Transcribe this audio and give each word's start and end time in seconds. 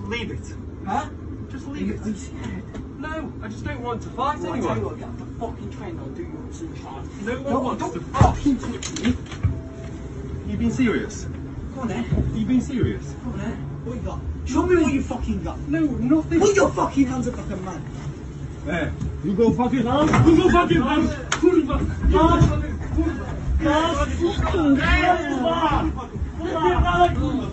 Just 0.00 0.08
leave 0.10 0.30
it. 0.30 0.54
Huh? 0.86 1.08
Just 1.50 1.66
leave 1.68 1.90
it. 1.90 2.00
are 2.00 2.08
you 2.08 2.16
scared? 2.16 2.98
No, 2.98 3.32
I 3.42 3.48
just 3.48 3.64
don't 3.64 3.80
want 3.80 4.02
to 4.02 4.08
fight 4.10 4.38
Well, 4.40 4.52
I 4.52 4.56
tell 4.56 4.56
you 4.56 4.68
anyone. 4.70 4.84
what, 4.84 4.98
get 4.98 5.08
off 5.08 5.18
the 5.18 5.24
fucking 5.40 5.70
train 5.70 5.98
or 5.98 6.02
I'll 6.02 6.08
do 6.10 6.22
you 6.22 6.48
some 6.52 6.76
harm. 6.76 7.08
No 7.24 7.34
one 7.40 7.44
Don't, 7.52 7.64
wants 7.64 7.82
don't 7.82 7.92
to 7.94 8.00
fucking 8.00 8.58
touch 8.58 9.00
me. 9.00 9.16
You 10.52 10.56
being 10.58 10.72
serious? 10.72 11.24
Go 11.74 11.80
on 11.82 11.88
then. 11.88 12.32
You 12.34 12.44
being 12.46 12.60
serious? 12.60 13.04
Go 13.24 13.30
on 13.30 13.38
then. 13.38 13.56
What 13.84 13.94
you 13.96 14.02
got? 14.02 14.20
Show 14.46 14.66
me 14.66 14.76
what 14.82 14.92
you 14.92 15.02
fucking 15.02 15.42
got. 15.44 15.58
No, 15.60 15.80
nothing. 15.80 16.40
Put 16.40 16.56
your 16.56 16.70
fucking 16.70 17.06
hands 17.06 17.28
up 17.28 17.36
like 17.36 17.50
a 17.50 17.56
man. 17.56 17.84
There. 18.66 18.92
You 19.24 19.34
go 19.34 19.52
fucking 19.52 19.86
hands. 19.86 20.10
You 20.28 20.36
go 20.36 20.50
fucking 20.50 20.82
hands. 20.82 21.10
Kurwa. 21.40 21.78
Hands. 22.10 22.46
Kurwa. 22.96 23.26
Hands. 23.60 25.30
Kurwa. 26.38 27.14
Kurwa. 27.14 27.52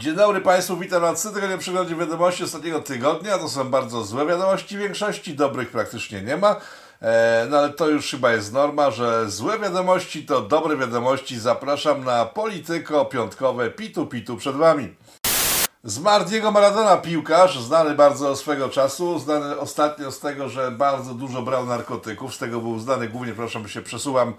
Dzień 0.00 0.14
dobry 0.14 0.40
Państwu, 0.40 0.76
witam 0.76 1.02
na 1.02 1.14
cotygodniowym 1.14 1.58
przeglądzie 1.58 1.96
wiadomości 1.96 2.44
ostatniego 2.44 2.80
tygodnia. 2.80 3.38
To 3.38 3.48
są 3.48 3.70
bardzo 3.70 4.04
złe 4.04 4.26
wiadomości, 4.26 4.76
w 4.76 4.80
większości 4.80 5.34
dobrych 5.34 5.70
praktycznie 5.70 6.22
nie 6.22 6.36
ma. 6.36 6.56
E, 7.02 7.46
no 7.50 7.58
ale 7.58 7.70
to 7.70 7.88
już 7.88 8.10
chyba 8.10 8.32
jest 8.32 8.52
norma, 8.52 8.90
że 8.90 9.30
złe 9.30 9.58
wiadomości 9.58 10.26
to 10.26 10.40
dobre 10.40 10.76
wiadomości. 10.76 11.40
Zapraszam 11.40 12.04
na 12.04 12.24
Polityko 12.24 13.04
Piątkowe 13.04 13.70
Pitu 13.70 14.06
Pitu 14.06 14.36
przed 14.36 14.56
Wami. 14.56 14.94
Zmarł 15.84 16.24
Diego 16.24 16.50
Maradona, 16.50 16.96
piłkarz, 16.96 17.58
znany 17.58 17.94
bardzo 17.94 18.36
swego 18.36 18.68
czasu, 18.68 19.18
znany 19.18 19.58
ostatnio 19.58 20.12
z 20.12 20.20
tego, 20.20 20.48
że 20.48 20.70
bardzo 20.70 21.14
dużo 21.14 21.42
brał 21.42 21.66
narkotyków, 21.66 22.34
z 22.34 22.38
tego 22.38 22.60
był 22.60 22.78
znany 22.78 23.08
głównie, 23.08 23.32
przepraszam, 23.32 23.68
się 23.68 23.82
przesuwam, 23.82 24.34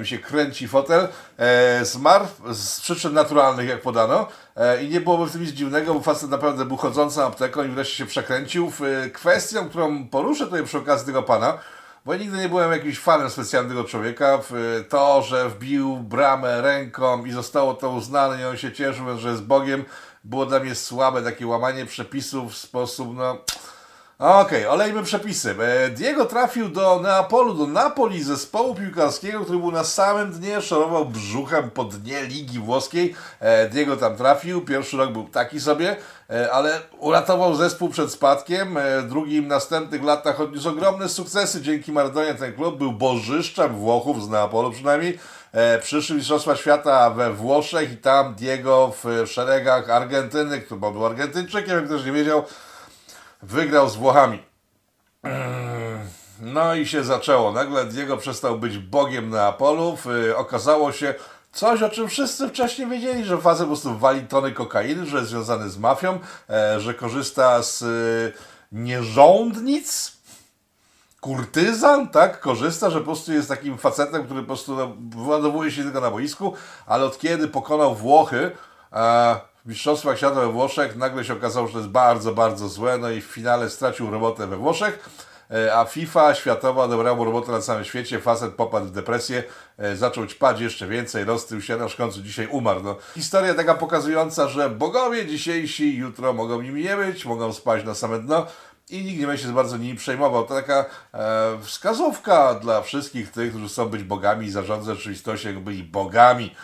mi 0.00 0.06
się 0.06 0.18
kręci 0.18 0.68
fotel, 0.68 1.08
e, 1.38 1.84
zmarł 1.84 2.26
z 2.52 2.80
przyczyn 2.80 3.12
naturalnych, 3.12 3.68
jak 3.68 3.82
podano, 3.82 4.26
e, 4.56 4.84
i 4.84 4.88
nie 4.88 5.00
byłoby 5.00 5.26
w 5.26 5.32
tym 5.32 5.42
nic 5.42 5.50
dziwnego, 5.50 5.94
bo 5.94 6.00
facet 6.00 6.30
naprawdę 6.30 6.64
był 6.64 6.76
chodzącą 6.76 7.26
apteką 7.26 7.64
i 7.64 7.68
wreszcie 7.68 7.96
się 7.96 8.06
przekręcił. 8.06 8.72
E, 9.04 9.10
kwestią, 9.10 9.68
którą 9.68 10.08
poruszę 10.08 10.44
tutaj 10.44 10.64
przy 10.64 10.78
okazji 10.78 11.06
tego 11.06 11.22
pana, 11.22 11.58
bo 12.04 12.12
ja 12.12 12.18
nigdy 12.18 12.38
nie 12.38 12.48
byłem 12.48 12.72
jakimś 12.72 12.98
fanem 12.98 13.30
specjalnego 13.30 13.84
człowieka. 13.84 14.38
W 14.50 14.84
to, 14.88 15.22
że 15.22 15.48
wbił 15.48 15.96
bramę 15.96 16.62
ręką 16.62 17.24
i 17.24 17.32
zostało 17.32 17.74
to 17.74 17.90
uznane 17.90 18.42
i 18.42 18.44
on 18.44 18.56
się 18.56 18.72
cieszył, 18.72 19.18
że 19.18 19.30
jest 19.30 19.42
Bogiem, 19.42 19.84
było 20.24 20.46
dla 20.46 20.60
mnie 20.60 20.74
słabe 20.74 21.22
takie 21.22 21.46
łamanie 21.46 21.86
przepisów 21.86 22.52
w 22.52 22.56
sposób, 22.56 23.16
no... 23.16 23.38
Okej, 24.18 24.66
olejmy 24.66 25.02
przepisy. 25.02 25.54
E, 25.60 25.90
Diego 25.90 26.24
trafił 26.26 26.68
do 26.68 27.00
Neapolu, 27.00 27.54
do 27.54 27.66
Napoli, 27.66 28.22
zespołu 28.22 28.74
piłkarskiego, 28.74 29.40
który 29.40 29.58
był 29.58 29.72
na 29.72 29.84
samym 29.84 30.32
dnie, 30.32 30.60
szorował 30.60 31.04
brzuchem 31.06 31.70
po 31.70 31.84
dnie 31.84 32.22
Ligi 32.22 32.58
Włoskiej. 32.58 33.14
E, 33.40 33.68
Diego 33.68 33.96
tam 33.96 34.16
trafił, 34.16 34.64
pierwszy 34.64 34.96
rok 34.96 35.12
był 35.12 35.28
taki 35.28 35.60
sobie, 35.60 35.96
e, 36.30 36.52
ale 36.52 36.80
uratował 36.98 37.54
zespół 37.54 37.88
przed 37.88 38.12
spadkiem. 38.12 38.78
Drugim 39.08 39.48
następnych 39.48 40.04
latach 40.04 40.40
odniósł 40.40 40.68
ogromne 40.68 41.08
sukcesy. 41.08 41.62
Dzięki 41.62 41.92
Maradonie 41.92 42.34
ten 42.34 42.52
klub 42.54 42.78
był 42.78 42.92
bożyszczem 42.92 43.76
Włochów 43.76 44.24
z 44.24 44.28
Neapolu 44.28 44.70
przynajmniej. 44.70 45.18
E, 45.52 45.78
Przyszły 45.78 46.16
Mistrzostwa 46.16 46.56
Świata 46.56 47.10
we 47.10 47.32
Włoszech 47.32 47.92
i 47.92 47.96
tam 47.96 48.34
Diego 48.34 48.94
w 49.04 49.26
szeregach 49.26 49.90
Argentyny, 49.90 50.60
który 50.60 50.80
był 50.80 51.06
Argentyńczykiem, 51.06 51.76
jak 51.76 51.84
ktoś 51.84 52.04
nie 52.04 52.12
wiedział, 52.12 52.44
wygrał 53.44 53.88
z 53.88 53.96
Włochami. 53.96 54.42
No 56.40 56.74
i 56.74 56.86
się 56.86 57.04
zaczęło. 57.04 57.52
Nagle 57.52 57.84
Diego 57.84 58.16
przestał 58.16 58.58
być 58.58 58.78
bogiem 58.78 59.30
Neapolów. 59.30 60.06
Yy, 60.06 60.36
Okazało 60.36 60.92
się 60.92 61.14
coś, 61.52 61.82
o 61.82 61.90
czym 61.90 62.08
wszyscy 62.08 62.48
wcześniej 62.48 62.88
wiedzieli, 62.88 63.24
że 63.24 63.38
facet 63.38 63.60
po 63.60 63.66
prostu 63.66 63.98
wali 63.98 64.20
tony 64.20 64.52
kokainy, 64.52 65.06
że 65.06 65.18
jest 65.18 65.30
związany 65.30 65.70
z 65.70 65.78
mafią, 65.78 66.18
e, 66.50 66.80
że 66.80 66.94
korzysta 66.94 67.62
z 67.62 67.82
y, 67.82 68.32
nierządnic, 68.72 70.12
kurtyzan, 71.20 72.08
tak, 72.08 72.40
korzysta, 72.40 72.90
że 72.90 72.98
po 72.98 73.04
prostu 73.04 73.32
jest 73.32 73.48
takim 73.48 73.78
facetem, 73.78 74.24
który 74.24 74.40
po 74.40 74.46
prostu 74.46 74.76
no, 74.76 74.96
wyładowuje 75.08 75.70
się 75.70 75.82
tylko 75.82 76.00
na 76.00 76.10
boisku, 76.10 76.54
ale 76.86 77.04
od 77.04 77.18
kiedy 77.18 77.48
pokonał 77.48 77.94
Włochy 77.94 78.50
e, 78.92 79.40
Mistrzostwach 79.66 80.16
Świata 80.16 80.40
we 80.40 80.52
Włoszech, 80.52 80.96
nagle 80.96 81.24
się 81.24 81.32
okazało, 81.32 81.66
że 81.66 81.72
to 81.72 81.78
jest 81.78 81.90
bardzo, 81.90 82.34
bardzo 82.34 82.68
złe, 82.68 82.98
no 82.98 83.10
i 83.10 83.20
w 83.20 83.24
finale 83.24 83.70
stracił 83.70 84.10
robotę 84.10 84.46
we 84.46 84.56
Włoszech, 84.56 85.10
e, 85.50 85.76
a 85.76 85.84
FIFA 85.84 86.34
światowa 86.34 86.84
odebrała 86.84 87.16
mu 87.16 87.24
robotę 87.24 87.52
na 87.52 87.60
całym 87.60 87.84
świecie, 87.84 88.20
facet 88.20 88.54
popadł 88.54 88.86
w 88.86 88.90
depresję, 88.90 89.44
e, 89.78 89.96
zaczął 89.96 90.26
ćpać 90.26 90.60
jeszcze 90.60 90.86
więcej, 90.86 91.24
roztył 91.24 91.62
się, 91.62 91.84
aż 91.84 91.94
w 91.94 91.96
końcu 91.96 92.22
dzisiaj 92.22 92.46
umarł. 92.46 92.82
No. 92.82 92.96
Historia 93.14 93.54
taka 93.54 93.74
pokazująca, 93.74 94.48
że 94.48 94.70
bogowie 94.70 95.26
dzisiejsi 95.26 95.96
jutro 95.96 96.32
mogą 96.32 96.60
nimi 96.60 96.82
nie 96.82 96.96
być, 96.96 97.24
mogą 97.24 97.52
spaść 97.52 97.84
na 97.84 97.94
same 97.94 98.18
dno, 98.18 98.46
i 98.90 99.04
nikt 99.04 99.20
nie 99.20 99.26
będzie 99.26 99.42
się 99.42 99.52
bardzo 99.52 99.76
nimi 99.76 99.94
przejmował. 99.94 100.46
To 100.46 100.54
taka 100.54 100.84
e, 101.14 101.58
wskazówka 101.62 102.54
dla 102.54 102.82
wszystkich 102.82 103.30
tych, 103.30 103.50
którzy 103.50 103.68
chcą 103.68 103.86
być 103.86 104.02
bogami 104.02 104.46
i 104.46 104.50
zarządzać 104.50 104.96
rzeczywistością, 104.96 105.48
jak 105.48 105.58
byli 105.58 105.82
bogami. 105.82 106.54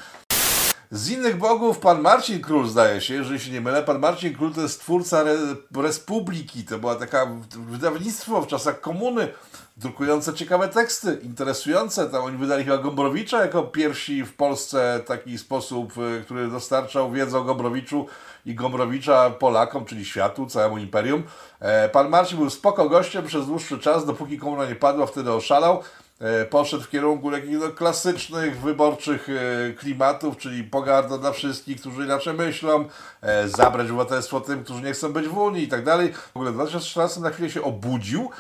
Z 0.92 1.10
innych 1.10 1.38
bogów 1.38 1.78
pan 1.78 2.00
Marcin 2.00 2.40
Król, 2.40 2.68
zdaje 2.68 3.00
się, 3.00 3.14
jeżeli 3.14 3.40
się 3.40 3.50
nie 3.50 3.60
mylę, 3.60 3.82
pan 3.82 3.98
Marcin 3.98 4.36
Król 4.36 4.52
to 4.52 4.60
jest 4.60 4.80
twórca 4.80 5.20
Re 5.20 5.36
Respubliki. 5.76 6.64
To 6.64 6.78
była 6.78 6.94
taka 6.94 7.26
wydawnictwo 7.52 8.42
w 8.42 8.46
czasach 8.46 8.80
komuny, 8.80 9.28
drukujące 9.76 10.34
ciekawe 10.34 10.68
teksty, 10.68 11.18
interesujące. 11.22 12.10
Tam 12.10 12.24
oni 12.24 12.36
wydali 12.36 12.64
chyba 12.64 12.78
Gombrowicza 12.78 13.40
jako 13.40 13.62
pierwsi 13.62 14.24
w 14.24 14.36
Polsce 14.36 15.00
taki 15.06 15.38
sposób, 15.38 15.92
y, 15.98 16.24
który 16.24 16.48
dostarczał 16.48 17.12
wiedzę 17.12 17.38
o 17.38 17.44
Gombrowiczu 17.44 18.06
i 18.46 18.54
Gombrowicza 18.54 19.30
Polakom, 19.30 19.84
czyli 19.84 20.04
światu, 20.04 20.46
całemu 20.46 20.78
imperium. 20.78 21.22
E, 21.60 21.88
Pan 21.88 22.08
Marcin 22.08 22.38
był 22.38 22.50
spoko 22.50 22.88
gościem 22.88 23.26
przez 23.26 23.46
dłuższy 23.46 23.78
czas, 23.78 24.06
dopóki 24.06 24.38
komuna 24.38 24.66
nie 24.66 24.76
padła, 24.76 25.06
wtedy 25.06 25.32
oszalał. 25.32 25.82
E, 26.20 26.44
Poszedł 26.44 26.82
w 26.82 26.91
kierunku 26.91 27.31
takich 27.31 27.58
no, 27.58 27.69
klasycznych, 27.69 28.60
wyborczych 28.60 29.28
e, 29.28 29.72
klimatów, 29.72 30.36
czyli 30.36 30.64
pogarda 30.64 31.19
dla 31.19 31.32
wszystkich, 31.32 31.81
którzy 31.81 32.04
inaczej 32.04 32.34
myślą, 32.34 32.84
e, 33.22 33.48
zabrać 33.48 33.86
obywatelstwo 33.86 34.41
tym, 34.41 34.64
którzy 34.64 34.82
nie 34.82 34.92
chcą 34.92 35.12
być 35.12 35.28
w 35.28 35.38
Unii 35.38 35.62
i 35.64 35.69
tak 35.69 35.84
dalej. 35.84 36.12
W 36.12 36.36
ogóle 36.36 36.50
w 36.50 36.54
2013 36.54 37.20
na 37.20 37.30
chwilę 37.30 37.50
się 37.50 37.62
obudził, 37.62 38.30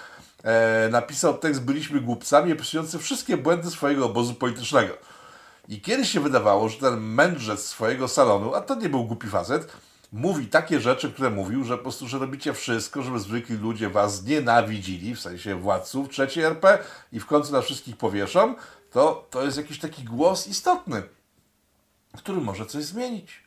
napisał 0.90 1.38
tekst 1.38 1.62
Byliśmy 1.62 2.00
głupcami, 2.00 2.52
opisujący 2.52 2.98
wszystkie 2.98 3.36
błędy 3.36 3.70
swojego 3.70 4.06
obozu 4.06 4.34
politycznego. 4.34 4.94
I 5.68 5.80
kiedyś 5.80 6.10
się 6.10 6.20
wydawało, 6.20 6.68
że 6.68 6.78
ten 6.78 7.00
mędrzec 7.00 7.66
swojego 7.66 8.08
salonu, 8.08 8.54
a 8.54 8.60
to 8.60 8.74
nie 8.74 8.88
był 8.88 9.04
głupi 9.04 9.28
facet, 9.28 9.72
mówi 10.12 10.46
takie 10.46 10.80
rzeczy, 10.80 11.12
które 11.12 11.30
mówił, 11.30 11.64
że 11.64 11.76
po 11.76 11.82
prostu, 11.82 12.08
że 12.08 12.18
robicie 12.18 12.52
wszystko, 12.52 13.02
żeby 13.02 13.18
zwykli 13.18 13.56
ludzie 13.56 13.90
was 13.90 14.24
nienawidzili, 14.24 15.14
w 15.14 15.20
sensie 15.20 15.54
władców 15.54 16.08
trzeciej 16.08 16.44
RP 16.44 16.78
i 17.12 17.20
w 17.20 17.26
końcu 17.26 17.52
na 17.52 17.60
wszystkich 17.60 17.96
powieszą, 17.96 18.54
to, 18.90 19.26
to 19.30 19.42
jest 19.42 19.56
jakiś 19.56 19.78
taki 19.78 20.04
głos 20.04 20.46
istotny, 20.46 21.02
który 22.18 22.40
może 22.40 22.66
coś 22.66 22.84
zmienić. 22.84 23.42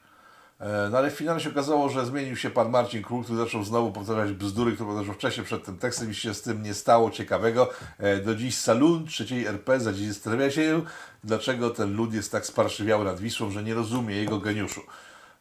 E, 0.59 0.89
No 0.91 0.97
ale 0.97 1.11
w 1.11 1.13
finale 1.13 1.39
się 1.39 1.49
okazało, 1.49 1.89
że 1.89 2.05
zmienił 2.05 2.35
się 2.35 2.49
pan 2.49 2.69
Marcin 2.69 3.03
Król, 3.03 3.23
który 3.23 3.39
zaczął 3.39 3.63
znowu 3.63 3.91
powtarzać 3.91 4.31
bzdury, 4.31 4.71
które 4.71 4.89
powtarzał 4.89 5.13
wcześniej 5.13 5.45
przed 5.45 5.65
tym 5.65 5.77
tekstem 5.77 6.11
i 6.11 6.15
się 6.15 6.33
z 6.33 6.41
tym 6.41 6.63
nie 6.63 6.73
stało 6.73 7.11
ciekawego. 7.11 7.69
E, 7.99 8.17
Do 8.17 8.35
dziś 8.35 8.57
salon 8.57 9.07
trzeciej 9.07 9.45
RP 9.45 9.79
za 9.79 9.93
dziś 9.93 10.07
zastanawia 10.07 10.51
się, 10.51 10.81
dlaczego 11.23 11.69
ten 11.69 11.95
lud 11.95 12.13
jest 12.13 12.31
tak 12.31 12.45
sparszywiały 12.45 13.05
nad 13.05 13.19
Wisłą, 13.19 13.51
że 13.51 13.63
nie 13.63 13.73
rozumie 13.73 14.15
jego 14.15 14.39
geniuszu. 14.39 14.81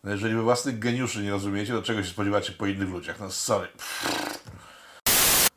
No 0.05 0.11
jeżeli 0.11 0.35
wy 0.35 0.43
własnych 0.43 0.79
geniuszy 0.79 1.23
nie 1.23 1.31
rozumiecie, 1.31 1.73
to 1.73 1.83
czego 1.83 2.03
się 2.03 2.11
spodziewacie 2.11 2.53
po 2.53 2.67
innych 2.67 2.89
ludziach? 2.89 3.21
No 3.21 3.31
sorry. 3.31 3.69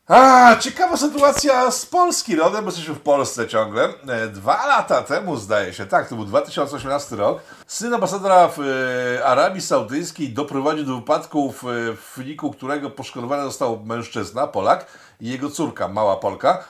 A, 0.07 0.55
ciekawa 0.59 0.97
sytuacja 0.97 1.71
z 1.71 1.85
Polski 1.85 2.35
rodem, 2.35 2.65
bo 2.65 2.71
jesteśmy 2.71 2.93
w 2.93 2.99
Polsce 2.99 3.47
ciągle. 3.47 3.93
E, 4.07 4.27
Dwa 4.27 4.65
lata 4.67 5.01
temu, 5.01 5.37
zdaje 5.37 5.73
się, 5.73 5.85
tak, 5.85 6.09
to 6.09 6.15
był 6.15 6.25
2018 6.25 7.15
rok, 7.15 7.41
syn 7.67 7.93
ambasadora 7.93 8.47
w 8.47 8.59
e, 8.59 9.25
Arabii 9.25 9.61
Saudyjskiej 9.61 10.29
doprowadził 10.29 10.85
do 10.85 10.95
wypadku, 10.95 11.51
w, 11.51 11.63
e, 11.63 11.67
w 11.95 12.13
wyniku 12.17 12.51
którego 12.51 12.89
poszkodowany 12.89 13.43
został 13.43 13.85
mężczyzna, 13.85 14.47
Polak, 14.47 14.85
i 15.21 15.29
jego 15.29 15.49
córka, 15.49 15.87
mała 15.87 16.17
Polka. 16.17 16.63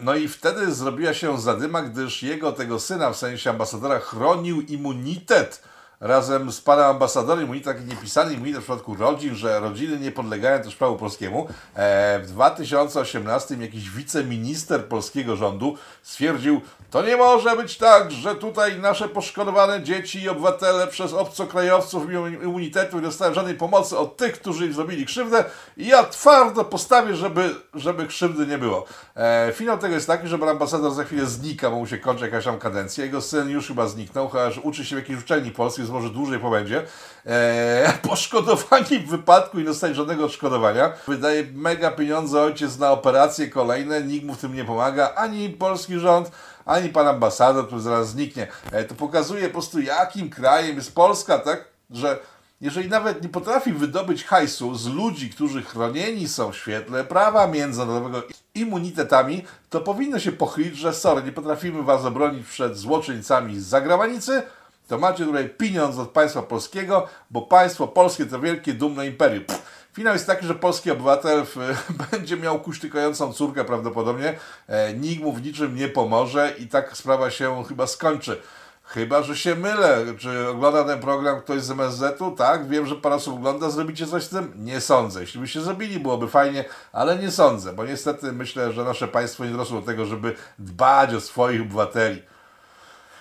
No 0.00 0.14
i 0.14 0.28
wtedy 0.28 0.74
zrobiła 0.74 1.14
się 1.14 1.40
zadyma, 1.40 1.82
gdyż 1.82 2.22
jego, 2.22 2.52
tego 2.52 2.80
syna, 2.80 3.10
w 3.10 3.16
sensie 3.16 3.50
ambasadora, 3.50 3.98
chronił 3.98 4.60
immunitet 4.60 5.62
razem 6.00 6.52
z 6.52 6.60
panem 6.60 6.84
ambasadorem, 6.84 7.44
immunitet 7.44 7.76
taki 7.76 7.88
niepisany 7.88 8.34
immunitet 8.34 8.60
w 8.60 8.64
przypadku 8.64 8.94
rodzin, 8.94 9.34
że 9.34 9.60
rodziny 9.60 10.00
nie 10.00 10.12
podlegają 10.12 10.62
też 10.62 10.76
prawu 10.76 10.96
polskiemu. 10.96 11.48
E, 11.74 12.18
w 12.18 12.26
2018 12.26 13.56
jakiś 13.60 13.90
wiceminister 13.90 14.84
polskiego 14.84 15.36
rządu 15.36 15.76
stwierdził, 16.02 16.60
to 16.90 17.02
nie 17.02 17.16
może 17.16 17.56
być 17.56 17.76
tak, 17.76 18.12
że 18.12 18.34
tutaj 18.34 18.80
nasze 18.80 19.08
poszkodowane 19.08 19.82
dzieci 19.82 20.22
i 20.22 20.28
obywatele 20.28 20.86
przez 20.86 21.12
obcokrajowców 21.12 22.08
mimo 22.08 22.26
immunitetu 22.26 22.96
nie 22.96 23.02
dostają 23.02 23.34
żadnej 23.34 23.54
pomocy 23.54 23.98
od 23.98 24.16
tych, 24.16 24.40
którzy 24.40 24.66
im 24.66 24.72
zrobili 24.72 25.06
krzywdę 25.06 25.44
i 25.76 25.86
ja 25.86 26.04
twardo 26.04 26.64
postawię, 26.64 27.16
żeby, 27.16 27.54
żeby 27.74 28.06
krzywdy 28.06 28.46
nie 28.46 28.58
było. 28.58 28.86
E, 29.16 29.52
finał 29.54 29.78
tego 29.78 29.94
jest 29.94 30.06
taki, 30.06 30.28
że 30.28 30.38
pan 30.38 30.48
ambasador 30.48 30.92
za 30.92 31.04
chwilę 31.04 31.26
znika, 31.26 31.70
bo 31.70 31.76
mu 31.76 31.86
się 31.86 31.98
kończy 31.98 32.24
jakaś 32.24 32.44
tam 32.44 32.58
kadencja. 32.58 33.04
Jego 33.04 33.20
syn 33.20 33.48
już 33.48 33.68
chyba 33.68 33.86
zniknął, 33.86 34.28
chociaż 34.28 34.58
uczy 34.58 34.84
się 34.84 34.96
w 34.96 34.98
jakiejś 34.98 35.20
uczelni 35.20 35.50
polskiej, 35.50 35.85
może 35.90 36.10
dłużej 36.10 36.38
pobędzie. 36.38 36.82
E, 37.26 37.92
poszkodowani 38.08 38.98
w 38.98 39.10
wypadku 39.10 39.60
i 39.60 39.64
dostali 39.64 39.94
żadnego 39.94 40.24
odszkodowania. 40.24 40.92
Wydaje 41.08 41.44
mega 41.54 41.90
pieniądze 41.90 42.42
ojciec 42.42 42.78
na 42.78 42.90
operacje 42.90 43.48
kolejne, 43.48 44.02
nikt 44.02 44.26
mu 44.26 44.34
w 44.34 44.38
tym 44.38 44.54
nie 44.54 44.64
pomaga, 44.64 45.14
ani 45.14 45.50
polski 45.50 45.98
rząd, 45.98 46.30
ani 46.66 46.88
pan 46.88 47.08
ambasador, 47.08 47.66
który 47.66 47.80
zaraz 47.80 48.08
zniknie. 48.08 48.48
E, 48.72 48.84
to 48.84 48.94
pokazuje 48.94 49.46
po 49.46 49.52
prostu 49.52 49.80
jakim 49.80 50.30
krajem 50.30 50.76
jest 50.76 50.94
Polska, 50.94 51.38
tak? 51.38 51.64
Że 51.90 52.18
jeżeli 52.60 52.88
nawet 52.88 53.22
nie 53.22 53.28
potrafi 53.28 53.72
wydobyć 53.72 54.24
hajsu 54.24 54.74
z 54.74 54.86
ludzi, 54.86 55.30
którzy 55.30 55.62
chronieni 55.62 56.28
są 56.28 56.52
w 56.52 56.56
świetle 56.56 57.04
prawa 57.04 57.46
międzynarodowego 57.46 58.22
immunitetami, 58.54 59.44
to 59.70 59.80
powinno 59.80 60.18
się 60.18 60.32
pochylić, 60.32 60.76
że 60.76 60.92
sorry, 60.92 61.22
nie 61.22 61.32
potrafimy 61.32 61.82
was 61.82 62.04
obronić 62.04 62.46
przed 62.46 62.76
złoczyńcami 62.76 63.60
z 63.60 63.64
zagranicy, 63.66 64.42
to 64.88 64.98
macie 64.98 65.24
tutaj 65.24 65.48
pieniądz 65.48 65.98
od 65.98 66.10
państwa 66.10 66.42
polskiego, 66.42 67.08
bo 67.30 67.42
państwo 67.42 67.88
polskie 67.88 68.26
to 68.26 68.40
wielkie, 68.40 68.74
dumne 68.74 69.06
imperium. 69.06 69.44
Pff, 69.44 69.76
Finał 69.96 70.12
jest 70.12 70.26
taki, 70.26 70.46
że 70.46 70.54
polski 70.54 70.90
obywatel 70.90 71.44
w, 71.44 71.56
będzie 72.10 72.36
miał 72.36 72.60
kuśtykającą 72.60 73.32
córkę 73.32 73.64
prawdopodobnie, 73.64 74.34
e, 74.68 74.94
nikt 74.94 75.22
mu 75.22 75.32
w 75.32 75.42
niczym 75.42 75.76
nie 75.76 75.88
pomoże 75.88 76.54
i 76.58 76.66
tak 76.66 76.96
sprawa 76.96 77.30
się 77.30 77.64
chyba 77.68 77.86
skończy. 77.86 78.42
Chyba, 78.82 79.22
że 79.22 79.36
się 79.36 79.54
mylę. 79.54 80.04
Czy 80.18 80.48
ogląda 80.48 80.84
ten 80.84 81.00
program 81.00 81.40
ktoś 81.40 81.62
z 81.62 81.70
MSZ-u? 81.70 82.30
Tak, 82.30 82.68
wiem, 82.68 82.86
że 82.86 82.94
parę 82.94 83.14
osób 83.14 83.34
ogląda. 83.34 83.70
Zrobicie 83.70 84.06
coś 84.06 84.22
z 84.22 84.28
tym? 84.28 84.52
Nie 84.56 84.80
sądzę. 84.80 85.20
Jeśli 85.20 85.40
byście 85.40 85.60
zrobili, 85.60 86.00
byłoby 86.00 86.28
fajnie, 86.28 86.64
ale 86.92 87.18
nie 87.18 87.30
sądzę, 87.30 87.72
bo 87.72 87.84
niestety 87.84 88.32
myślę, 88.32 88.72
że 88.72 88.84
nasze 88.84 89.08
państwo 89.08 89.44
nie 89.44 89.50
dorosło 89.50 89.80
do 89.80 89.86
tego, 89.86 90.06
żeby 90.06 90.34
dbać 90.58 91.14
o 91.14 91.20
swoich 91.20 91.62
obywateli. 91.62 92.22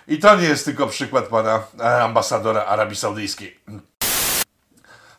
I 0.07 0.19
to 0.19 0.35
nie 0.35 0.47
jest 0.47 0.65
tylko 0.65 0.87
przykład 0.87 1.27
pana 1.27 1.63
e, 1.79 2.03
ambasadora 2.03 2.65
Arabii 2.65 2.95
Saudyjskiej. 2.95 3.59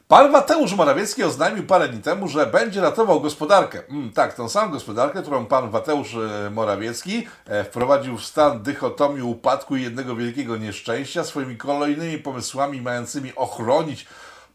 Pan 0.09 0.31
Mateusz 0.31 0.75
Morawiecki 0.75 1.25
oznajmił 1.25 1.67
parę 1.67 1.89
dni 1.89 2.03
temu, 2.03 2.29
że 2.29 2.47
będzie 2.47 2.81
ratował 2.81 3.21
gospodarkę. 3.21 3.83
Mm, 3.89 4.13
tak, 4.13 4.35
tą 4.35 4.49
samą 4.49 4.73
gospodarkę, 4.73 5.23
którą 5.23 5.47
pan 5.47 5.71
Mateusz 5.71 6.15
e, 6.15 6.51
Morawiecki 6.51 7.27
e, 7.47 7.65
wprowadził 7.65 8.19
w 8.19 8.25
stan 8.25 8.63
dychotomii 8.63 9.23
upadku 9.23 9.77
i 9.77 9.83
jednego 9.83 10.17
wielkiego 10.17 10.57
nieszczęścia 10.57 11.25
swoimi 11.25 11.57
kolejnymi 11.57 12.19
pomysłami 12.19 12.83
mającymi 12.83 13.35
ochronić 13.35 14.07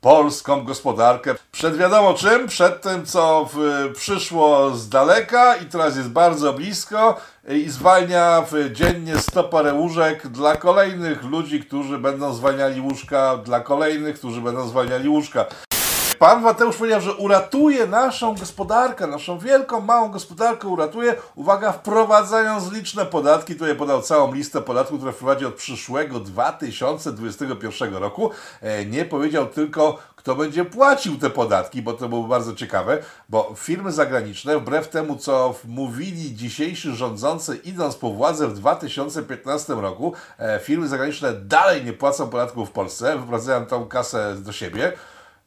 polską 0.02 0.64
gospodarkę. 0.64 1.36
Przed 1.52 1.78
wiadomo 1.78 2.14
czym, 2.14 2.48
przed 2.48 2.82
tym 2.82 3.06
co 3.06 3.50
w, 3.54 3.58
przyszło 3.96 4.76
z 4.76 4.90
daleka 4.90 5.56
i 5.56 5.66
teraz 5.66 5.98
jest 5.98 6.10
bardzo 6.10 6.54
blisko 6.54 7.22
i 7.50 7.70
zwalnia 7.70 8.46
dziennie 8.72 9.18
100 9.18 9.44
parę 9.44 9.74
łóżek 9.74 10.28
dla 10.28 10.56
kolejnych 10.56 11.24
ludzi, 11.24 11.60
którzy 11.60 11.98
będą 11.98 12.34
zwalniali 12.34 12.82
łóżka, 12.82 13.38
dla 13.38 13.60
kolejnych, 13.60 14.16
którzy 14.16 14.42
będą 14.42 14.68
zwalniali 14.68 15.10
łóżka. 15.10 15.46
Pan 16.22 16.42
Mateusz 16.42 16.78
powiedział, 16.78 17.02
że 17.02 17.14
uratuje 17.14 17.88
naszą 17.88 18.36
gospodarkę, 18.36 19.08
naszą 19.08 19.40
wielką, 19.40 19.82
małą 19.82 20.12
gospodarkę 20.12 20.68
uratuje, 20.68 21.16
uwaga, 21.36 21.72
wprowadzając 21.72 22.72
liczne 22.72 23.06
podatki. 23.06 23.54
Tutaj 23.54 23.76
podał 23.76 24.02
całą 24.02 24.34
listę 24.34 24.62
podatków, 24.62 24.98
które 24.98 25.14
wprowadzi 25.14 25.46
od 25.46 25.54
przyszłego 25.54 26.20
2021 26.20 27.96
roku. 27.96 28.32
E, 28.62 28.86
Nie 28.86 29.06
powiedział 29.06 29.48
tylko, 29.48 29.98
kto 30.22 30.36
będzie 30.36 30.66
płacił 30.66 31.18
te 31.18 31.30
podatki, 31.30 31.82
bo 31.82 31.94
to 31.94 32.10
byłoby 32.10 32.30
bardzo 32.30 32.56
ciekawe, 32.56 32.98
bo 33.30 33.54
firmy 33.58 33.92
zagraniczne, 33.92 34.60
wbrew 34.60 34.90
temu, 34.90 35.16
co 35.16 35.56
mówili 35.66 36.36
dzisiejsi 36.36 36.96
rządzący, 36.96 37.56
idąc 37.56 37.96
po 37.96 38.12
władzę 38.12 38.48
w 38.48 38.54
2015 38.54 39.74
roku, 39.74 40.14
e, 40.40 40.60
firmy 40.60 40.88
zagraniczne 40.88 41.34
dalej 41.34 41.86
nie 41.86 41.94
płacą 41.94 42.30
podatków 42.30 42.70
w 42.70 42.72
Polsce, 42.72 43.18
wyprowadzają 43.18 43.66
tą 43.66 43.88
kasę 43.88 44.36
do 44.36 44.52
siebie 44.52 44.94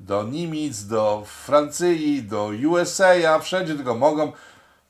do 0.01 0.23
Niemiec, 0.23 0.87
do 0.87 1.25
Francji, 1.27 2.23
do 2.23 2.51
USA, 2.71 3.39
wszędzie 3.39 3.75
tylko 3.75 3.95
mogą. 3.95 4.33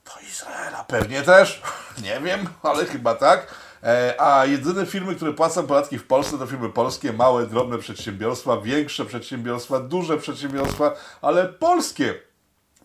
Do 0.05 0.27
Izraela 0.29 0.85
pewnie 0.85 1.23
też, 1.23 1.63
nie 2.05 2.21
wiem, 2.21 2.49
ale 2.63 2.85
chyba 2.85 3.15
tak. 3.15 3.64
E, 3.85 4.15
A 4.21 4.47
jedyne 4.47 4.87
firmy, 4.87 5.15
które 5.15 5.33
płacą 5.33 5.67
podatki 5.67 5.99
w 5.99 6.07
Polsce, 6.07 6.39
to 6.39 6.47
firmy 6.47 6.69
polskie, 6.69 7.13
małe, 7.13 7.47
drobne 7.47 7.79
przedsiębiorstwa, 7.79 8.61
większe 8.61 9.05
przedsiębiorstwa, 9.05 9.81
duże 9.81 10.19
przedsiębiorstwa, 10.19 10.95
ale 11.23 11.49
polskie 11.49 12.15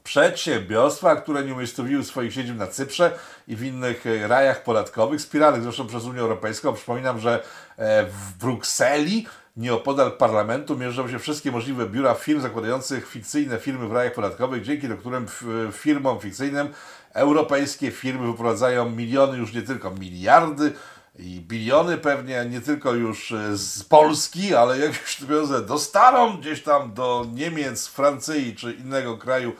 przedsiębiorstwa, 0.04 1.16
które 1.16 1.44
nie 1.44 1.54
umiejscowiły 1.54 2.04
swoich 2.04 2.34
siedzib 2.34 2.58
na 2.58 2.68
Cyprze 2.68 3.12
i 3.48 3.56
w 3.56 3.64
innych 3.64 4.06
e, 4.08 4.28
rajach 4.28 4.64
podatkowych, 4.64 5.20
wspieranych 5.20 5.64
zresztą 5.64 5.88
przez 5.88 6.04
Unię 6.04 6.20
Europejską. 6.20 6.74
Przypominam, 6.74 7.20
że 7.20 7.44
e, 7.78 8.06
w 8.06 8.38
Brukseli, 8.40 9.28
nieopodal 9.58 10.12
parlamentu, 10.12 10.78
mierzą 10.78 11.10
się 11.10 11.20
wszystkie 11.20 11.52
możliwe 11.52 11.86
biura 11.86 12.14
firm 12.14 12.42
zakładających 12.42 13.10
fikcyjne 13.10 13.60
firmy 13.60 13.88
w 13.88 13.92
rajach 13.92 14.14
podatkowych, 14.14 14.64
dzięki 14.64 14.88
do 14.88 14.98
którym 14.98 15.28
firmom 15.72 16.20
fikcyjnym 16.20 16.70
europejskie 17.14 17.92
firmy 17.92 18.28
wyprowadzają 18.28 18.90
miliony, 18.90 19.38
już 19.38 19.54
nie 19.54 19.62
tylko 19.62 19.92
miliardy, 19.92 20.74
i 21.20 21.42
biliony 21.42 21.98
pewnie 21.98 22.46
nie 22.50 22.62
tylko 22.62 22.94
już 22.94 23.32
e, 23.32 23.58
z 23.58 23.84
Polski, 23.84 24.56
ale 24.56 24.80
jakieś 24.80 25.16
pieniądze 25.16 25.62
dostaną 25.62 26.38
gdzieś 26.38 26.64
tam 26.64 26.94
do 26.94 27.26
Niemiec, 27.34 27.88
Francji 27.88 28.56
czy 28.56 28.74
innego 28.74 29.18
kraju 29.18 29.54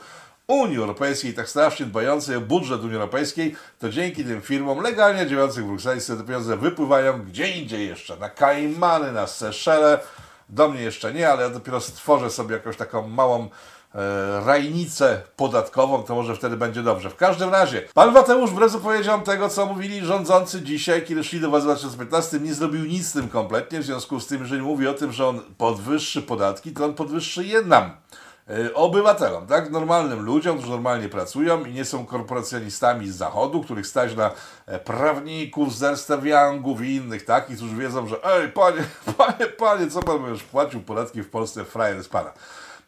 Unii 0.46 0.78
Europejskiej, 0.78 1.34
tak 1.34 1.48
strasznie 1.48 1.86
dbającej 1.86 2.36
o 2.36 2.40
budżet 2.40 2.80
Unii 2.82 2.94
Europejskiej, 2.94 3.56
to 3.78 3.90
dzięki 3.90 4.24
tym 4.24 4.40
firmom 4.40 4.80
legalnie 4.80 5.26
działających 5.26 5.64
w 5.64 5.66
Brukseli 5.66 6.00
te 6.00 6.24
pieniądze 6.24 6.56
wypływają 6.56 7.22
gdzie 7.22 7.48
indziej 7.48 7.88
jeszcze, 7.88 8.16
na 8.16 8.28
Kaimany, 8.28 9.12
na 9.12 9.26
Seszele, 9.26 10.00
do 10.48 10.68
mnie 10.68 10.82
jeszcze 10.82 11.14
nie, 11.14 11.30
ale 11.30 11.42
ja 11.42 11.50
dopiero 11.50 11.80
stworzę 11.80 12.30
sobie 12.30 12.54
jakąś 12.54 12.76
taką 12.76 13.08
małą 13.08 13.48
rajnicę 14.44 15.22
podatkową, 15.36 16.02
to 16.02 16.14
może 16.14 16.36
wtedy 16.36 16.56
będzie 16.56 16.82
dobrze. 16.82 17.10
W 17.10 17.16
każdym 17.16 17.50
razie, 17.50 17.82
pan 17.94 18.12
Mateusz 18.12 18.50
wbrew 18.50 18.72
zapowiedziom 18.72 19.22
tego, 19.22 19.48
co 19.48 19.66
mówili 19.66 20.06
rządzący 20.06 20.62
dzisiaj, 20.62 21.04
kiedy 21.04 21.24
szli 21.24 21.40
do 21.40 21.50
was 21.50 21.62
w 21.62 21.66
2015, 21.66 22.40
nie 22.40 22.54
zrobił 22.54 22.84
nic 22.84 23.08
z 23.08 23.12
tym 23.12 23.28
kompletnie, 23.28 23.80
w 23.80 23.84
związku 23.84 24.20
z 24.20 24.26
tym, 24.26 24.42
jeżeli 24.42 24.62
mówi 24.62 24.88
o 24.88 24.94
tym, 24.94 25.12
że 25.12 25.28
on 25.28 25.40
podwyższy 25.58 26.22
podatki, 26.22 26.72
to 26.72 26.84
on 26.84 26.94
podwyższy 26.94 27.44
je 27.44 27.62
nam 27.62 27.90
e, 28.48 28.74
obywatelom, 28.74 29.46
tak? 29.46 29.70
Normalnym 29.70 30.20
ludziom, 30.20 30.56
którzy 30.56 30.72
normalnie 30.72 31.08
pracują 31.08 31.64
i 31.64 31.72
nie 31.72 31.84
są 31.84 32.06
korporacjonistami 32.06 33.08
z 33.08 33.16
zachodu, 33.16 33.62
których 33.62 33.86
stać 33.86 34.16
na 34.16 34.30
e, 34.66 34.78
prawników 34.78 35.74
z 35.74 35.82
Ernst 35.82 36.12
Youngów 36.22 36.82
i 36.82 36.94
innych 36.94 37.24
takich, 37.24 37.56
którzy 37.56 37.76
wiedzą, 37.76 38.06
że 38.06 38.24
ej, 38.24 38.48
panie, 38.48 38.82
panie, 39.18 39.46
panie, 39.46 39.90
co 39.90 40.02
pan 40.02 40.22
będziesz 40.22 40.42
płacił 40.42 40.80
podatki 40.80 41.22
w 41.22 41.30
Polsce, 41.30 41.64
frajer 41.64 42.04
z 42.04 42.08
pana. 42.08 42.32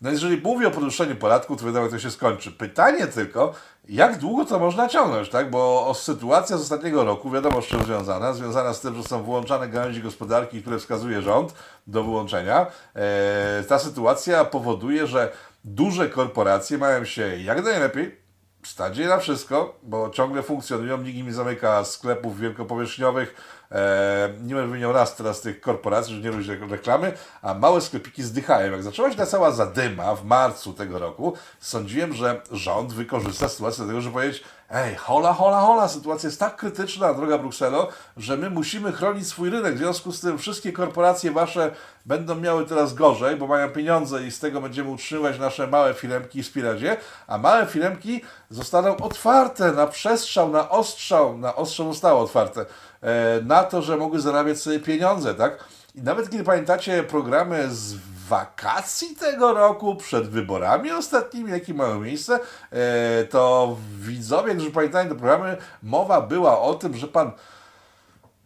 No 0.02 0.10
jeżeli 0.10 0.40
mówi 0.42 0.66
o 0.66 0.70
podwyższeniu 0.70 1.16
podatku, 1.16 1.56
to 1.56 1.64
wiadomo, 1.66 1.84
jak 1.84 1.92
to 1.92 1.98
się 1.98 2.10
skończy. 2.10 2.52
Pytanie 2.52 3.06
tylko, 3.06 3.54
jak 3.88 4.18
długo 4.18 4.44
to 4.44 4.58
można 4.58 4.88
ciągnąć, 4.88 5.28
tak? 5.28 5.50
Bo 5.50 5.92
sytuacja 5.94 6.56
z 6.56 6.60
ostatniego 6.60 7.04
roku, 7.04 7.30
wiadomo 7.30 7.62
z 7.62 7.66
czym 7.66 7.82
związana, 7.82 8.32
związana 8.32 8.72
z 8.72 8.80
tym, 8.80 8.94
że 8.94 9.02
są 9.02 9.22
wyłączane 9.22 9.68
gałęzi 9.68 10.02
gospodarki, 10.02 10.60
które 10.60 10.78
wskazuje 10.78 11.22
rząd 11.22 11.54
do 11.86 12.04
wyłączenia. 12.04 12.66
E, 12.94 13.64
ta 13.68 13.78
sytuacja 13.78 14.44
powoduje, 14.44 15.06
że 15.06 15.32
duże 15.64 16.08
korporacje 16.08 16.78
mają 16.78 17.04
się 17.04 17.36
jak 17.38 17.64
najlepiej, 17.64 18.21
stać 18.62 18.98
je 18.98 19.08
na 19.08 19.18
wszystko, 19.18 19.78
bo 19.82 20.10
ciągle 20.10 20.42
funkcjonują, 20.42 20.98
nikt 20.98 21.26
nie 21.26 21.32
zamyka 21.32 21.84
sklepów 21.84 22.40
wielkopowierzchniowych, 22.40 23.34
e, 23.72 24.28
nie 24.42 24.54
będę 24.54 24.68
wymieniał 24.68 24.92
raz 24.92 25.16
teraz 25.16 25.40
tych 25.40 25.60
korporacji, 25.60 26.14
że 26.14 26.20
nie 26.20 26.30
robić 26.30 26.48
re- 26.48 26.66
reklamy, 26.66 27.12
a 27.42 27.54
małe 27.54 27.80
sklepiki 27.80 28.22
zdychają. 28.22 28.72
Jak 28.72 28.82
zaczęła 28.82 29.10
się 29.10 29.16
ta 29.16 29.26
cała 29.26 29.50
zadyma 29.50 30.14
w 30.14 30.24
marcu 30.24 30.72
tego 30.72 30.98
roku, 30.98 31.36
sądziłem, 31.60 32.12
że 32.14 32.40
rząd 32.50 32.92
wykorzysta 32.92 33.48
sytuację 33.48 33.84
do 33.84 33.88
tego, 33.88 34.00
żeby 34.00 34.12
powiedzieć 34.14 34.44
ej, 34.72 34.94
hola, 34.94 35.32
hola, 35.32 35.60
hola, 35.60 35.88
sytuacja 35.88 36.26
jest 36.26 36.40
tak 36.40 36.56
krytyczna, 36.56 37.14
droga 37.14 37.38
Brukselo, 37.38 37.88
że 38.16 38.36
my 38.36 38.50
musimy 38.50 38.92
chronić 38.92 39.28
swój 39.28 39.50
rynek. 39.50 39.74
W 39.74 39.78
związku 39.78 40.12
z 40.12 40.20
tym 40.20 40.38
wszystkie 40.38 40.72
korporacje 40.72 41.30
wasze 41.30 41.70
będą 42.06 42.34
miały 42.34 42.66
teraz 42.66 42.94
gorzej, 42.94 43.36
bo 43.36 43.46
mają 43.46 43.68
pieniądze 43.70 44.26
i 44.26 44.30
z 44.30 44.38
tego 44.38 44.60
będziemy 44.60 44.90
utrzymywać 44.90 45.38
nasze 45.38 45.66
małe 45.66 45.94
firemki 45.94 46.38
i 46.38 46.42
wspierać 46.42 46.80
je, 46.80 46.96
a 47.26 47.38
małe 47.38 47.66
firemki 47.66 48.20
zostaną 48.50 48.96
otwarte 48.96 49.72
na 49.72 49.86
przestrzał, 49.86 50.50
na 50.50 50.70
ostrzał, 50.70 51.38
na 51.38 51.56
ostrzał 51.56 51.92
zostało 51.92 52.20
otwarte, 52.20 52.66
e, 53.00 53.40
na 53.44 53.64
to, 53.64 53.82
że 53.82 53.96
mogły 53.96 54.20
zarabiać 54.20 54.60
sobie 54.60 54.80
pieniądze, 54.80 55.34
tak? 55.34 55.64
I 55.94 56.02
nawet 56.02 56.30
kiedy 56.30 56.44
pamiętacie 56.44 57.02
programy 57.02 57.68
z 57.70 57.94
wakacji 58.28 59.16
tego 59.16 59.52
roku, 59.52 59.96
przed 59.96 60.28
wyborami 60.28 60.90
ostatnimi, 60.90 61.50
jakie 61.50 61.74
mają 61.74 62.00
miejsce, 62.00 62.40
e, 62.70 63.24
to 63.24 63.76
widzowie, 63.98 64.54
którzy 64.54 64.70
pamiętają 64.70 65.08
te 65.08 65.14
programy, 65.14 65.56
mowa 65.82 66.20
była 66.20 66.60
o 66.60 66.74
tym, 66.74 66.96
że 66.96 67.08
pan 67.08 67.32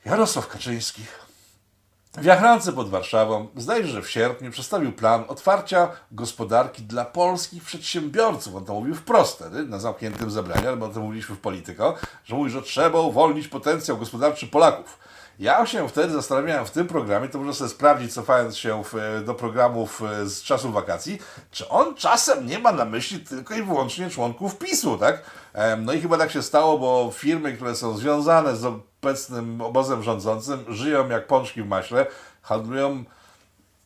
Jarosław 0.04 0.48
Kaczyński 0.48 1.02
w 2.16 2.24
Jachrance 2.24 2.72
pod 2.72 2.88
Warszawą, 2.88 3.46
zdaje 3.56 3.82
się, 3.82 3.88
że 3.88 4.02
w 4.02 4.10
sierpniu 4.10 4.50
przedstawił 4.50 4.92
plan 4.92 5.24
otwarcia 5.28 5.88
gospodarki 6.12 6.82
dla 6.82 7.04
polskich 7.04 7.64
przedsiębiorców. 7.64 8.54
On 8.54 8.64
to 8.64 8.74
mówił 8.74 8.94
wprost 8.94 9.36
wtedy, 9.36 9.64
na 9.64 9.78
zamkniętym 9.78 10.30
zebraniu, 10.30 10.68
ale 10.68 10.84
o 10.84 10.88
tym 10.88 11.02
mówiliśmy 11.02 11.36
w 11.36 11.40
Polityko, 11.40 11.94
że 12.24 12.34
mówi, 12.34 12.50
że 12.50 12.62
trzeba 12.62 13.00
uwolnić 13.00 13.48
potencjał 13.48 13.98
gospodarczy 13.98 14.46
Polaków. 14.46 14.98
Ja 15.38 15.66
się 15.66 15.88
wtedy 15.88 16.12
zastanawiałem 16.12 16.66
w 16.66 16.70
tym 16.70 16.86
programie, 16.86 17.28
to 17.28 17.38
można 17.38 17.52
sobie 17.52 17.70
sprawdzić, 17.70 18.14
cofając 18.14 18.56
się 18.56 18.82
w, 18.84 19.24
do 19.24 19.34
programów 19.34 20.02
e, 20.02 20.26
z 20.26 20.42
czasów 20.42 20.74
wakacji, 20.74 21.18
czy 21.50 21.68
on 21.68 21.94
czasem 21.94 22.46
nie 22.46 22.58
ma 22.58 22.72
na 22.72 22.84
myśli 22.84 23.20
tylko 23.20 23.54
i 23.54 23.62
wyłącznie 23.62 24.10
członków 24.10 24.58
PiSu, 24.58 24.98
tak? 24.98 25.22
No 25.78 25.92
i 25.92 26.00
chyba 26.00 26.18
tak 26.18 26.30
się 26.30 26.42
stało, 26.42 26.78
bo 26.78 27.10
firmy, 27.14 27.52
które 27.52 27.76
są 27.76 27.96
związane 27.96 28.56
z 28.56 28.64
obecnym 28.64 29.60
obozem 29.60 30.02
rządzącym, 30.02 30.64
żyją 30.68 31.08
jak 31.08 31.26
pączki 31.26 31.62
w 31.62 31.66
maśle, 31.66 32.06
handlują 32.42 33.04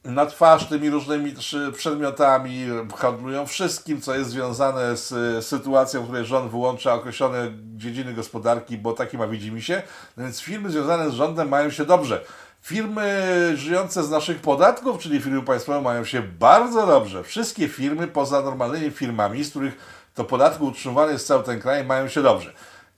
na 0.04 0.26
twarz 0.26 0.68
tymi 0.68 0.90
różnymi 0.90 1.34
przedmiotami, 1.76 2.66
handlują 2.96 3.46
wszystkim, 3.46 4.00
co 4.00 4.14
jest 4.14 4.30
związane 4.30 4.96
z 4.96 5.12
e, 5.12 5.42
sytuacją, 5.42 6.02
w 6.02 6.04
której 6.04 6.24
rząd 6.24 6.50
wyłącza 6.50 6.94
określone 6.94 7.50
dziedziny 7.76 8.14
gospodarki, 8.14 8.78
bo 8.78 8.92
taki 8.92 9.18
ma 9.18 9.26
widzimisię. 9.26 9.82
No 10.16 10.22
więc 10.24 10.40
firmy 10.40 10.70
związane 10.70 11.10
z 11.10 11.14
rządem 11.14 11.48
mają 11.48 11.70
się 11.70 11.84
dobrze. 11.84 12.24
Firmy 12.62 13.52
żyjące 13.56 14.04
z 14.04 14.10
naszych 14.10 14.40
podatków, 14.40 14.98
czyli 14.98 15.20
firmy 15.20 15.42
państwowe, 15.42 15.80
mają 15.80 16.04
się 16.04 16.22
bardzo 16.22 16.86
dobrze. 16.86 17.24
Wszystkie 17.24 17.68
firmy, 17.68 18.06
poza 18.06 18.42
normalnymi 18.42 18.90
firmami, 18.90 19.44
z 19.44 19.50
których 19.50 19.76
to 20.14 20.24
podatku 20.24 20.64
utrzymywany 20.64 21.12
jest 21.12 21.26
cały 21.26 21.44
ten 21.44 21.60
kraj, 21.60 21.84
mają 21.84 22.08
się 22.08 22.22
dobrze. 22.22 22.52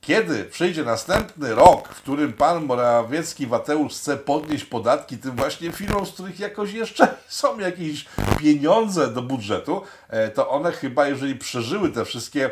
Kiedy 0.07 0.45
przyjdzie 0.45 0.85
następny 0.85 1.55
rok, 1.55 1.89
w 1.89 2.03
którym 2.03 2.33
pan 2.33 2.65
Morawiecki 2.65 3.47
Mateusz 3.47 3.93
chce 3.93 4.17
podnieść 4.17 4.65
podatki 4.65 5.19
tym 5.19 5.37
właśnie 5.37 5.73
firmom, 5.73 6.07
z 6.07 6.13
których 6.13 6.41
jakoś 6.41 6.73
jeszcze 6.73 7.15
są 7.29 7.59
jakieś 7.59 8.07
pieniądze 8.39 9.09
do 9.09 9.23
budżetu, 9.23 9.83
e, 10.09 10.29
to 10.29 10.51
one 10.51 10.73
chyba, 10.73 11.09
jeżeli 11.09 11.35
przeżyły 11.35 11.91
te 11.91 12.05
wszystkie 12.05 12.51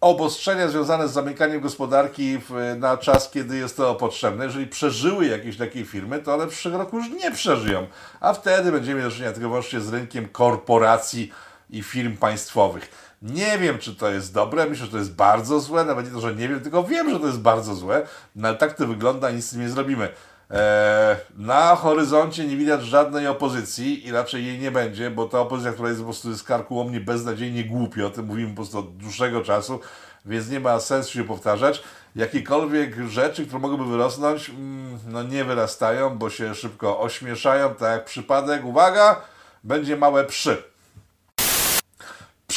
obostrzenia 0.00 0.68
związane 0.68 1.08
z 1.08 1.12
zamykaniem 1.12 1.60
gospodarki 1.60 2.38
na 2.76 2.96
czas, 2.96 3.30
kiedy 3.30 3.56
jest 3.56 3.76
to 3.76 3.94
potrzebne, 3.94 4.44
jeżeli 4.44 4.66
przeżyły 4.66 5.26
jakieś 5.26 5.56
takie 5.56 5.84
firmy, 5.84 6.18
to 6.18 6.34
one 6.34 6.46
w 6.46 6.50
przyszłym 6.50 6.76
roku 6.76 6.96
już 6.96 7.10
nie 7.10 7.30
przeżyją. 7.30 7.86
A 8.20 8.32
wtedy 8.32 8.72
będziemy 8.72 9.02
do 9.02 9.10
czynienia 9.10 9.32
tylko 9.32 9.48
wyłącznie 9.48 9.80
z 9.80 9.88
rynkiem 9.88 10.28
korporacji 10.28 11.32
i 11.70 11.82
firm 11.82 12.16
państwowych. 12.16 13.07
Nie 13.22 13.58
wiem, 13.58 13.78
czy 13.78 13.94
to 13.94 14.10
jest 14.10 14.34
dobre, 14.34 14.66
myślę, 14.66 14.86
że 14.86 14.92
to 14.92 14.98
jest 14.98 15.14
bardzo 15.14 15.60
złe, 15.60 15.84
nawet 15.84 16.06
nie 16.06 16.12
to, 16.12 16.20
że 16.20 16.34
nie 16.34 16.48
wiem, 16.48 16.60
tylko 16.60 16.84
wiem, 16.84 17.10
że 17.10 17.20
to 17.20 17.26
jest 17.26 17.40
bardzo 17.40 17.74
złe, 17.74 18.06
no 18.36 18.48
ale 18.48 18.56
tak 18.56 18.72
to 18.72 18.86
wygląda, 18.86 19.30
nic 19.30 19.46
z 19.46 19.50
tym 19.50 19.60
nie 19.60 19.68
zrobimy. 19.68 20.08
Eee, 20.50 21.16
na 21.36 21.76
horyzoncie 21.76 22.46
nie 22.46 22.56
widać 22.56 22.82
żadnej 22.82 23.26
opozycji 23.26 24.06
i 24.06 24.12
raczej 24.12 24.46
jej 24.46 24.58
nie 24.58 24.70
będzie, 24.70 25.10
bo 25.10 25.28
ta 25.28 25.40
opozycja, 25.40 25.72
która 25.72 25.88
jest 25.88 26.00
po 26.00 26.04
prostu 26.04 26.34
z 26.34 26.42
karkułomnie 26.42 27.00
beznadziejnie 27.00 27.64
głupia, 27.64 28.04
o 28.04 28.10
tym 28.10 28.26
mówimy 28.26 28.50
po 28.50 28.56
prostu 28.56 28.78
od 28.78 28.96
dłuższego 28.96 29.42
czasu, 29.42 29.80
więc 30.26 30.50
nie 30.50 30.60
ma 30.60 30.80
sensu 30.80 31.12
się 31.12 31.24
powtarzać. 31.24 31.82
Jakiekolwiek 32.16 33.08
rzeczy, 33.08 33.46
które 33.46 33.58
mogłyby 33.58 33.84
wyrosnąć, 33.84 34.50
mm, 34.50 34.98
no 35.06 35.22
nie 35.22 35.44
wyrastają, 35.44 36.18
bo 36.18 36.30
się 36.30 36.54
szybko 36.54 37.00
ośmieszają, 37.00 37.74
tak 37.74 37.92
jak 37.92 38.04
przypadek, 38.04 38.64
uwaga, 38.64 39.20
będzie 39.64 39.96
małe 39.96 40.24
przy 40.24 40.62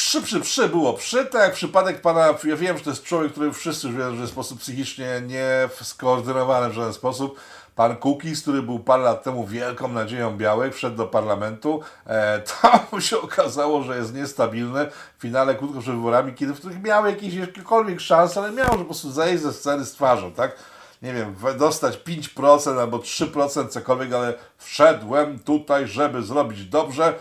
przy, 0.02 0.22
przy, 0.22 0.40
przy 0.40 0.70
było 0.70 0.94
przy, 0.94 1.26
tak 1.26 1.54
przypadek 1.54 2.02
pana, 2.02 2.28
ja 2.44 2.56
wiem, 2.56 2.78
że 2.78 2.84
to 2.84 2.90
jest 2.90 3.04
człowiek, 3.04 3.32
który 3.32 3.52
wszyscy 3.52 3.88
już 3.88 3.96
wiedzą, 3.96 4.16
że 4.16 4.26
w 4.26 4.30
sposób 4.30 4.60
psychicznie 4.60 5.22
nie 5.28 5.70
skoordynowany 5.82 6.70
w 6.70 6.74
żaden 6.74 6.94
sposób. 6.94 7.40
Pan 7.76 7.96
Kukiz, 7.96 8.42
który 8.42 8.62
był 8.62 8.80
parę 8.80 9.04
lat 9.04 9.24
temu 9.24 9.48
wielką 9.48 9.88
nadzieją 9.88 10.38
białych, 10.38 10.76
wszedł 10.76 10.98
do 10.98 11.08
parlamentu, 11.08 11.82
e, 12.06 12.42
tam 12.62 13.02
się 13.02 13.22
okazało, 13.22 13.84
że 13.84 13.98
jest 13.98 14.14
niestabilny 14.14 14.88
w 15.18 15.22
finale 15.22 15.56
krótko 15.56 15.82
przed 15.82 15.96
wyborami, 15.96 16.34
kiedy 16.34 16.54
w 16.54 16.60
których 16.60 16.84
miał 16.84 17.06
jakieś 17.06 17.34
jakiekolwiek 17.34 18.00
szanse, 18.00 18.40
ale 18.40 18.52
miał, 18.52 18.72
że 18.72 18.78
po 18.78 18.86
prostu 18.86 19.12
zejść 19.12 19.44
ze 19.44 19.54
sceny 19.54 19.86
z 19.86 19.92
twarzą, 19.92 20.32
tak? 20.32 20.56
nie 21.02 21.14
wiem, 21.14 21.36
dostać 21.58 21.98
5% 21.98 22.80
albo 22.80 22.98
3% 22.98 23.68
cokolwiek, 23.68 24.14
ale 24.14 24.34
wszedłem 24.58 25.40
tutaj, 25.40 25.88
żeby 25.88 26.24
zrobić 26.24 26.66
dobrze, 26.66 27.14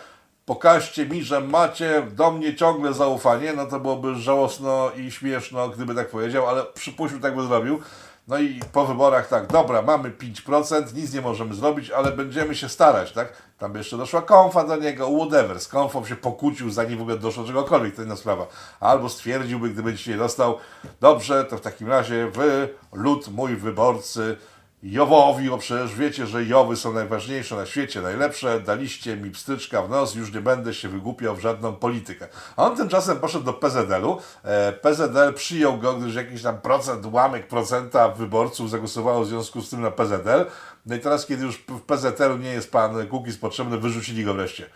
pokażcie 0.50 1.06
mi, 1.06 1.22
że 1.22 1.40
macie 1.40 2.02
do 2.12 2.30
mnie 2.30 2.56
ciągle 2.56 2.92
zaufanie, 2.94 3.52
no 3.52 3.66
to 3.66 3.80
byłoby 3.80 4.14
żałosno 4.14 4.90
i 4.96 5.10
śmieszno, 5.10 5.68
gdyby 5.68 5.94
tak 5.94 6.10
powiedział, 6.10 6.46
ale 6.46 6.64
przypuśćmy, 6.64 7.20
tak 7.20 7.36
by 7.36 7.42
zrobił. 7.42 7.80
No 8.28 8.38
i 8.38 8.60
po 8.72 8.86
wyborach 8.86 9.28
tak, 9.28 9.46
dobra, 9.46 9.82
mamy 9.82 10.10
5%, 10.10 10.94
nic 10.94 11.14
nie 11.14 11.20
możemy 11.20 11.54
zrobić, 11.54 11.90
ale 11.90 12.12
będziemy 12.12 12.54
się 12.54 12.68
starać, 12.68 13.12
tak? 13.12 13.32
Tam 13.58 13.72
by 13.72 13.78
jeszcze 13.78 13.96
doszła 13.96 14.22
konfa 14.22 14.64
do 14.64 14.76
niego, 14.76 15.08
whatever. 15.18 15.60
Z 15.60 15.68
konfą 15.68 16.06
się 16.06 16.16
pokłócił, 16.16 16.70
zanim 16.70 16.98
w 16.98 17.02
ogóle 17.02 17.18
doszło 17.18 17.42
do 17.42 17.48
czegokolwiek, 17.48 17.96
to 17.96 18.02
inna 18.02 18.16
sprawa. 18.16 18.46
Albo 18.80 19.08
stwierdziłby, 19.08 19.70
gdyby 19.70 19.94
dzisiaj 19.94 20.18
dostał, 20.18 20.58
dobrze, 21.00 21.44
to 21.44 21.56
w 21.56 21.60
takim 21.60 21.88
razie 21.88 22.30
wy, 22.30 22.68
lud 22.92 23.28
mój 23.28 23.56
wyborcy, 23.56 24.36
Jowowi, 24.82 25.50
bo 25.50 25.58
przecież 25.58 25.94
wiecie, 25.94 26.26
że 26.26 26.44
Jowy 26.44 26.76
są 26.76 26.92
najważniejsze 26.92 27.56
na 27.56 27.66
świecie, 27.66 28.02
najlepsze, 28.02 28.60
daliście 28.60 29.16
mi 29.16 29.30
pstryczka 29.30 29.82
w 29.82 29.90
nos, 29.90 30.14
już 30.14 30.32
nie 30.32 30.40
będę 30.40 30.74
się 30.74 30.88
wygłupiał 30.88 31.36
w 31.36 31.40
żadną 31.40 31.72
politykę. 31.72 32.28
A 32.56 32.64
on 32.64 32.76
tymczasem 32.76 33.18
poszedł 33.18 33.44
do 33.44 33.52
PZL-u, 33.52 34.18
e, 34.42 34.72
PZL 34.72 35.34
przyjął 35.34 35.78
go, 35.78 35.94
gdyż 35.94 36.14
jakiś 36.14 36.42
tam 36.42 36.60
procent, 36.60 37.06
ułamek 37.06 37.48
procenta 37.48 38.08
wyborców 38.08 38.70
zagłosowało 38.70 39.24
w 39.24 39.28
związku 39.28 39.62
z 39.62 39.70
tym 39.70 39.80
na 39.80 39.90
PZL, 39.90 40.46
no 40.86 40.94
i 40.94 40.98
teraz, 40.98 41.26
kiedy 41.26 41.44
już 41.44 41.56
w 41.56 41.80
PZL-u 41.80 42.36
nie 42.36 42.50
jest 42.50 42.72
pan 42.72 43.06
Kukiz 43.06 43.38
potrzebny, 43.38 43.78
wyrzucili 43.78 44.24
go 44.24 44.34
wreszcie. 44.34 44.66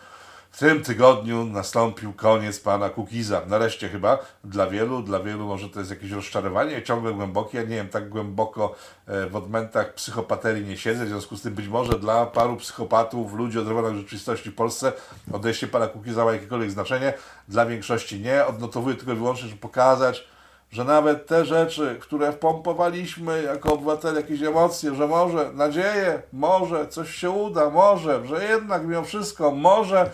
W 0.54 0.58
tym 0.58 0.82
tygodniu 0.82 1.44
nastąpił 1.44 2.12
koniec 2.12 2.60
pana 2.60 2.90
Kukiza. 2.90 3.42
Nareszcie 3.46 3.88
chyba 3.88 4.18
dla 4.44 4.66
wielu, 4.66 5.02
dla 5.02 5.20
wielu 5.20 5.46
może 5.46 5.68
to 5.68 5.78
jest 5.78 5.90
jakieś 5.90 6.10
rozczarowanie, 6.10 6.82
ciągle 6.82 7.12
głębokie. 7.12 7.58
Ja 7.58 7.64
nie 7.64 7.76
wiem, 7.76 7.88
tak 7.88 8.08
głęboko 8.08 8.74
e, 9.06 9.26
w 9.26 9.36
odmętach 9.36 9.94
psychopaterii 9.94 10.64
nie 10.66 10.76
siedzę. 10.76 11.04
W 11.04 11.08
związku 11.08 11.36
z 11.36 11.42
tym 11.42 11.54
być 11.54 11.68
może 11.68 11.98
dla 11.98 12.26
paru 12.26 12.56
psychopatów, 12.56 13.34
ludzi 13.34 13.58
oderwanych 13.58 13.90
od 13.90 13.96
rzeczywistości 13.96 14.50
w 14.50 14.54
Polsce 14.54 14.92
odejście 15.32 15.66
pana 15.66 15.86
Kukiza 15.86 16.24
ma 16.24 16.32
jakiekolwiek 16.32 16.70
znaczenie. 16.70 17.14
Dla 17.48 17.66
większości 17.66 18.20
nie. 18.20 18.46
Odnotowuję 18.46 18.96
tylko 18.96 19.12
i 19.12 19.16
wyłącznie, 19.16 19.48
żeby 19.48 19.60
pokazać, 19.60 20.28
że 20.70 20.84
nawet 20.84 21.26
te 21.26 21.44
rzeczy, 21.44 21.96
które 22.00 22.32
wpompowaliśmy 22.32 23.42
jako 23.42 23.72
obywatele, 23.72 24.20
jakieś 24.20 24.42
emocje, 24.42 24.94
że 24.94 25.06
może 25.06 25.52
nadzieję, 25.52 26.22
może 26.32 26.88
coś 26.88 27.14
się 27.14 27.30
uda, 27.30 27.70
może, 27.70 28.26
że 28.26 28.44
jednak 28.44 28.86
mimo 28.86 29.02
wszystko, 29.02 29.50
może, 29.50 30.10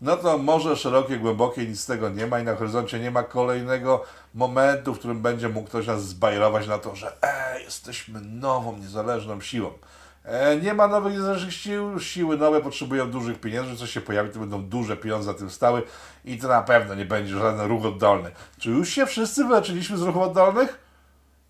no 0.00 0.16
to 0.16 0.38
może 0.38 0.76
szerokie, 0.76 1.16
głębokie, 1.16 1.66
nic 1.66 1.80
z 1.80 1.86
tego 1.86 2.08
nie 2.08 2.26
ma 2.26 2.40
i 2.40 2.44
na 2.44 2.56
horyzoncie 2.56 2.98
nie 2.98 3.10
ma 3.10 3.22
kolejnego 3.22 4.04
momentu, 4.34 4.94
w 4.94 4.98
którym 4.98 5.22
będzie 5.22 5.48
mógł 5.48 5.68
ktoś 5.68 5.86
nas 5.86 6.04
zbajerować 6.04 6.66
na 6.66 6.78
to, 6.78 6.96
że 6.96 7.16
e, 7.22 7.60
jesteśmy 7.60 8.20
nową, 8.20 8.76
niezależną 8.76 9.40
siłą. 9.40 9.70
E, 10.24 10.56
nie 10.56 10.74
ma 10.74 10.88
nowych 10.88 11.12
niezależnych 11.12 11.54
sił, 11.54 12.00
siły 12.00 12.36
nowe 12.36 12.60
potrzebują 12.60 13.10
dużych 13.10 13.40
pieniędzy, 13.40 13.76
coś 13.76 13.90
się 13.90 14.00
pojawi, 14.00 14.30
to 14.30 14.38
będą 14.38 14.62
duże 14.62 14.96
pieniądze 14.96 15.32
za 15.32 15.34
tym 15.34 15.50
stały 15.50 15.82
i 16.24 16.38
to 16.38 16.48
na 16.48 16.62
pewno 16.62 16.94
nie 16.94 17.04
będzie 17.04 17.38
żaden 17.38 17.68
ruch 17.68 17.84
oddolny. 17.84 18.30
Czy 18.58 18.70
już 18.70 18.88
się 18.88 19.06
wszyscy 19.06 19.44
wyleczyliśmy 19.44 19.96
z 19.96 20.02
ruchów 20.02 20.22
oddolnych? 20.22 20.78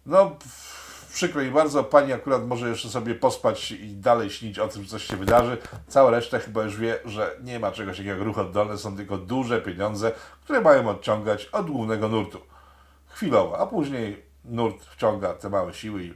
No, 0.06 0.30
pff, 0.30 0.75
przykro 1.16 1.42
mi 1.42 1.50
bardzo, 1.50 1.84
pani 1.84 2.12
akurat 2.12 2.46
może 2.46 2.68
jeszcze 2.68 2.88
sobie 2.88 3.14
pospać 3.14 3.70
i 3.70 3.96
dalej 3.96 4.30
śnić 4.30 4.58
o 4.58 4.68
tym, 4.68 4.86
coś 4.86 5.04
się 5.04 5.16
wydarzy. 5.16 5.58
Cała 5.88 6.10
reszta 6.10 6.38
chyba 6.38 6.62
już 6.62 6.76
wie, 6.76 6.98
że 7.04 7.36
nie 7.42 7.60
ma 7.60 7.72
czegoś 7.72 7.96
takiego 7.96 8.14
jak 8.16 8.24
ruch 8.24 8.38
oddolny, 8.38 8.78
są 8.78 8.96
tylko 8.96 9.18
duże 9.18 9.60
pieniądze, 9.60 10.12
które 10.44 10.60
mają 10.60 10.88
odciągać 10.88 11.44
od 11.44 11.70
głównego 11.70 12.08
nurtu. 12.08 12.40
Chwilowo, 13.08 13.58
a 13.58 13.66
później 13.66 14.22
nurt 14.44 14.84
wciąga 14.84 15.34
te 15.34 15.50
małe 15.50 15.74
siły 15.74 16.04
i, 16.04 16.14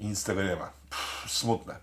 i 0.00 0.06
nic 0.06 0.18
z 0.18 0.24
tego 0.24 0.42
nie 0.42 0.56
ma. 0.56 0.70
Pff, 0.90 1.32
smutne. 1.32 1.76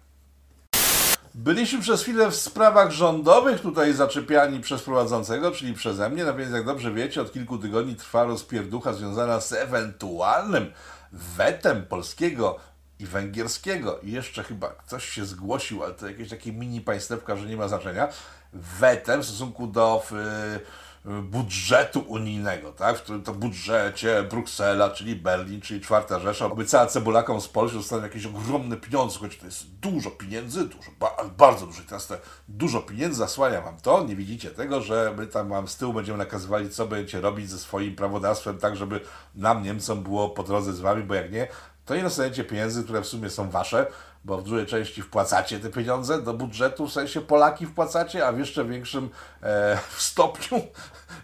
Byliśmy 1.35 1.81
przez 1.81 2.01
chwilę 2.01 2.31
w 2.31 2.35
sprawach 2.35 2.91
rządowych 2.91 3.61
tutaj 3.61 3.93
zaczepiani 3.93 4.59
przez 4.59 4.81
prowadzącego, 4.81 5.51
czyli 5.51 5.73
przeze 5.73 6.09
mnie, 6.09 6.23
no 6.23 6.33
więc 6.33 6.51
jak 6.51 6.65
dobrze 6.65 6.91
wiecie, 6.91 7.21
od 7.21 7.31
kilku 7.31 7.57
tygodni 7.57 7.95
trwa 7.95 8.23
rozpierducha 8.23 8.93
związana 8.93 9.41
z 9.41 9.53
ewentualnym 9.53 10.71
wetem 11.11 11.85
polskiego 11.85 12.59
i 12.99 13.05
węgierskiego. 13.05 13.99
I 13.99 14.11
jeszcze 14.11 14.43
chyba 14.43 14.69
ktoś 14.69 15.09
się 15.09 15.25
zgłosił, 15.25 15.83
ale 15.83 15.93
to 15.93 16.07
jakieś 16.07 16.29
takie 16.29 16.53
mini 16.53 16.81
państewka, 16.81 17.35
że 17.35 17.47
nie 17.47 17.57
ma 17.57 17.67
znaczenia, 17.67 18.07
wetem 18.53 19.21
w 19.21 19.25
stosunku 19.25 19.67
do 19.67 20.03
y, 20.11 20.59
budżetu 21.05 21.99
unijnego, 21.99 22.71
tak? 22.71 22.97
w 22.97 23.01
którym 23.01 23.23
to 23.23 23.33
budżecie 23.33 24.23
Bruksela, 24.23 24.89
czyli 24.89 25.15
Berlin, 25.15 25.61
czyli 25.61 25.81
Czwarta 25.81 26.19
Rzesza 26.19 26.45
obiecała 26.45 26.85
cebulakom 26.85 27.41
z 27.41 27.47
Polski, 27.47 27.79
że 27.89 27.97
jakieś 27.97 28.25
ogromne 28.25 28.77
pieniądze. 28.77 29.13
Słuchajcie, 29.13 29.39
to 29.39 29.45
jest 29.45 29.69
dużo 29.69 30.11
pieniędzy, 30.11 30.65
dużo, 30.65 30.91
ba- 30.99 31.17
bardzo 31.37 31.65
dużo. 31.65 31.81
Teraz 31.87 32.07
te 32.07 32.17
dużo 32.47 32.81
pieniędzy 32.81 33.17
zasłania 33.17 33.61
wam 33.61 33.77
to, 33.77 34.03
nie 34.03 34.15
widzicie 34.15 34.51
tego, 34.51 34.81
że 34.81 35.13
my 35.17 35.27
tam 35.27 35.49
wam 35.49 35.67
z 35.67 35.77
tyłu 35.77 35.93
będziemy 35.93 36.17
nakazywali, 36.17 36.69
co 36.69 36.87
będziecie 36.87 37.21
robić 37.21 37.49
ze 37.49 37.59
swoim 37.59 37.95
prawodawstwem, 37.95 38.57
tak 38.57 38.75
żeby 38.75 39.01
nam, 39.35 39.63
Niemcom, 39.63 40.03
było 40.03 40.29
po 40.29 40.43
drodze 40.43 40.73
z 40.73 40.79
wami, 40.79 41.03
bo 41.03 41.13
jak 41.15 41.31
nie, 41.31 41.47
to 41.85 41.95
nie 41.95 42.03
dostaniecie 42.03 42.43
pieniędzy, 42.43 42.83
które 42.83 43.01
w 43.01 43.07
sumie 43.07 43.29
są 43.29 43.49
wasze, 43.49 43.87
bo 44.25 44.37
w 44.37 44.43
dużej 44.43 44.65
części 44.65 45.01
wpłacacie 45.01 45.59
te 45.59 45.69
pieniądze 45.69 46.21
do 46.21 46.33
budżetu, 46.33 46.87
w 46.87 46.93
sensie 46.93 47.21
Polaki 47.21 47.65
wpłacacie, 47.65 48.27
a 48.27 48.31
w 48.31 48.39
jeszcze 48.39 48.65
większym 48.65 49.09
e, 49.43 49.79
stopniu 49.97 50.61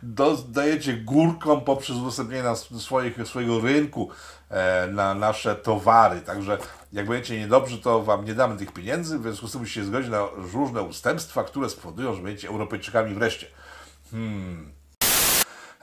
do, 0.03 0.37
dajecie 0.47 0.93
górką 0.93 1.61
poprzez 1.61 1.97
udostępnienie 1.97 2.55
swoich, 2.79 3.27
swojego 3.27 3.59
rynku 3.59 4.09
e, 4.49 4.87
na 4.87 5.13
nasze 5.13 5.55
towary. 5.55 6.21
Także 6.21 6.57
jak 6.93 7.07
będziecie 7.07 7.39
niedobrzy, 7.39 7.77
to 7.77 8.03
wam 8.03 8.25
nie 8.25 8.33
damy 8.33 8.57
tych 8.57 8.71
pieniędzy, 8.71 9.19
w 9.19 9.21
związku 9.21 9.47
z 9.47 9.51
tym 9.51 9.61
musicie 9.61 9.83
zgodzić 9.83 10.11
na 10.11 10.27
różne 10.53 10.81
ustępstwa, 10.81 11.43
które 11.43 11.69
spowodują, 11.69 12.15
że 12.15 12.21
będziecie 12.21 12.47
Europejczykami 12.47 13.13
wreszcie. 13.13 13.47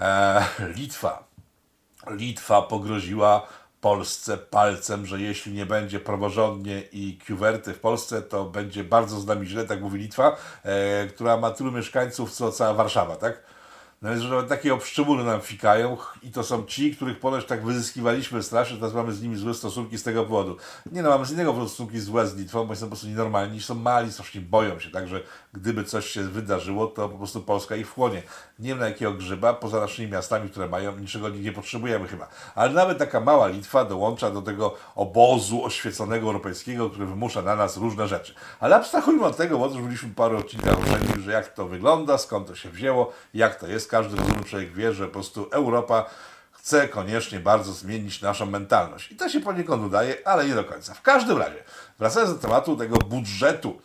E, 0.01 0.47
Litwa. 0.75 1.25
Litwa 2.11 2.63
pogroziła 2.63 3.47
Polsce 3.83 4.39
palcem, 4.39 5.07
że 5.07 5.21
jeśli 5.21 5.53
nie 5.53 5.67
będzie 5.67 6.01
praworządnie 6.01 6.83
i 6.93 7.19
kiuwerty 7.27 7.75
w 7.75 7.81
Polsce, 7.81 8.23
to 8.23 8.45
będzie 8.45 8.85
bardzo 8.85 9.21
z 9.21 9.27
nami 9.27 9.47
źle, 9.47 9.65
tak 9.65 9.81
mówi 9.81 9.99
Litwa, 9.99 10.37
e, 10.65 11.07
która 11.07 11.37
ma 11.37 11.51
tylu 11.51 11.73
mieszkańców, 11.73 12.33
co 12.33 12.53
cała 12.53 12.75
Warszawa, 12.75 13.17
tak? 13.17 13.43
No 14.03 14.11
więc, 14.11 14.23
że 14.23 14.43
takie 14.43 14.75
obszczegóły 14.75 15.25
nam 15.25 15.41
fikają 15.41 15.97
i 16.23 16.31
to 16.31 16.43
są 16.43 16.65
ci, 16.65 16.97
których 16.97 17.21
ponoć 17.21 17.45
tak 17.45 17.65
wyzyskiwaliśmy 17.65 18.43
strasznie, 18.43 18.77
teraz 18.77 18.95
mamy 18.95 19.13
z 19.13 19.23
nimi 19.23 19.37
złe 19.37 19.55
stosunki 19.55 19.99
z 19.99 20.03
tego 20.03 20.23
powodu. 20.23 20.57
Nie 20.93 21.03
no, 21.03 21.11
mamy 21.11 21.27
z 21.27 21.33
innego 21.33 21.53
powodu 21.53 21.69
stosunki 21.69 22.01
złe 22.01 22.27
z 22.27 22.37
Litwą, 22.37 22.65
bo 22.65 22.77
są 22.77 22.81
po 22.81 22.89
prostu 22.89 23.07
nienormalni, 23.07 23.61
są 23.61 23.75
mali, 23.75 24.13
strasznie 24.13 24.41
boją 24.41 24.79
się, 24.79 24.91
także 24.91 25.21
gdyby 25.53 25.85
coś 25.85 26.07
się 26.07 26.23
wydarzyło, 26.23 26.87
to 26.87 27.09
po 27.09 27.19
prostu 27.19 27.41
Polska 27.41 27.77
ich 27.77 27.89
wchłonie. 27.89 28.23
Nie 28.63 28.69
wiem 28.69 28.79
na 28.79 28.89
jakiego 28.89 29.13
grzyba, 29.13 29.55
poza 29.55 29.81
naszymi 29.81 30.09
miastami, 30.09 30.51
które 30.51 30.69
mają, 30.69 30.99
niczego 30.99 31.29
nie 31.29 31.53
potrzebujemy 31.53 32.09
chyba. 32.09 32.29
Ale 32.55 32.73
nawet 32.73 32.99
taka 32.99 33.21
mała 33.21 33.49
Litwa 33.49 33.85
dołącza 33.85 34.31
do 34.31 34.43
tego 34.43 34.75
obozu 34.95 35.65
oświeconego 35.65 36.27
europejskiego, 36.27 36.91
który 36.91 37.07
wymusza 37.07 37.43
na 37.43 37.57
nas 37.57 37.77
różne 37.77 38.09
rzeczy. 38.09 38.35
Ale 38.61 38.77
abstrahujmy 38.77 39.25
od 39.25 39.37
tego, 39.37 39.59
bo 39.59 39.67
już 39.67 39.79
byliśmy 39.79 40.11
parę 40.15 40.37
odcinkach 40.37 40.79
uprzednich, 40.79 41.17
że 41.17 41.33
jak 41.33 41.49
to 41.49 41.69
wygląda, 41.69 42.19
skąd 42.19 42.49
to 42.49 42.55
się 42.55 42.71
wzięło, 42.71 43.13
jak 43.35 43.55
to 43.55 43.67
jest. 43.67 43.91
Każdy 43.91 44.17
rozumny 44.17 44.45
człowiek 44.45 44.73
wie, 44.73 44.93
że 44.93 45.07
po 45.07 45.13
prostu 45.13 45.49
Europa 45.53 46.11
chce 46.53 46.89
koniecznie 46.89 47.41
bardzo 47.41 47.73
zmienić 47.73 48.23
naszą 48.23 48.47
mentalność. 48.47 49.13
I 49.13 49.17
to 49.17 49.29
się 49.29 49.41
poniekąd 49.41 49.85
udaje, 49.85 50.17
ale 50.25 50.49
nie 50.49 50.55
do 50.55 50.65
końca. 50.65 50.95
W 50.95 51.03
każdym 51.03 51.39
razie, 51.39 51.65
wracając 51.99 52.33
do 52.33 52.39
tematu 52.39 52.77
tego 52.77 52.97
budżetu, 52.99 53.81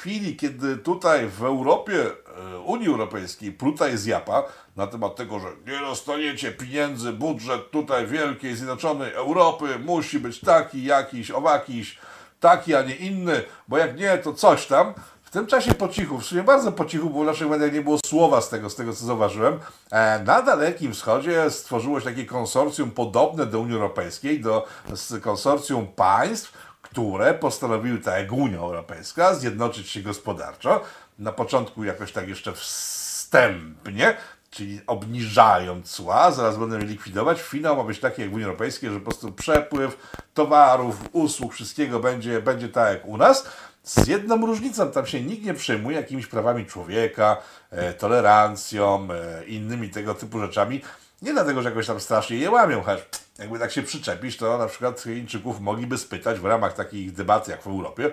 chwili, 0.00 0.36
kiedy 0.36 0.76
tutaj 0.76 1.28
w 1.28 1.44
Europie, 1.44 2.06
e, 2.54 2.58
Unii 2.58 2.88
Europejskiej 2.88 3.52
pluta 3.52 3.88
jest 3.88 4.06
japa 4.06 4.44
na 4.76 4.86
temat 4.86 5.16
tego, 5.16 5.40
że 5.40 5.46
nie 5.66 5.80
dostaniecie 5.80 6.52
pieniędzy, 6.52 7.12
budżet 7.12 7.70
tutaj 7.70 8.06
wielkiej, 8.06 8.56
zjednoczonej 8.56 9.12
Europy 9.12 9.78
musi 9.78 10.20
być 10.20 10.40
taki, 10.40 10.84
jakiś, 10.84 11.30
owakiś, 11.30 11.98
taki, 12.40 12.74
a 12.74 12.82
nie 12.82 12.94
inny, 12.94 13.42
bo 13.68 13.78
jak 13.78 13.98
nie, 13.98 14.18
to 14.18 14.32
coś 14.32 14.66
tam. 14.66 14.94
W 15.22 15.30
tym 15.30 15.46
czasie 15.46 15.74
po 15.74 15.88
cichu, 15.88 16.18
w 16.18 16.26
sumie 16.26 16.42
bardzo 16.42 16.72
po 16.72 16.84
cichu, 16.84 17.10
bo 17.10 17.22
w 17.22 17.26
naszych 17.26 17.48
mediach 17.48 17.72
nie 17.72 17.82
było 17.82 17.98
słowa 18.06 18.40
z 18.40 18.48
tego, 18.48 18.70
z 18.70 18.74
tego 18.74 18.92
co 18.92 19.06
zauważyłem, 19.06 19.58
e, 19.90 20.22
na 20.24 20.42
Dalekim 20.42 20.92
Wschodzie 20.92 21.50
stworzyło 21.50 22.00
się 22.00 22.06
takie 22.06 22.24
konsorcjum 22.24 22.90
podobne 22.90 23.46
do 23.46 23.60
Unii 23.60 23.74
Europejskiej, 23.74 24.40
do 24.40 24.66
konsorcjum 25.22 25.86
państw, 25.86 26.52
które 26.90 27.34
postanowiły, 27.34 27.98
tak 27.98 28.18
jak 28.18 28.32
Unia 28.32 28.58
Europejska, 28.58 29.34
zjednoczyć 29.34 29.88
się 29.88 30.00
gospodarczo. 30.00 30.80
Na 31.18 31.32
początku 31.32 31.84
jakoś 31.84 32.12
tak 32.12 32.28
jeszcze 32.28 32.52
wstępnie, 32.52 34.16
czyli 34.50 34.80
obniżają 34.86 35.82
cła, 35.82 36.30
zaraz 36.30 36.56
będą 36.56 36.78
je 36.78 36.84
likwidować. 36.84 37.42
Finał 37.42 37.76
ma 37.76 37.84
być 37.84 38.00
taki 38.00 38.22
jak 38.22 38.30
w 38.30 38.34
Unii 38.34 38.44
Europejskiej, 38.44 38.90
że 38.90 38.98
po 38.98 39.04
prostu 39.04 39.32
przepływ 39.32 39.96
towarów, 40.34 40.96
usług, 41.12 41.54
wszystkiego 41.54 42.00
będzie, 42.00 42.42
będzie 42.42 42.68
tak 42.68 42.94
jak 42.94 43.06
u 43.06 43.16
nas. 43.16 43.46
Z 43.82 44.08
jedną 44.08 44.46
różnicą, 44.46 44.90
tam 44.90 45.06
się 45.06 45.20
nikt 45.20 45.44
nie 45.44 45.54
przejmuje 45.54 45.96
jakimiś 45.96 46.26
prawami 46.26 46.66
człowieka, 46.66 47.36
e, 47.70 47.92
tolerancją, 47.92 49.08
e, 49.12 49.44
innymi 49.44 49.90
tego 49.90 50.14
typu 50.14 50.40
rzeczami. 50.40 50.80
Nie 51.22 51.32
dlatego, 51.32 51.62
że 51.62 51.68
jakoś 51.68 51.86
tam 51.86 52.00
strasznie 52.00 52.36
je 52.36 52.50
łamią, 52.50 52.82
chociaż 52.82 53.06
jakby 53.38 53.58
tak 53.58 53.72
się 53.72 53.82
przyczepić, 53.82 54.36
to 54.36 54.58
na 54.58 54.66
przykład 54.66 55.00
Chińczyków 55.00 55.60
mogliby 55.60 55.98
spytać 55.98 56.40
w 56.40 56.44
ramach 56.44 56.74
takich 56.74 57.12
debat 57.12 57.48
jak 57.48 57.62
w 57.62 57.66
Europie, 57.66 58.10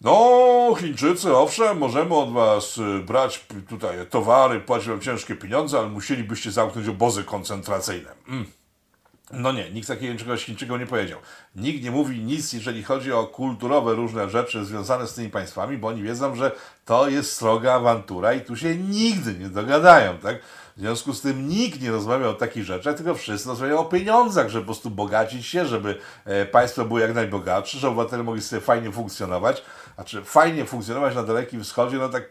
no, 0.00 0.74
Chińczycy, 0.78 1.36
owszem, 1.36 1.78
możemy 1.78 2.14
od 2.14 2.32
was 2.32 2.78
y, 2.78 2.98
brać 2.98 3.46
tutaj 3.68 4.06
towary, 4.10 4.60
płacić 4.60 4.88
wam 4.88 5.00
ciężkie 5.00 5.36
pieniądze, 5.36 5.78
ale 5.78 5.88
musielibyście 5.88 6.52
zamknąć 6.52 6.88
obozy 6.88 7.24
koncentracyjne. 7.24 8.10
Mm. 8.28 8.46
No 9.32 9.52
nie, 9.52 9.70
nikt 9.70 9.88
takiego 9.88 10.18
czegoś 10.18 10.44
Chińczykom 10.44 10.80
nie 10.80 10.86
powiedział. 10.86 11.18
Nikt 11.56 11.84
nie 11.84 11.90
mówi 11.90 12.20
nic, 12.20 12.52
jeżeli 12.52 12.82
chodzi 12.82 13.12
o 13.12 13.26
kulturowe 13.26 13.94
różne 13.94 14.30
rzeczy 14.30 14.64
związane 14.64 15.06
z 15.06 15.14
tymi 15.14 15.30
państwami, 15.30 15.78
bo 15.78 15.88
oni 15.88 16.02
wiedzą, 16.02 16.34
że 16.34 16.52
to 16.84 17.08
jest 17.08 17.36
sroga 17.36 17.72
awantura 17.72 18.32
i 18.32 18.40
tu 18.40 18.56
się 18.56 18.76
nigdy 18.76 19.34
nie 19.34 19.48
dogadają, 19.48 20.18
tak? 20.18 20.36
W 20.76 20.80
związku 20.80 21.12
z 21.12 21.20
tym 21.20 21.48
nikt 21.48 21.80
nie 21.80 21.90
rozmawia 21.90 22.28
o 22.28 22.34
takich 22.34 22.64
rzeczach, 22.64 22.96
tylko 22.96 23.14
wszyscy 23.14 23.48
rozmawiają 23.48 23.78
o 23.78 23.84
pieniądzach, 23.84 24.48
żeby 24.48 24.62
po 24.62 24.66
prostu 24.66 24.90
bogacić 24.90 25.46
się, 25.46 25.66
żeby 25.66 25.98
e, 26.24 26.46
państwo 26.46 26.84
było 26.84 26.98
jak 26.98 27.14
najbogatsze, 27.14 27.78
żeby 27.78 27.92
obywatele 27.92 28.22
mogli 28.22 28.42
sobie 28.42 28.62
fajnie 28.62 28.92
funkcjonować. 28.92 29.62
Znaczy, 29.94 30.24
fajnie 30.24 30.64
funkcjonować 30.64 31.14
na 31.14 31.22
Dalekim 31.22 31.64
Wschodzie, 31.64 31.98
no 31.98 32.08
tak 32.08 32.24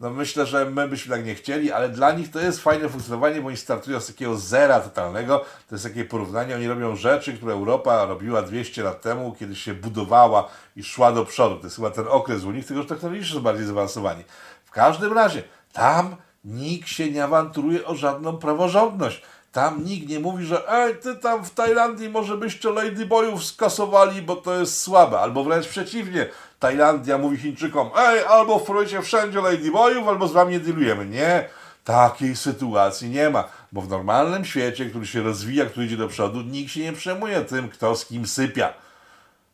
no 0.00 0.10
myślę, 0.10 0.46
że 0.46 0.64
my 0.64 0.88
byśmy 0.88 1.16
tak 1.16 1.24
nie 1.24 1.34
chcieli, 1.34 1.72
ale 1.72 1.88
dla 1.88 2.12
nich 2.12 2.30
to 2.30 2.40
jest 2.40 2.60
fajne 2.60 2.88
funkcjonowanie, 2.88 3.40
bo 3.40 3.48
oni 3.48 3.56
startują 3.56 4.00
z 4.00 4.06
takiego 4.06 4.36
zera 4.36 4.80
totalnego. 4.80 5.44
To 5.68 5.74
jest 5.74 5.84
takie 5.84 6.04
porównanie, 6.04 6.54
oni 6.54 6.68
robią 6.68 6.96
rzeczy, 6.96 7.32
które 7.32 7.52
Europa 7.52 8.04
robiła 8.04 8.42
200 8.42 8.82
lat 8.82 9.00
temu, 9.00 9.36
kiedy 9.38 9.56
się 9.56 9.74
budowała 9.74 10.48
i 10.76 10.84
szła 10.84 11.12
do 11.12 11.24
przodu. 11.24 11.56
To 11.56 11.66
jest 11.66 11.76
chyba 11.76 11.90
ten 11.90 12.04
okres 12.08 12.44
u 12.44 12.50
nich, 12.50 12.66
tylko 12.66 12.82
że 12.82 12.88
technologicznie 12.88 13.34
są 13.34 13.42
bardziej 13.42 13.66
zaawansowani. 13.66 14.24
W 14.64 14.70
każdym 14.70 15.12
razie, 15.12 15.42
tam 15.72 16.16
nikt 16.44 16.88
się 16.88 17.10
nie 17.10 17.24
awanturuje 17.24 17.86
o 17.86 17.94
żadną 17.94 18.36
praworządność. 18.36 19.22
Tam 19.52 19.84
nikt 19.84 20.08
nie 20.08 20.20
mówi, 20.20 20.44
że 20.44 20.72
ej, 20.72 20.96
ty 20.96 21.14
tam 21.16 21.44
w 21.44 21.50
Tajlandii 21.50 22.08
może 22.08 22.36
byście 22.36 22.70
ladyboyów 22.70 23.44
skasowali, 23.44 24.22
bo 24.22 24.36
to 24.36 24.54
jest 24.54 24.80
słabe. 24.80 25.20
Albo 25.20 25.44
wręcz 25.44 25.68
przeciwnie, 25.68 26.26
Tajlandia 26.58 27.18
mówi 27.18 27.36
Chińczykom, 27.36 27.90
ej, 27.98 28.24
albo 28.24 28.58
wprowadzcie 28.58 29.02
wszędzie 29.02 29.40
ladyboyów, 29.40 30.08
albo 30.08 30.28
z 30.28 30.32
wami 30.32 30.52
nie 30.52 30.60
dealujemy. 30.60 31.06
Nie, 31.06 31.48
takiej 31.84 32.36
sytuacji 32.36 33.10
nie 33.10 33.30
ma. 33.30 33.48
Bo 33.72 33.80
w 33.80 33.88
normalnym 33.88 34.44
świecie, 34.44 34.86
który 34.86 35.06
się 35.06 35.22
rozwija, 35.22 35.66
który 35.66 35.86
idzie 35.86 35.96
do 35.96 36.08
przodu, 36.08 36.40
nikt 36.42 36.72
się 36.72 36.80
nie 36.80 36.92
przejmuje 36.92 37.40
tym, 37.40 37.68
kto 37.68 37.96
z 37.96 38.06
kim 38.06 38.26
sypia. 38.26 38.72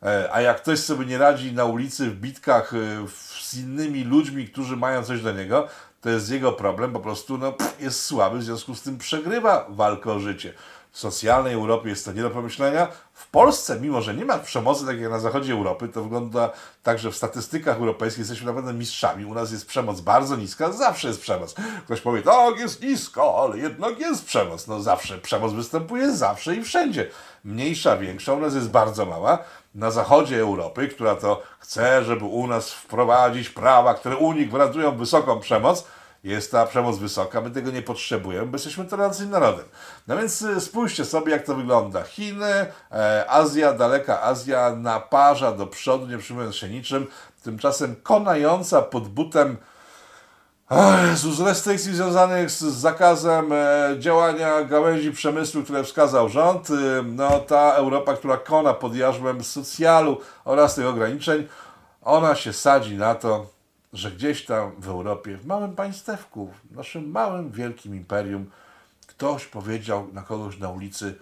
E, 0.03 0.29
A 0.33 0.41
jak 0.41 0.63
ktoś 0.63 0.79
sobie 0.79 1.07
nie 1.07 1.19
radzi 1.19 1.53
na 1.53 1.65
ulicy, 1.65 2.11
w 2.11 2.15
bitkach 2.21 2.75
e, 2.75 3.07
z 3.41 3.55
innymi 3.55 4.05
ludźmi, 4.05 4.49
którzy 4.49 4.77
mają 4.77 5.05
coś 5.05 5.23
do 5.23 5.33
niego, 5.33 5.69
to 6.07 6.11
jest 6.11 6.31
jego 6.31 6.53
problem, 6.53 6.93
po 6.93 7.01
prostu 7.01 7.39
no, 7.39 7.53
pff, 7.53 7.81
jest 7.81 8.05
słaby, 8.05 8.39
w 8.39 8.43
związku 8.43 8.75
z 8.75 8.83
tym 8.83 8.99
przegrywa 8.99 9.67
walkę 9.69 10.13
o 10.13 10.19
życie. 10.19 10.53
W 10.93 10.99
socjalnej 10.99 11.55
Europie 11.55 11.89
jest 11.89 12.05
to 12.05 12.13
nie 12.13 12.23
do 12.23 12.31
pomyślenia. 12.31 12.89
W 13.13 13.31
Polsce, 13.31 13.81
mimo 13.81 14.03
że 14.03 14.15
nie 14.15 14.25
ma 14.25 14.39
przemocy, 14.39 14.87
tak 14.87 15.01
jak 15.01 15.11
na 15.11 15.19
zachodzie 15.19 15.53
Europy, 15.53 15.89
to 15.89 16.03
wygląda 16.03 16.51
tak, 16.83 16.99
że 16.99 17.11
w 17.11 17.17
statystykach 17.17 17.77
europejskich 17.77 18.19
jesteśmy 18.19 18.47
naprawdę 18.47 18.73
mistrzami. 18.73 19.25
U 19.25 19.35
nas 19.35 19.53
jest 19.53 19.67
przemoc 19.67 20.01
bardzo 20.01 20.37
niska, 20.37 20.73
zawsze 20.73 21.09
jest 21.09 21.21
przemoc. 21.21 21.55
Ktoś 21.85 22.01
powie, 22.01 22.23
tak, 22.23 22.59
jest 22.59 22.83
nisko, 22.83 23.43
ale 23.43 23.59
jednak 23.59 23.99
jest 23.99 24.25
przemoc. 24.25 24.67
No 24.67 24.81
zawsze 24.81 25.19
przemoc 25.19 25.53
występuje, 25.53 26.13
zawsze 26.13 26.57
i 26.57 26.63
wszędzie. 26.63 27.11
Mniejsza, 27.45 27.97
większa, 27.97 28.33
u 28.33 28.41
nas 28.41 28.55
jest 28.55 28.71
bardzo 28.71 29.07
mała. 29.07 29.39
Na 29.75 29.91
zachodzie 29.91 30.41
Europy, 30.41 30.89
która 30.89 31.15
to 31.15 31.43
chce, 31.59 32.05
żeby 32.05 32.25
u 32.25 32.47
nas 32.47 32.73
wprowadzić 32.73 33.51
prawa, 33.51 33.95
które 33.95 34.17
u 34.17 34.33
nich 34.33 34.49
gwarantują 34.49 34.97
wysoką 34.97 35.41
przemoc, 35.41 35.85
jest 36.27 36.53
ta 36.53 36.67
przemoc 36.67 36.99
wysoka, 36.99 37.41
my 37.41 37.51
tego 37.51 37.71
nie 37.71 37.83
potrzebujemy, 37.83 38.47
bo 38.47 38.55
jesteśmy 38.55 38.85
tolerancyjnym 38.85 39.33
narodem. 39.33 39.65
No 40.07 40.17
więc 40.17 40.43
y, 40.43 40.61
spójrzcie 40.61 41.05
sobie, 41.05 41.33
jak 41.33 41.47
to 41.47 41.55
wygląda. 41.55 42.03
Chiny, 42.03 42.67
e, 42.93 43.25
Azja, 43.29 43.73
daleka 43.73 44.23
Azja 44.23 44.77
naparza 44.77 45.53
do 45.53 45.67
przodu, 45.67 46.07
nie 46.07 46.19
przyjmując 46.19 46.57
się 46.57 46.69
niczym, 46.69 47.07
tymczasem 47.43 47.97
konająca 48.03 48.83
pod 48.83 49.09
butem 49.09 49.57
z 51.15 51.41
restrykcji 51.41 51.95
związanych 51.95 52.51
z 52.51 52.59
zakazem 52.61 53.53
e, 53.53 53.97
działania 53.99 54.65
gałęzi 54.65 55.13
przemysłu, 55.13 55.63
które 55.63 55.85
wskazał 55.85 56.29
rząd, 56.29 56.71
y, 56.71 57.03
no 57.05 57.39
ta 57.39 57.73
Europa, 57.73 58.17
która 58.17 58.37
kona 58.37 58.75
pod 58.75 58.97
jarzmem 58.97 59.45
socjalu 59.45 60.21
oraz 60.45 60.75
tych 60.75 60.87
ograniczeń, 60.87 61.49
ona 62.03 62.35
się 62.35 62.53
sadzi 62.53 62.97
na 62.97 63.15
to, 63.15 63.47
że 63.97 64.11
gdzieś 64.11 64.45
tam 64.45 64.73
w 64.79 64.89
Europie, 64.89 65.37
w 65.37 65.47
małym 65.47 65.75
państewku, 65.75 66.53
w 66.65 66.77
naszym 66.77 67.11
małym, 67.11 67.51
wielkim 67.51 67.95
imperium, 67.95 68.51
ktoś 69.07 69.47
powiedział 69.47 70.09
na 70.13 70.23
kogoś 70.23 70.59
na 70.59 70.71
ulicy, 70.71 71.19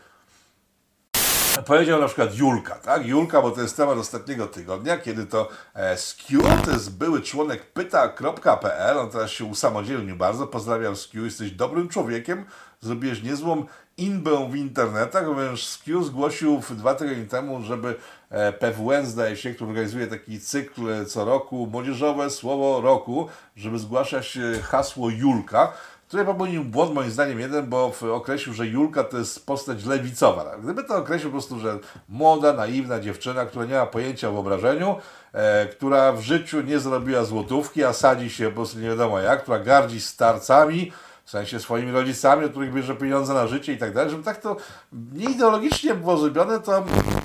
powiedział 1.62 2.00
na 2.00 2.06
przykład 2.06 2.36
Julka, 2.36 2.74
tak? 2.74 3.06
Julka, 3.06 3.42
bo 3.42 3.50
to 3.50 3.60
jest 3.60 3.76
temat 3.76 3.98
ostatniego 3.98 4.46
tygodnia, 4.46 4.98
kiedy 4.98 5.26
to 5.26 5.48
e, 5.74 5.96
Skiu, 5.96 6.42
to 6.64 6.70
jest 6.70 6.98
były 6.98 7.22
członek 7.22 7.72
pyta.pl, 7.72 8.98
on 8.98 9.10
teraz 9.10 9.30
się 9.30 9.44
usamodzielnił 9.44 10.16
bardzo, 10.16 10.46
pozdrawiam 10.46 10.96
Skiu, 10.96 11.24
jesteś 11.24 11.50
dobrym 11.50 11.88
człowiekiem, 11.88 12.44
zrobiłeś 12.80 13.22
niezłą 13.22 13.66
inbę 13.96 14.50
w 14.50 14.56
internetach, 14.56 15.24
ponieważ 15.24 15.66
Skiu 15.66 16.02
zgłosił 16.02 16.62
dwa 16.70 16.94
tygodnie 16.94 17.26
temu, 17.26 17.62
żeby 17.62 17.94
e, 18.30 18.52
PWN, 18.52 19.06
zdaje 19.06 19.36
się, 19.36 19.54
który 19.54 19.70
organizuje 19.70 20.06
taki 20.06 20.40
cykl 20.40 21.06
co 21.06 21.24
roku, 21.24 21.68
młodzieżowe 21.72 22.30
słowo 22.30 22.80
roku, 22.80 23.28
żeby 23.56 23.78
zgłaszać 23.78 24.36
e, 24.36 24.62
hasło 24.62 25.10
Julka, 25.10 25.72
Tutaj 26.14 26.26
popełnił 26.26 26.64
błąd 26.64 26.94
moim 26.94 27.10
zdaniem 27.10 27.40
jeden, 27.40 27.66
bo 27.66 27.92
określił, 28.12 28.54
że 28.54 28.66
Julka 28.66 29.04
to 29.04 29.18
jest 29.18 29.46
postać 29.46 29.84
lewicowa. 29.84 30.56
Gdyby 30.62 30.84
to 30.84 30.96
określił 30.96 31.30
po 31.30 31.34
prostu, 31.34 31.60
że 31.60 31.78
młoda, 32.08 32.52
naiwna 32.52 33.00
dziewczyna, 33.00 33.46
która 33.46 33.64
nie 33.64 33.74
ma 33.74 33.86
pojęcia 33.86 34.28
o 34.28 34.32
wyobrażeniu, 34.32 34.96
e, 35.32 35.66
która 35.66 36.12
w 36.12 36.20
życiu 36.20 36.60
nie 36.60 36.78
zrobiła 36.78 37.24
złotówki, 37.24 37.84
a 37.84 37.92
sadzi 37.92 38.30
się 38.30 38.48
po 38.48 38.54
prostu 38.54 38.78
nie 38.78 38.88
wiadomo 38.88 39.20
jak, 39.20 39.42
która 39.42 39.58
gardzi 39.58 40.00
starcami, 40.00 40.92
w 41.24 41.30
sensie 41.30 41.60
swoimi 41.60 41.92
rodzicami, 41.92 42.44
od 42.44 42.50
których 42.50 42.74
bierze 42.74 42.96
pieniądze 42.96 43.34
na 43.34 43.46
życie 43.46 43.72
i 43.72 43.78
tak 43.78 43.94
dalej, 43.94 44.10
żeby 44.10 44.22
tak 44.22 44.40
to 44.40 44.56
nie 44.92 45.24
ideologicznie 45.24 45.94
było 45.94 46.16
zrobione, 46.16 46.60
to 46.60 46.84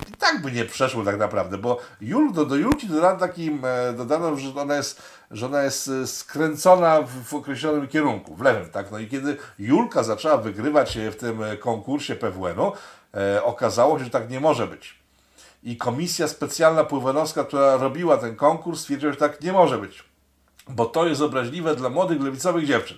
i 0.09 0.17
tak 0.17 0.41
by 0.41 0.51
nie 0.51 0.65
przeszło 0.65 1.03
tak 1.03 1.17
naprawdę, 1.17 1.57
bo 1.57 1.79
Jul, 2.01 2.33
do, 2.33 2.45
do 2.45 2.55
Julki 2.55 2.87
dodano 2.87 3.19
takim, 3.19 3.61
e, 3.65 3.93
dodano, 3.93 4.35
że 4.35 4.61
ona 4.61 4.75
jest, 4.75 5.01
że 5.31 5.45
ona 5.45 5.63
jest 5.63 5.87
e, 5.87 6.07
skręcona 6.07 7.01
w, 7.25 7.33
określonym 7.33 7.87
kierunku, 7.87 8.35
w 8.35 8.41
lewym, 8.41 8.69
tak, 8.69 8.91
no 8.91 8.99
i 8.99 9.07
kiedy 9.07 9.37
Julka 9.59 10.03
zaczęła 10.03 10.37
wygrywać 10.37 10.97
w 11.11 11.15
tym 11.15 11.43
e, 11.43 11.57
konkursie 11.57 12.15
PWN-u, 12.15 12.71
e, 13.13 13.43
okazało 13.43 13.99
się, 13.99 14.05
że 14.05 14.11
tak 14.11 14.29
nie 14.29 14.39
może 14.39 14.67
być. 14.67 14.99
I 15.63 15.77
komisja 15.77 16.27
specjalna 16.27 16.83
pływanowska, 16.83 17.43
która 17.43 17.77
robiła 17.77 18.17
ten 18.17 18.35
konkurs, 18.35 18.79
stwierdziła, 18.79 19.11
że 19.11 19.17
tak 19.17 19.41
nie 19.41 19.53
może 19.53 19.77
być, 19.77 20.03
bo 20.69 20.85
to 20.85 21.07
jest 21.07 21.21
obraźliwe 21.21 21.75
dla 21.75 21.89
młodych 21.89 22.21
lewicowych 22.21 22.65
dziewczyn. 22.65 22.97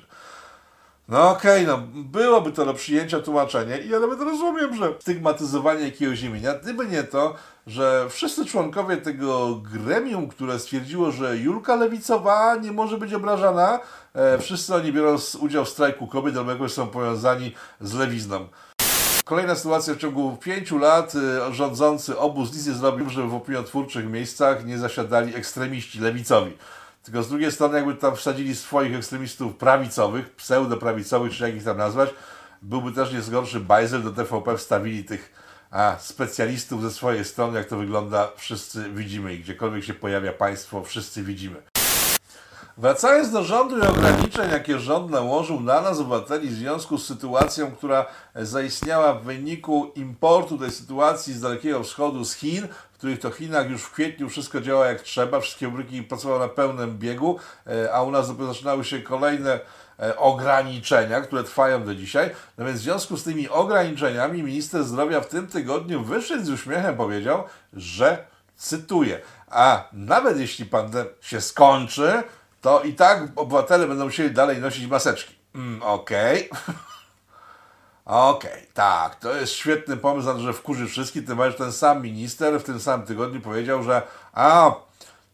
No 1.08 1.30
okej, 1.30 1.68
no 1.68 1.78
byłoby 1.94 2.52
to 2.52 2.66
do 2.66 2.74
przyjęcia 2.74 3.20
tłumaczenie 3.20 3.78
i 3.78 3.90
ja 3.90 4.00
nawet 4.00 4.20
rozumiem, 4.22 4.76
że 4.76 4.94
stygmatyzowanie 5.00 5.86
jakiegoś 5.86 6.22
imienia, 6.22 6.54
gdyby 6.54 6.88
nie 6.88 7.04
to, 7.04 7.36
że 7.68 8.06
wszyscy 8.10 8.46
członkowie 8.46 8.98
tego 8.98 9.56
gremium, 9.56 10.28
które 10.28 10.60
stwierdziło, 10.60 11.12
że 11.12 11.38
Julka 11.38 11.76
Lewicowa 11.76 12.56
nie 12.56 12.72
może 12.72 12.98
być 12.98 13.14
obrażana, 13.14 13.80
e, 14.14 14.38
wszyscy 14.40 14.76
oni 14.76 14.94
biorą 14.94 15.18
udział 15.40 15.66
w 15.66 15.70
strajku 15.70 16.08
kobiet 16.08 16.38
albo 16.38 16.52
jakoś 16.52 16.72
są 16.72 16.88
powiązani 16.88 17.54
z 17.82 17.94
lewizną. 17.94 18.48
Kolejna 19.26 19.56
sytuacja 19.56 19.94
w 19.94 19.98
ciągu 19.98 20.38
pięciu 20.38 20.78
lat 20.78 21.14
y, 21.16 21.54
rządzący 21.54 22.18
obóz 22.18 22.54
nic 22.54 22.68
nie 22.68 22.74
zrobił, 22.74 23.10
żeby 23.10 23.28
w 23.28 23.36
opiniotwórczych 23.36 24.10
miejscach 24.10 24.66
nie 24.66 24.78
zasiadali 24.78 25.36
ekstremiści 25.36 26.00
lewicowi. 26.00 26.58
Tylko 27.04 27.24
z 27.24 27.30
drugiej 27.30 27.52
strony, 27.52 27.78
jakby 27.78 27.96
tam 27.96 28.16
wsadzili 28.16 28.56
swoich 28.56 28.96
ekstremistów 28.96 29.56
prawicowych, 29.56 30.36
pseudoprawicowych, 30.36 31.34
czy 31.34 31.44
jak 31.44 31.56
ich 31.56 31.64
tam 31.64 31.78
nazwać, 31.78 32.10
byłby 32.62 32.92
też 32.92 33.14
nie 33.14 33.32
gorszy 33.32 33.60
bajzel, 33.60 34.04
do 34.04 34.12
TVP 34.12 34.58
wstawili 34.58 35.04
tych 35.04 35.34
a, 35.72 35.96
specjalistów 36.00 36.82
ze 36.82 36.92
swojej 36.92 37.26
strony, 37.26 37.58
jak 37.58 37.68
to 37.68 37.78
wygląda, 37.78 38.32
wszyscy 38.38 38.90
widzimy 38.90 39.34
i 39.34 39.40
gdziekolwiek 39.40 39.84
się 39.84 39.94
pojawia 39.94 40.34
państwo, 40.34 40.84
wszyscy 40.84 41.24
widzimy. 41.24 41.62
Wracając 42.78 43.32
do 43.32 43.44
rządu 43.44 43.78
i 43.78 43.82
ograniczeń, 43.82 44.52
jakie 44.52 44.80
rząd 44.80 45.12
nałożył 45.12 45.60
na 45.60 45.82
nas, 45.82 46.00
obywateli, 46.00 46.50
w 46.50 46.54
związku 46.54 46.98
z 46.98 47.06
sytuacją, 47.06 47.72
która 47.72 48.06
zaistniała 48.36 49.14
w 49.14 49.24
wyniku 49.24 49.92
importu 49.96 50.58
tej 50.58 50.72
sytuacji 50.72 51.34
z 51.34 51.42
Dalekiego 51.42 51.84
Wschodu, 51.84 52.26
z 52.26 52.34
Chin, 52.34 52.68
których 53.02 53.20
to 53.20 53.32
Chinach 53.32 53.70
już 53.70 53.82
w 53.82 53.92
kwietniu 53.92 54.30
wszystko 54.30 54.62
działa 54.62 54.88
jak 54.88 55.02
trzeba, 55.02 55.40
wszystkie 55.40 55.70
fabryki 55.70 56.04
pracowały 56.04 56.40
na 56.40 56.48
pełnym 56.48 56.98
biegu, 56.98 57.40
e, 57.68 57.94
a 57.94 58.02
u 58.02 58.12
nas 58.12 58.28
dopiero 58.28 58.54
zaczynały 58.54 58.86
się 58.86 59.02
kolejne 59.02 59.60
e, 60.00 60.18
ograniczenia, 60.18 61.22
które 61.22 61.44
trwają 61.44 61.84
do 61.84 61.96
dzisiaj. 61.96 62.30
No 62.58 62.66
więc 62.66 62.80
w 62.80 62.84
związku 62.84 63.18
z 63.18 63.24
tymi 63.24 63.50
ograniczeniami 63.50 64.44
minister 64.44 64.84
zdrowia 64.84 65.22
w 65.22 65.28
tym 65.28 65.48
tygodniu 65.48 66.04
wyszedł 66.04 66.46
z 66.46 66.50
uśmiechem 66.50 66.98
powiedział, 66.98 67.44
że 67.74 68.26
cytuję, 68.56 69.22
a 69.48 69.84
nawet 69.94 70.40
jeśli 70.40 70.66
pandemia 70.66 71.10
się 71.22 71.42
skończy, 71.42 72.24
to 72.62 72.82
i 72.82 72.94
tak 72.94 73.24
obywatele 73.36 73.88
będą 73.88 74.06
musieli 74.06 74.32
dalej 74.32 74.58
nosić 74.58 74.88
maseczki. 74.88 75.36
Mm, 75.56 75.84
Okej. 75.84 76.50
Okej, 78.06 78.68
tak, 78.74 79.16
to 79.16 79.36
jest 79.36 79.54
świetny 79.54 79.98
pomysł, 79.98 80.40
że 80.40 80.54
wkurzy 80.54 80.88
wszystkich, 80.88 81.26
tym 81.26 81.38
bardziej 81.38 81.58
ten 81.58 81.72
sam 81.72 82.02
minister 82.02 82.60
w 82.60 82.64
tym 82.64 82.80
samym 82.80 83.08
tygodniu 83.08 83.42
powiedział, 83.42 83.84
że 83.84 84.02
a, 84.34 84.72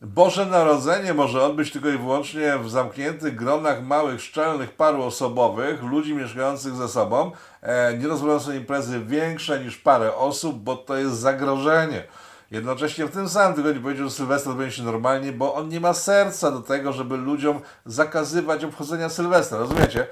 Boże 0.01 0.45
Narodzenie 0.45 1.13
może 1.13 1.43
odbyć 1.43 1.71
tylko 1.71 1.89
i 1.89 1.97
wyłącznie 1.97 2.57
w 2.57 2.69
zamkniętych 2.69 3.35
gronach 3.35 3.83
małych, 3.83 4.21
szczelnych, 4.21 4.71
paru 4.71 5.03
osobowych, 5.03 5.83
ludzi 5.83 6.13
mieszkających 6.13 6.75
ze 6.75 6.87
sobą, 6.87 7.31
e, 7.61 7.97
nie 7.97 8.07
rozwiązują 8.07 8.39
sobie 8.39 8.57
imprezy 8.57 8.99
większe 8.99 9.59
niż 9.59 9.77
parę 9.77 10.15
osób, 10.15 10.55
bo 10.55 10.75
to 10.75 10.97
jest 10.97 11.15
zagrożenie. 11.15 12.03
Jednocześnie 12.51 13.05
w 13.05 13.11
tym 13.11 13.29
samym 13.29 13.55
tygodniu 13.55 13.81
powiedział, 13.81 14.05
że 14.05 14.15
Sylwester 14.15 14.53
będzie 14.53 14.75
się 14.75 14.83
normalnie, 14.83 15.31
bo 15.31 15.53
on 15.53 15.69
nie 15.69 15.79
ma 15.79 15.93
serca 15.93 16.51
do 16.51 16.61
tego, 16.61 16.93
żeby 16.93 17.17
ludziom 17.17 17.59
zakazywać 17.85 18.63
obchodzenia 18.63 19.09
Sylwestra, 19.09 19.57
rozumiecie? 19.57 20.07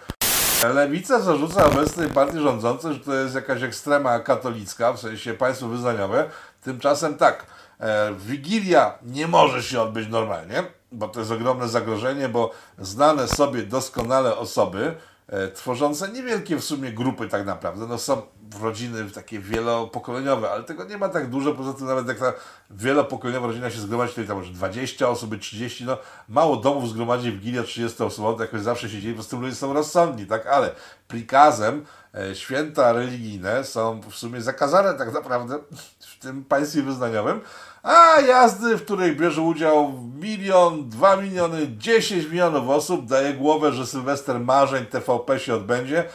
Lewica 0.73 1.19
zarzuca 1.19 1.65
obecnej 1.65 2.09
partii 2.09 2.39
rządzącej, 2.39 2.93
że 2.93 2.99
to 2.99 3.13
jest 3.13 3.35
jakaś 3.35 3.63
ekstrema 3.63 4.19
katolicka, 4.19 4.93
w 4.93 4.99
sensie 4.99 5.33
państwo 5.33 5.67
wyznaniowe. 5.67 6.29
Tymczasem 6.63 7.17
tak, 7.17 7.45
e, 7.79 8.13
Wigilia 8.13 8.97
nie 9.03 9.27
może 9.27 9.63
się 9.63 9.81
odbyć 9.81 10.09
normalnie, 10.09 10.63
bo 10.91 11.07
to 11.07 11.19
jest 11.19 11.31
ogromne 11.31 11.67
zagrożenie, 11.67 12.29
bo 12.29 12.51
znane 12.79 13.27
sobie 13.27 13.63
doskonale 13.63 14.37
osoby, 14.37 14.95
e, 15.27 15.47
tworzące 15.47 16.09
niewielkie 16.09 16.55
w 16.55 16.63
sumie 16.63 16.91
grupy 16.91 17.29
tak 17.29 17.45
naprawdę, 17.45 17.87
no 17.87 17.97
są 17.97 18.21
rodziny 18.61 19.11
takie 19.11 19.39
wielopokoleniowe, 19.39 20.51
ale 20.51 20.63
tego 20.63 20.83
nie 20.83 20.97
ma 20.97 21.09
tak 21.09 21.29
dużo, 21.29 21.53
poza 21.53 21.73
tym 21.73 21.87
nawet 21.87 22.07
jak 22.07 22.19
ta 22.19 22.33
wielopokoleniowa 22.69 23.47
rodzina 23.47 23.69
się 23.69 23.79
zgromadzi, 23.79 24.13
to 24.13 24.23
tam 24.23 24.37
może 24.37 24.53
20 24.53 25.09
osób, 25.09 25.39
30, 25.39 25.85
no 25.85 25.97
mało 26.29 26.57
domów 26.57 26.89
zgromadzi 26.89 27.31
Wigilia 27.31 27.63
30 27.63 28.03
osób, 28.03 28.37
to 28.37 28.43
jakoś 28.43 28.61
zawsze 28.61 28.89
się 28.89 29.01
dzieje, 29.01 29.13
po 29.13 29.17
prostu 29.17 29.41
ludzie 29.41 29.55
są 29.55 29.73
rozsądni, 29.73 30.25
tak, 30.25 30.47
ale 30.47 30.71
prikazem 31.07 31.85
e, 32.15 32.35
święta 32.35 32.93
religijne 32.93 33.63
są 33.63 34.01
w 34.09 34.15
sumie 34.15 34.41
zakazane 34.41 34.93
tak 34.93 35.13
naprawdę 35.13 35.59
w 35.99 36.19
tym 36.19 36.43
państwie 36.43 36.81
wyznaniowym, 36.81 37.41
a 37.83 38.21
jazdy, 38.21 38.77
w 38.77 38.85
których 38.85 39.17
bierze 39.17 39.41
udział 39.41 39.93
milion, 40.21 40.89
dwa 40.89 41.15
miliony, 41.15 41.67
10 41.77 42.25
milionów 42.25 42.69
osób, 42.69 43.05
daje 43.05 43.33
głowę, 43.33 43.71
że 43.71 43.85
Sylwester 43.85 44.39
Marzeń 44.39 44.85
TVP 44.85 45.39
się 45.39 45.55
odbędzie 45.55 46.05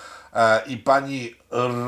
i 0.66 0.76
pani 0.76 1.34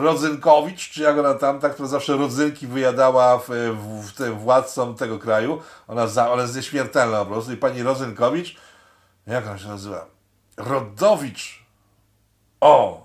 Rodzynkowicz, 0.03 0.91
czy 0.91 1.03
jak 1.03 1.19
ona 1.19 1.35
tam, 1.35 1.61
tak, 1.61 1.73
która 1.73 1.89
zawsze 1.89 2.17
rodzynki 2.17 2.67
wyjadała 2.67 3.39
w, 3.39 3.49
w, 3.49 4.09
w 4.09 4.13
tym 4.13 4.39
władcom 4.39 4.95
tego 4.95 5.19
kraju, 5.19 5.63
ona, 5.89 6.07
za, 6.07 6.33
ona 6.33 6.43
jest 6.43 6.57
nieśmiertelna 6.57 7.25
po 7.25 7.31
prostu 7.31 7.53
i 7.53 7.57
pani 7.57 7.83
Rodzynkowicz, 7.83 8.57
jak 9.27 9.47
ona 9.47 9.59
się 9.59 9.69
nazywa? 9.69 10.07
Rodowicz. 10.57 11.65
O! 12.61 13.02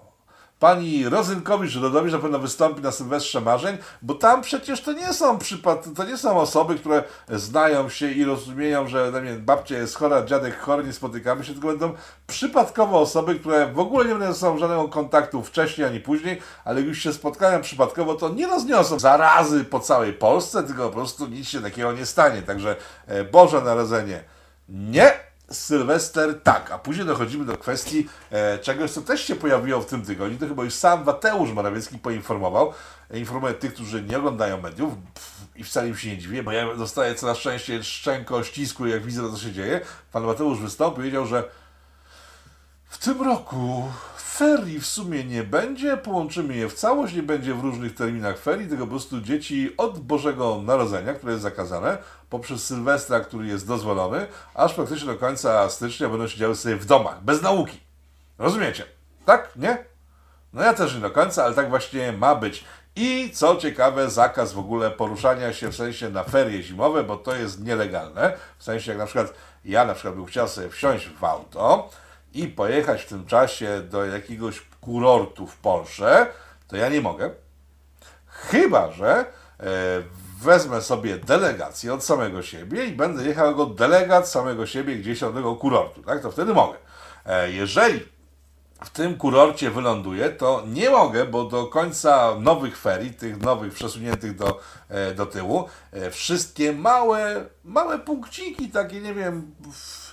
Pani 0.60 1.10
Rozynkowicz 1.10 1.76
Rodowicz 1.76 2.14
na 2.14 2.20
pewno 2.20 2.40
wystąpi 2.40 2.82
na 2.82 2.92
Sylwestrze 2.92 3.42
Marzeń, 3.42 3.78
bo 4.02 4.14
tam 4.14 4.42
przecież 4.42 4.82
to 4.82 4.92
nie 4.92 5.14
są 5.14 5.38
przypad... 5.38 5.88
to 5.96 6.06
nie 6.06 6.18
są 6.18 6.40
osoby, 6.40 6.76
które 6.76 7.04
znają 7.30 7.90
się 7.90 8.12
i 8.12 8.24
rozumieją, 8.24 8.88
że 8.88 9.10
no 9.14 9.22
wiem, 9.22 9.46
babcia 9.46 9.78
jest 9.78 9.96
chora, 9.96 10.26
dziadek 10.26 10.60
chory, 10.60 10.84
nie 10.84 10.94
spotykamy 10.94 11.44
się, 11.44 11.54
tylko 11.54 11.68
będą 11.68 11.94
przypadkowo 12.28 13.00
osoby, 13.00 13.40
które 13.40 13.68
w 13.74 13.80
ogóle 13.80 14.06
nie 14.06 14.12
będą 14.12 14.34
ze 14.34 14.40
sobą 14.40 14.58
żadnego 14.58 14.88
kontaktu 14.88 15.44
wcześniej 15.44 15.88
ani 15.88 16.00
później, 16.00 16.42
ale 16.66 16.82
już 16.82 16.98
się 16.98 17.14
spotkają 17.14 17.62
przypadkowo, 17.62 18.16
to 18.16 18.30
nie 18.30 18.48
rozniosą 18.48 19.00
zarazy 19.00 19.66
po 19.66 19.80
całej 19.80 20.14
Polsce, 20.14 20.64
tylko 20.64 20.90
po 20.90 20.96
prostu 20.96 21.28
nic 21.28 21.48
się 21.48 21.62
takiego 21.62 21.94
nie 21.94 22.06
stanie. 22.06 22.42
Także 22.42 22.76
e, 23.08 23.24
Boże 23.24 23.62
Narodzenie 23.62 24.24
nie, 24.70 25.12
Sylwester 25.52 26.42
tak, 26.44 26.72
a 26.72 26.80
później 26.80 27.06
dochodzimy 27.06 27.46
do 27.46 27.58
kwestii 27.58 28.08
e, 28.32 28.60
czegoś, 28.60 28.92
co 28.92 29.02
też 29.02 29.22
się 29.22 29.36
pojawiło 29.36 29.82
w 29.82 29.86
tym 29.86 30.06
tygodniu, 30.06 30.38
to 30.38 30.48
chyba 30.48 30.64
już 30.64 30.74
sam 30.74 31.06
Mateusz 31.06 31.52
Morawiecki 31.52 31.98
poinformował, 31.98 32.74
informuje 33.14 33.54
tych, 33.54 33.74
którzy 33.74 34.02
nie 34.04 34.18
oglądają 34.18 34.62
mediów 34.62 34.94
pff, 35.14 35.38
i 35.56 35.64
wcale 35.64 35.88
im 35.88 35.98
się 35.98 36.10
nie 36.10 36.18
dziwię, 36.18 36.44
bo 36.44 36.52
ja 36.52 36.76
dostaję 36.76 37.16
coraz 37.16 37.38
częściej 37.38 37.84
szczęko 37.84 38.44
ścisku, 38.44 38.88
jak 38.88 39.04
widzę, 39.04 39.32
co 39.32 39.38
się 39.38 39.52
dzieje. 39.52 39.82
Pan 40.12 40.24
Mateusz 40.24 40.60
wystąpił 40.60 41.04
i 41.04 41.06
powiedział, 41.06 41.26
że 41.26 41.44
w 42.90 42.98
tym 42.98 43.22
roku 43.22 43.92
ferii 44.38 44.80
w 44.80 44.86
sumie 44.86 45.24
nie 45.24 45.44
będzie, 45.44 45.98
połączymy 45.98 46.56
je 46.56 46.70
w 46.70 46.74
całość, 46.74 47.14
nie 47.14 47.24
będzie 47.24 47.54
w 47.54 47.60
różnych 47.60 47.96
terminach 47.96 48.38
ferii, 48.40 48.68
tylko 48.68 48.84
po 48.84 48.90
prostu 48.90 49.22
dzieci 49.22 49.74
od 49.78 50.00
Bożego 50.00 50.62
Narodzenia, 50.66 51.14
które 51.14 51.32
jest 51.32 51.44
zakazane, 51.44 51.98
poprzez 52.30 52.64
Sylwestra, 52.64 53.20
który 53.20 53.48
jest 53.48 53.68
dozwolony, 53.68 54.28
aż 54.54 54.74
praktycznie 54.74 55.08
do 55.08 55.20
końca 55.20 55.70
stycznia 55.70 56.10
będą 56.10 56.28
siedziały 56.28 56.56
sobie 56.56 56.76
w 56.76 56.86
domach, 56.86 57.24
bez 57.24 57.42
nauki. 57.42 57.80
Rozumiecie? 58.38 58.84
Tak? 59.26 59.50
Nie? 59.56 59.86
No 60.54 60.62
ja 60.62 60.74
też 60.74 60.96
nie 60.96 61.02
do 61.02 61.12
końca, 61.12 61.44
ale 61.44 61.56
tak 61.56 61.70
właśnie 61.70 62.12
ma 62.12 62.36
być. 62.36 62.64
I 62.96 63.32
co 63.34 63.56
ciekawe, 63.56 64.10
zakaz 64.10 64.54
w 64.54 64.60
ogóle 64.60 64.92
poruszania 64.92 65.54
się 65.54 65.70
w 65.70 65.76
sensie 65.76 66.10
na 66.10 66.24
ferie 66.24 66.64
zimowe, 66.64 67.04
bo 67.04 67.18
to 67.18 67.36
jest 67.36 67.64
nielegalne. 67.64 68.34
W 68.58 68.64
sensie 68.64 68.92
jak 68.92 68.98
na 68.98 69.06
przykład 69.06 69.34
ja 69.66 69.86
na 69.86 69.94
przykład 69.94 70.16
bym 70.16 70.26
chciał 70.26 70.48
sobie 70.48 70.70
wsiąść 70.70 71.10
w 71.10 71.24
auto 71.24 71.90
i 72.34 72.48
pojechać 72.48 73.02
w 73.02 73.10
tym 73.10 73.26
czasie 73.26 73.82
do 73.82 74.06
jakiegoś 74.06 74.62
kurortu 74.82 75.48
w 75.48 75.58
Polsce, 75.58 76.28
to 76.68 76.78
ja 76.78 76.90
nie 76.90 77.02
mogę. 77.02 77.30
Chyba, 78.26 78.92
że 78.92 79.10
e, 79.20 79.26
wezmę 80.42 80.82
sobie 80.82 81.18
delegację 81.18 81.94
od 81.94 82.04
samego 82.04 82.42
siebie 82.42 82.86
i 82.86 82.92
będę 82.92 83.24
jechał 83.28 83.48
jako 83.48 83.66
delegat 83.66 84.30
samego 84.30 84.66
siebie 84.66 84.96
gdzieś 84.96 85.20
do 85.20 85.30
tego 85.34 85.56
kurortu, 85.56 86.04
tak? 86.04 86.22
To 86.22 86.32
wtedy 86.32 86.54
mogę. 86.54 86.78
E, 87.26 87.52
jeżeli 87.52 88.00
w 88.84 88.90
tym 88.90 89.18
kurorcie 89.18 89.72
wyląduję, 89.72 90.30
to 90.30 90.64
nie 90.68 90.90
mogę, 90.90 91.26
bo 91.26 91.44
do 91.46 91.68
końca 91.68 92.36
nowych 92.40 92.78
ferii, 92.78 93.14
tych 93.14 93.42
nowych 93.42 93.74
przesuniętych 93.74 94.36
do, 94.36 94.60
e, 94.90 95.14
do 95.14 95.26
tyłu, 95.26 95.70
wszystkie 96.12 96.74
małe, 96.74 97.46
małe 97.64 98.00
punkciki, 98.00 98.70
takie 98.70 99.02
nie 99.02 99.14
wiem, 99.14 99.56
w- 99.72 100.07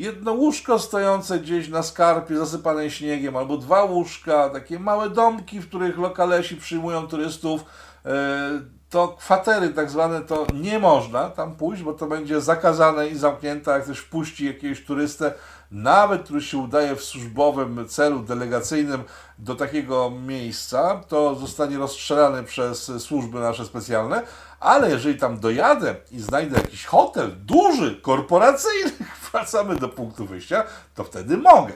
jedno 0.00 0.32
łóżko 0.32 0.78
stojące 0.78 1.38
gdzieś 1.38 1.68
na 1.68 1.82
skarpie 1.82 2.36
zasypanej 2.36 2.90
śniegiem, 2.90 3.36
albo 3.36 3.56
dwa 3.56 3.84
łóżka, 3.84 4.48
takie 4.48 4.78
małe 4.78 5.10
domki, 5.10 5.60
w 5.60 5.68
których 5.68 5.98
lokalesi 5.98 6.56
przyjmują 6.56 7.06
turystów, 7.06 7.64
e, 8.06 8.60
to 8.90 9.08
kwatery 9.08 9.68
tak 9.68 9.90
zwane, 9.90 10.20
to 10.20 10.46
nie 10.54 10.78
można 10.78 11.30
tam 11.30 11.56
pójść, 11.56 11.82
bo 11.82 11.92
to 11.92 12.06
będzie 12.06 12.40
zakazane 12.40 13.08
i 13.08 13.14
zamknięte, 13.14 13.70
jak 13.70 13.84
ktoś 13.84 13.98
wpuści 13.98 14.46
jakiegoś 14.46 14.84
turystę, 14.84 15.32
nawet 15.70 16.22
który 16.22 16.40
się 16.40 16.58
udaje 16.58 16.96
w 16.96 17.04
służbowym 17.04 17.88
celu 17.88 18.20
delegacyjnym 18.20 19.04
do 19.38 19.54
takiego 19.54 20.10
miejsca, 20.10 21.00
to 21.08 21.34
zostanie 21.34 21.78
rozstrzelany 21.78 22.44
przez 22.44 22.92
służby 22.98 23.40
nasze 23.40 23.64
specjalne, 23.64 24.22
ale 24.60 24.90
jeżeli 24.90 25.18
tam 25.18 25.40
dojadę 25.40 25.94
i 26.10 26.20
znajdę 26.20 26.56
jakiś 26.56 26.84
hotel 26.84 27.32
duży, 27.44 28.00
korporacyjny, 28.02 28.92
wracamy 29.32 29.76
do 29.76 29.88
punktu 29.88 30.26
wyjścia, 30.26 30.64
to 30.94 31.04
wtedy 31.04 31.36
mogę. 31.36 31.72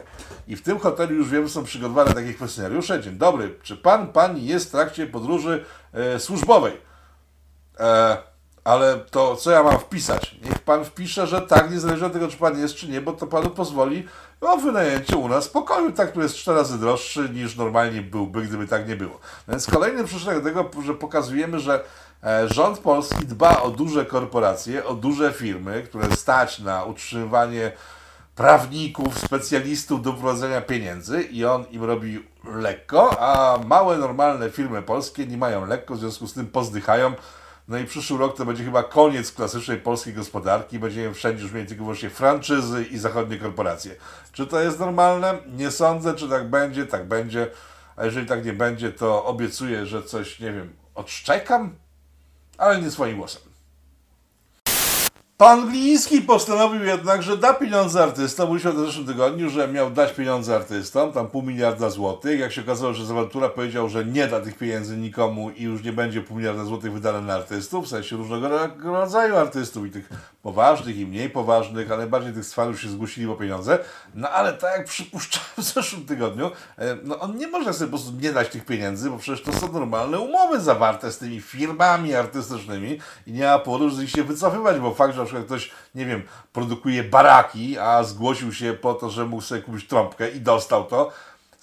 I 0.48 0.56
w 0.56 0.62
tym 0.62 0.78
hotelu 0.78 1.14
już 1.14 1.28
wiem, 1.28 1.48
są 1.48 1.64
przygotowane 1.64 2.14
takie 2.14 2.34
kwestionariusze. 2.34 3.02
Dzień 3.02 3.18
dobry, 3.18 3.58
czy 3.62 3.76
pan, 3.76 4.12
pani 4.12 4.46
jest 4.46 4.68
w 4.68 4.70
trakcie 4.70 5.06
podróży 5.06 5.64
e, 5.92 6.18
służbowej? 6.18 6.80
E, 7.80 8.33
ale 8.64 8.96
to 9.10 9.36
co 9.36 9.50
ja 9.50 9.62
mam 9.62 9.78
wpisać? 9.78 10.36
Niech 10.44 10.58
pan 10.58 10.84
wpisze, 10.84 11.26
że 11.26 11.40
tak, 11.40 11.70
niezależnie 11.70 12.06
od 12.06 12.12
tego, 12.12 12.28
czy 12.28 12.36
pan 12.36 12.58
jest, 12.58 12.74
czy 12.74 12.88
nie, 12.88 13.00
bo 13.00 13.12
to 13.12 13.26
panu 13.26 13.50
pozwoli 13.50 14.08
o 14.40 14.56
wynajęcie 14.56 15.16
u 15.16 15.28
nas 15.28 15.48
pokoju, 15.48 15.92
tak, 15.92 16.10
który 16.10 16.24
jest 16.24 16.36
cztery 16.36 16.58
razy 16.58 16.78
droższy 16.78 17.28
niż 17.28 17.56
normalnie 17.56 18.02
byłby, 18.02 18.42
gdyby 18.42 18.66
tak 18.66 18.88
nie 18.88 18.96
było. 18.96 19.20
Więc 19.48 19.66
kolejny 19.66 20.04
przyczyn 20.04 20.42
tego, 20.42 20.70
że 20.84 20.94
pokazujemy, 20.94 21.60
że 21.60 21.84
e, 22.22 22.48
rząd 22.48 22.78
polski 22.78 23.26
dba 23.26 23.62
o 23.62 23.70
duże 23.70 24.04
korporacje, 24.04 24.84
o 24.84 24.94
duże 24.94 25.32
firmy, 25.32 25.82
które 25.82 26.16
stać 26.16 26.58
na 26.58 26.84
utrzymywanie 26.84 27.72
prawników, 28.36 29.18
specjalistów 29.18 30.02
do 30.02 30.12
prowadzenia 30.12 30.60
pieniędzy 30.60 31.22
i 31.22 31.44
on 31.44 31.64
im 31.70 31.84
robi 31.84 32.24
lekko, 32.54 33.20
a 33.20 33.58
małe, 33.66 33.98
normalne 33.98 34.50
firmy 34.50 34.82
polskie 34.82 35.26
nie 35.26 35.36
mają 35.36 35.66
lekko, 35.66 35.94
w 35.94 35.98
związku 35.98 36.26
z 36.26 36.34
tym 36.34 36.46
pozdychają. 36.46 37.14
No 37.68 37.78
i 37.78 37.84
przyszły 37.84 38.18
rok 38.18 38.36
to 38.36 38.44
będzie 38.44 38.64
chyba 38.64 38.82
koniec 38.82 39.32
klasycznej 39.32 39.78
polskiej 39.78 40.14
gospodarki. 40.14 40.78
Będziemy 40.78 41.14
wszędzie 41.14 41.42
już 41.42 41.52
mieli 41.52 41.66
tylko 41.66 41.84
wyłącznie 41.84 42.10
franczyzy 42.10 42.84
i 42.84 42.98
zachodnie 42.98 43.38
korporacje. 43.38 43.94
Czy 44.32 44.46
to 44.46 44.60
jest 44.60 44.80
normalne? 44.80 45.38
Nie 45.46 45.70
sądzę, 45.70 46.14
czy 46.14 46.28
tak 46.28 46.50
będzie, 46.50 46.86
tak 46.86 47.08
będzie. 47.08 47.50
A 47.96 48.04
jeżeli 48.04 48.26
tak 48.26 48.44
nie 48.44 48.52
będzie, 48.52 48.92
to 48.92 49.24
obiecuję, 49.24 49.86
że 49.86 50.02
coś, 50.02 50.40
nie 50.40 50.52
wiem, 50.52 50.72
odszczekam, 50.94 51.76
ale 52.58 52.82
nie 52.82 52.90
swoim 52.90 53.16
głosem. 53.16 53.53
Pan 55.44 55.68
Gliński 55.70 56.20
postanowił 56.22 56.84
jednak, 56.84 57.22
że 57.22 57.36
da 57.36 57.54
pieniądze 57.54 58.02
artystom. 58.02 58.48
Mówił 58.48 58.72
w 58.72 58.86
zeszłym 58.86 59.06
tygodniu, 59.06 59.50
że 59.50 59.68
miał 59.68 59.90
dać 59.90 60.12
pieniądze 60.12 60.56
artystom, 60.56 61.12
tam 61.12 61.26
pół 61.28 61.42
miliarda 61.42 61.90
złotych. 61.90 62.40
Jak 62.40 62.52
się 62.52 62.60
okazało, 62.60 62.94
że 62.94 63.06
Zawantura 63.06 63.48
powiedział, 63.48 63.88
że 63.88 64.04
nie 64.04 64.26
da 64.26 64.40
tych 64.40 64.58
pieniędzy 64.58 64.96
nikomu 64.96 65.50
i 65.50 65.62
już 65.62 65.84
nie 65.84 65.92
będzie 65.92 66.20
pół 66.20 66.36
miliarda 66.36 66.64
złotych 66.64 66.92
wydane 66.92 67.20
na 67.20 67.34
artystów, 67.34 67.84
w 67.84 67.88
sensie 67.88 68.16
różnego 68.16 68.48
ro- 68.48 68.68
rodzaju 68.84 69.36
artystów 69.36 69.86
i 69.86 69.90
tych 69.90 70.08
poważnych 70.44 70.98
i 70.98 71.06
mniej 71.06 71.30
poważnych, 71.30 71.90
ale 71.90 72.06
bardziej 72.06 72.32
tych 72.32 72.44
stwarów 72.44 72.80
się 72.80 72.88
zgłosili 72.88 73.26
po 73.26 73.34
pieniądze. 73.34 73.78
No 74.14 74.30
ale 74.30 74.52
tak 74.52 74.78
jak 74.78 74.86
przypuszczałem 74.86 75.48
w 75.58 75.62
zeszłym 75.62 76.06
tygodniu, 76.06 76.50
e, 76.78 76.96
no 77.02 77.20
on 77.20 77.36
nie 77.36 77.48
może 77.48 77.72
sobie 77.72 77.90
po 77.90 77.96
prostu 77.96 78.16
nie 78.20 78.32
dać 78.32 78.48
tych 78.48 78.64
pieniędzy, 78.64 79.10
bo 79.10 79.18
przecież 79.18 79.42
to 79.42 79.52
są 79.52 79.72
normalne 79.72 80.18
umowy 80.18 80.60
zawarte 80.60 81.12
z 81.12 81.18
tymi 81.18 81.40
firmami 81.40 82.14
artystycznymi 82.14 83.00
i 83.26 83.32
nie 83.32 83.44
ma 83.44 83.58
powodu, 83.58 83.90
żeby 83.90 84.08
się 84.08 84.24
wycofywać, 84.24 84.78
bo 84.78 84.94
fakt, 84.94 85.14
że 85.14 85.20
na 85.20 85.26
przykład 85.26 85.46
ktoś, 85.46 85.70
nie 85.94 86.06
wiem, 86.06 86.22
produkuje 86.52 87.04
baraki, 87.04 87.78
a 87.78 88.04
zgłosił 88.04 88.52
się 88.52 88.72
po 88.72 88.94
to, 88.94 89.10
że 89.10 89.26
mógł 89.26 89.42
sobie 89.42 89.62
kupić 89.62 89.86
trąbkę 89.86 90.30
i 90.30 90.40
dostał 90.40 90.84
to, 90.84 91.12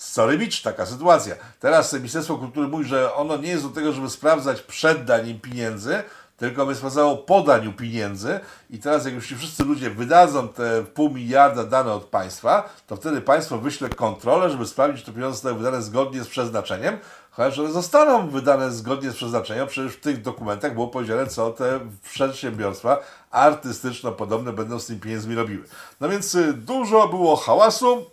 Sorry 0.02 0.38
bitch, 0.38 0.62
taka 0.62 0.86
sytuacja. 0.86 1.36
Teraz 1.60 1.94
Ministerstwo 1.94 2.38
Kultury 2.38 2.68
mówi, 2.68 2.86
że 2.86 3.14
ono 3.14 3.38
nie 3.38 3.50
jest 3.50 3.64
do 3.64 3.70
tego, 3.70 3.94
żeby 3.94 4.10
sprawdzać 4.10 4.62
przed 4.62 5.06
daniem 5.06 5.40
pieniędzy, 5.40 6.04
tylko 6.42 6.66
by 6.66 6.76
sprawdzało 6.76 7.18
po 7.18 7.42
daniu 7.42 7.74
pieniędzy 7.74 8.40
i 8.70 8.80
teraz 8.80 9.06
jak 9.06 9.14
już 9.14 9.28
ci 9.28 9.36
wszyscy 9.36 9.64
ludzie 9.64 9.90
wydadzą 9.90 10.48
te 10.48 10.84
pół 10.84 11.10
miliarda 11.10 11.64
dane 11.64 11.94
od 11.94 12.04
państwa, 12.04 12.70
to 12.88 12.96
wtedy 12.96 13.22
państwo 13.22 13.58
wyśle 13.58 13.90
kontrolę, 13.90 14.50
żeby 14.50 14.66
sprawdzić, 14.66 15.00
czy 15.00 15.06
te 15.06 15.16
pieniądze 15.16 15.34
zostały 15.34 15.56
wydane 15.56 15.82
zgodnie 15.82 16.24
z 16.24 16.28
przeznaczeniem, 16.28 16.98
chociaż 17.32 17.60
one 17.60 17.72
zostaną 17.72 18.30
wydane 18.30 18.72
zgodnie 18.72 19.12
z 19.12 19.16
przeznaczeniem, 19.16 19.68
przecież 19.68 19.94
w 19.94 20.00
tych 20.00 20.22
dokumentach 20.22 20.74
było 20.74 20.88
powiedziane, 20.88 21.28
co 21.28 21.52
te 21.52 21.80
przedsiębiorstwa 22.04 23.00
artystyczno-podobne 23.32 24.54
będą 24.54 24.80
z 24.80 24.86
tymi 24.86 25.00
pieniędzmi 25.00 25.36
robiły. 25.36 25.64
No 26.00 26.10
więc 26.10 26.36
y, 26.36 26.54
dużo 26.54 27.08
było 27.08 27.36
hałasu, 27.36 28.06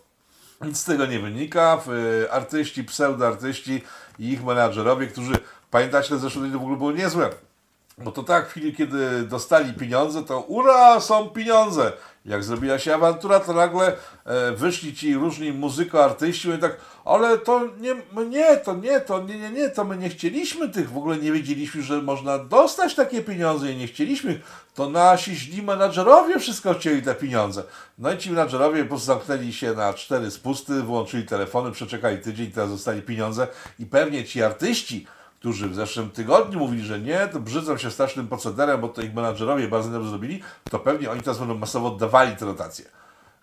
nic 0.61 0.77
z 0.77 0.83
tego 0.83 1.05
nie 1.05 1.19
wynika. 1.19 1.81
Y, 2.23 2.31
Artyści, 2.31 2.83
pseudoartyści 2.83 3.83
i 4.19 4.29
ich 4.29 4.43
menadżerowie, 4.43 5.07
którzy, 5.07 5.33
pamiętacie, 5.71 6.15
w 6.15 6.19
zeszłym 6.19 6.43
tygodniu 6.43 6.59
w 6.59 6.63
ogóle 6.63 6.77
było 6.77 6.91
niezłe. 6.91 7.48
Bo 8.03 8.11
to 8.11 8.23
tak, 8.23 8.47
w 8.47 8.51
chwili, 8.51 8.75
kiedy 8.75 9.23
dostali 9.23 9.73
pieniądze, 9.73 10.23
to 10.23 10.41
ura, 10.41 10.99
są 10.99 11.29
pieniądze. 11.29 11.91
Jak 12.25 12.43
zrobiła 12.43 12.79
się 12.79 12.95
awantura, 12.95 13.39
to 13.39 13.53
nagle 13.53 13.93
e, 14.25 14.51
wyszli 14.51 14.95
ci 14.95 15.15
różni 15.15 15.53
muzyko-artyści 15.53 16.49
i 16.49 16.57
tak, 16.57 16.77
ale 17.05 17.37
to 17.37 17.61
nie, 17.79 17.95
nie, 18.25 18.57
to 18.57 18.75
nie, 18.75 18.99
to 18.99 19.23
nie, 19.23 19.39
nie, 19.39 19.49
nie, 19.49 19.69
to 19.69 19.83
my 19.83 19.97
nie 19.97 20.09
chcieliśmy 20.09 20.69
tych, 20.69 20.91
w 20.91 20.97
ogóle 20.97 21.17
nie 21.17 21.31
wiedzieliśmy, 21.31 21.81
że 21.81 22.01
można 22.01 22.37
dostać 22.37 22.95
takie 22.95 23.21
pieniądze 23.21 23.71
i 23.71 23.77
nie 23.77 23.87
chcieliśmy. 23.87 24.41
To 24.75 24.89
nasi 24.89 25.35
źli 25.35 25.61
menadżerowie 25.61 26.39
wszystko 26.39 26.73
chcieli 26.73 27.01
te 27.01 27.15
pieniądze. 27.15 27.63
No 27.97 28.13
i 28.13 28.17
ci 28.17 28.29
menadżerowie 28.29 28.83
po 28.83 28.89
prostu 28.89 29.07
zamknęli 29.07 29.53
się 29.53 29.73
na 29.73 29.93
cztery 29.93 30.31
spusty, 30.31 30.73
wyłączyli 30.73 31.25
telefony, 31.25 31.71
przeczekali 31.71 32.17
tydzień, 32.17 32.51
teraz 32.51 32.69
dostali 32.69 33.01
pieniądze 33.01 33.47
i 33.79 33.85
pewnie 33.85 34.25
ci 34.25 34.43
artyści, 34.43 35.07
którzy 35.39 35.69
w 35.69 35.75
zeszłym 35.75 36.09
tygodniu 36.09 36.59
mówili, 36.59 36.83
że 36.83 36.99
nie, 36.99 37.27
to 37.27 37.39
brzydzą 37.39 37.77
się 37.77 37.91
strasznym 37.91 38.27
procederem, 38.27 38.81
bo 38.81 38.87
to 38.87 39.01
ich 39.01 39.13
menadżerowie 39.13 39.67
bardzo 39.67 39.89
dobrze 39.89 40.09
zrobili, 40.09 40.43
to 40.69 40.79
pewnie 40.79 41.11
oni 41.11 41.21
teraz 41.21 41.39
będą 41.39 41.57
masowo 41.57 41.87
oddawali 41.87 42.35
te 42.35 42.45
dotacje. 42.45 42.85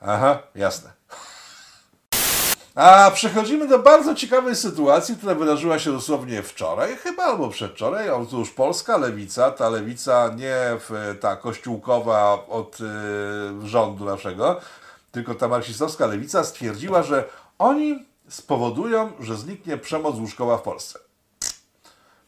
Aha, 0.01 0.39
jasne. 0.55 0.93
A 2.75 3.11
przechodzimy 3.11 3.69
do 3.69 3.79
bardzo 3.79 4.15
ciekawej 4.15 4.57
sytuacji, 4.57 5.17
która 5.17 5.35
wydarzyła 5.35 5.79
się 5.79 5.93
dosłownie 5.93 6.43
wczoraj, 6.43 6.97
chyba 6.97 7.23
albo 7.23 7.49
przedwczoraj. 7.49 8.11
Otóż 8.11 8.51
polska 8.51 8.97
lewica, 8.97 9.51
ta 9.51 9.69
lewica 9.69 10.29
nie 10.37 10.57
w, 10.59 11.17
ta 11.21 11.37
kościółkowa 11.37 12.47
od 12.49 12.79
y, 12.81 13.69
rządu 13.69 14.05
naszego, 14.05 14.61
tylko 15.13 15.35
ta 15.35 15.49
marksistowska 15.49 16.07
lewica 16.07 16.45
stwierdziła, 16.45 17.03
że 17.03 17.25
oni 17.59 18.05
spowodują, 18.29 19.13
że 19.21 19.37
zniknie 19.37 19.77
przemoc 19.77 20.17
łóżkowa 20.17 20.59
w 20.59 20.63
Polsce. 20.63 21.06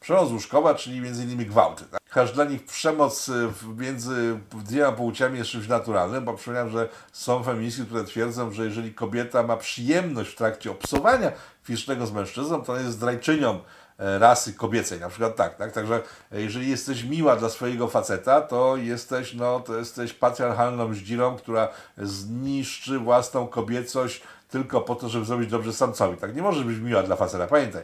Przemoc 0.00 0.30
łóżkowa, 0.30 0.74
czyli 0.74 1.00
między 1.00 1.24
innymi 1.24 1.46
gwałty. 1.46 1.84
Tak? 1.84 2.00
Chociaż 2.10 2.32
dla 2.32 2.44
nich 2.44 2.64
przemoc 2.64 3.28
y, 3.28 3.48
między 3.76 4.38
dwiema 4.64 4.92
płciami 4.92 5.38
jest 5.38 5.50
czymś 5.50 5.68
naturalnym, 5.68 6.24
bo 6.24 6.34
przypominam, 6.34 6.70
że 6.70 6.88
są 7.12 7.44
feministki, 7.44 7.84
które 7.84 8.04
twierdzą, 8.04 8.52
że 8.52 8.64
jeżeli 8.64 8.94
kobieta 8.94 9.42
ma 9.42 9.56
przyjemność 9.56 10.30
w 10.30 10.36
trakcie 10.36 10.70
obsowania 10.70 11.32
fizycznego 11.62 12.06
z 12.06 12.12
mężczyzną, 12.12 12.62
to 12.62 12.72
ona 12.72 12.82
jest 12.82 12.92
zdrajczynią 12.92 13.60
e, 13.98 14.18
rasy 14.18 14.52
kobiecej, 14.52 15.00
na 15.00 15.08
przykład 15.08 15.36
tak, 15.36 15.56
tak, 15.56 15.72
także 15.72 16.02
e, 16.32 16.40
jeżeli 16.40 16.70
jesteś 16.70 17.04
miła 17.04 17.36
dla 17.36 17.48
swojego 17.48 17.88
faceta, 17.88 18.40
to 18.40 18.76
jesteś, 18.76 19.34
no, 19.34 19.60
to 19.60 19.76
jesteś 19.76 20.12
patriarchalną 20.12 20.94
zdzirą, 20.94 21.36
która 21.36 21.68
zniszczy 21.98 22.98
własną 22.98 23.46
kobiecość 23.46 24.22
tylko 24.50 24.80
po 24.80 24.94
to, 24.94 25.08
żeby 25.08 25.24
zrobić 25.24 25.50
dobrze 25.50 25.72
samcowi, 25.72 26.16
tak, 26.16 26.36
nie 26.36 26.42
możesz 26.42 26.64
być 26.64 26.78
miła 26.78 27.02
dla 27.02 27.16
faceta, 27.16 27.46
pamiętaj, 27.46 27.82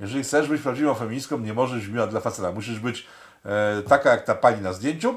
jeżeli 0.00 0.24
chcesz 0.24 0.48
być 0.48 0.62
prawdziwą 0.62 0.94
feministką, 0.94 1.38
nie 1.38 1.54
możesz 1.54 1.78
być 1.78 1.88
miła 1.88 2.06
dla 2.06 2.20
faceta. 2.20 2.52
Musisz 2.52 2.80
być 2.80 3.06
e, 3.44 3.82
taka 3.82 4.10
jak 4.10 4.24
ta 4.24 4.34
pani 4.34 4.62
na 4.62 4.72
zdjęciu, 4.72 5.16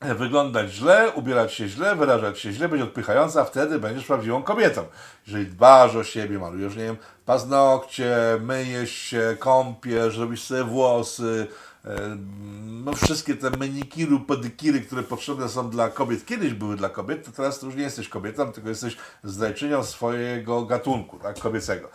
e, 0.00 0.14
wyglądać 0.14 0.70
źle, 0.70 1.12
ubierać 1.14 1.54
się 1.54 1.68
źle, 1.68 1.96
wyrażać 1.96 2.38
się 2.38 2.52
źle, 2.52 2.68
być 2.68 2.82
odpychająca, 2.82 3.44
wtedy 3.44 3.78
będziesz 3.78 4.04
prawdziwą 4.04 4.42
kobietą. 4.42 4.84
Jeżeli 5.26 5.46
dbasz 5.46 5.96
o 5.96 6.04
siebie, 6.04 6.38
malujesz, 6.38 6.76
nie 6.76 6.84
wiem, 6.84 6.96
paznokcie, 7.24 8.16
myjesz 8.40 8.92
się, 8.92 9.36
kąpiesz, 9.38 10.18
robisz 10.18 10.42
sobie 10.42 10.64
włosy, 10.64 11.46
e, 11.84 12.16
no 12.64 12.92
wszystkie 12.92 13.34
te 13.34 13.50
menikiry, 13.50 14.20
pedikiry, 14.28 14.80
które 14.80 15.02
potrzebne 15.02 15.48
są 15.48 15.70
dla 15.70 15.88
kobiet, 15.88 16.26
kiedyś 16.26 16.54
były 16.54 16.76
dla 16.76 16.88
kobiet, 16.88 17.24
to 17.24 17.32
teraz 17.32 17.58
to 17.58 17.66
już 17.66 17.74
nie 17.74 17.82
jesteś 17.82 18.08
kobietą, 18.08 18.52
tylko 18.52 18.68
jesteś 18.68 18.96
zdrajczynią 19.24 19.84
swojego 19.84 20.62
gatunku, 20.62 21.18
tak, 21.18 21.38
kobiecego. 21.38 21.88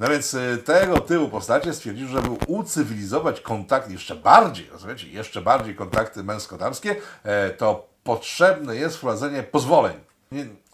No 0.00 0.08
więc 0.08 0.34
y, 0.34 0.58
tego 0.64 1.00
typu 1.00 1.28
postacie 1.28 1.74
stwierdziły, 1.74 2.08
żeby 2.08 2.28
ucywilizować 2.46 3.40
kontakt 3.40 3.90
jeszcze 3.90 4.14
bardziej, 4.14 4.70
rozumiecie, 4.70 5.08
jeszcze 5.08 5.42
bardziej 5.42 5.74
kontakty 5.74 6.24
męsko-damskie, 6.24 6.96
e, 7.24 7.50
to 7.50 7.86
potrzebne 8.04 8.76
jest 8.76 8.96
wprowadzenie 8.96 9.42
pozwoleń. 9.42 9.96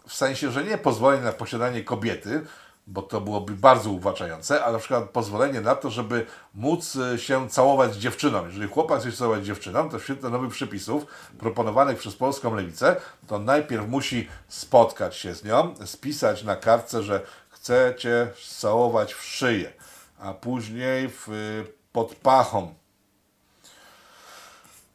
W 0.07 0.13
sensie, 0.13 0.51
że 0.51 0.63
nie 0.63 0.77
pozwoleń 0.77 1.23
na 1.23 1.31
posiadanie 1.31 1.83
kobiety, 1.83 2.45
bo 2.87 3.01
to 3.01 3.21
byłoby 3.21 3.53
bardzo 3.53 3.91
uwłaczające, 3.91 4.63
ale 4.63 4.73
na 4.73 4.79
przykład 4.79 5.09
pozwolenie 5.09 5.61
na 5.61 5.75
to, 5.75 5.89
żeby 5.89 6.25
móc 6.55 6.95
y, 6.95 7.17
się 7.19 7.49
całować 7.49 7.93
z 7.93 7.97
dziewczyną. 7.97 8.45
Jeżeli 8.45 8.67
chłopak 8.67 8.99
chce 8.99 9.11
się 9.11 9.17
całować 9.17 9.43
z 9.43 9.45
dziewczyną, 9.45 9.89
to 9.89 9.99
w 9.99 10.03
świetle 10.03 10.29
nowych 10.29 10.51
przepisów 10.51 11.05
proponowanych 11.39 11.97
przez 11.97 12.15
polską 12.15 12.55
lewicę, 12.55 12.95
to 13.27 13.39
najpierw 13.39 13.87
musi 13.87 14.27
spotkać 14.47 15.15
się 15.15 15.35
z 15.35 15.43
nią, 15.43 15.73
spisać 15.85 16.43
na 16.43 16.55
kartce, 16.55 17.03
że 17.03 17.21
chce 17.65 17.93
cię 17.97 18.27
całować 18.57 19.13
w 19.13 19.23
szyję, 19.23 19.73
a 20.19 20.33
później 20.33 21.09
w, 21.09 21.29
y, 21.29 21.65
pod 21.91 22.15
pachą, 22.15 22.73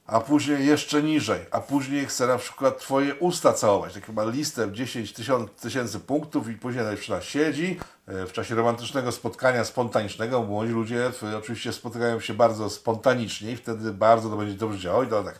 a 0.06 0.20
później 0.20 0.66
jeszcze 0.66 1.02
niżej, 1.02 1.40
a 1.50 1.60
później 1.60 2.06
chcę 2.06 2.26
na 2.26 2.38
przykład 2.38 2.78
Twoje 2.78 3.14
usta 3.14 3.52
całować. 3.52 3.94
Tak 3.94 4.06
chyba 4.06 4.24
listę 4.24 4.66
w 4.66 4.72
10 4.72 5.12
tysiąc- 5.12 5.48
tysięcy 5.48 6.00
punktów 6.00 6.48
i 6.48 6.54
później 6.54 6.84
dziewczyna 6.90 7.20
siedzi 7.20 7.80
e, 8.06 8.26
w 8.26 8.32
czasie 8.32 8.54
romantycznego 8.54 9.12
spotkania 9.12 9.64
spontanicznego, 9.64 10.42
młodzi 10.42 10.72
ludzie 10.72 11.12
e, 11.22 11.36
oczywiście 11.38 11.72
spotykają 11.72 12.20
się 12.20 12.34
bardzo 12.34 12.70
spontanicznie 12.70 13.52
i 13.52 13.56
wtedy 13.56 13.92
bardzo 13.92 14.30
to 14.30 14.36
będzie 14.36 14.54
dobrze 14.54 14.78
działało 14.78 15.02
i 15.02 15.06
to 15.06 15.22
tak, 15.22 15.38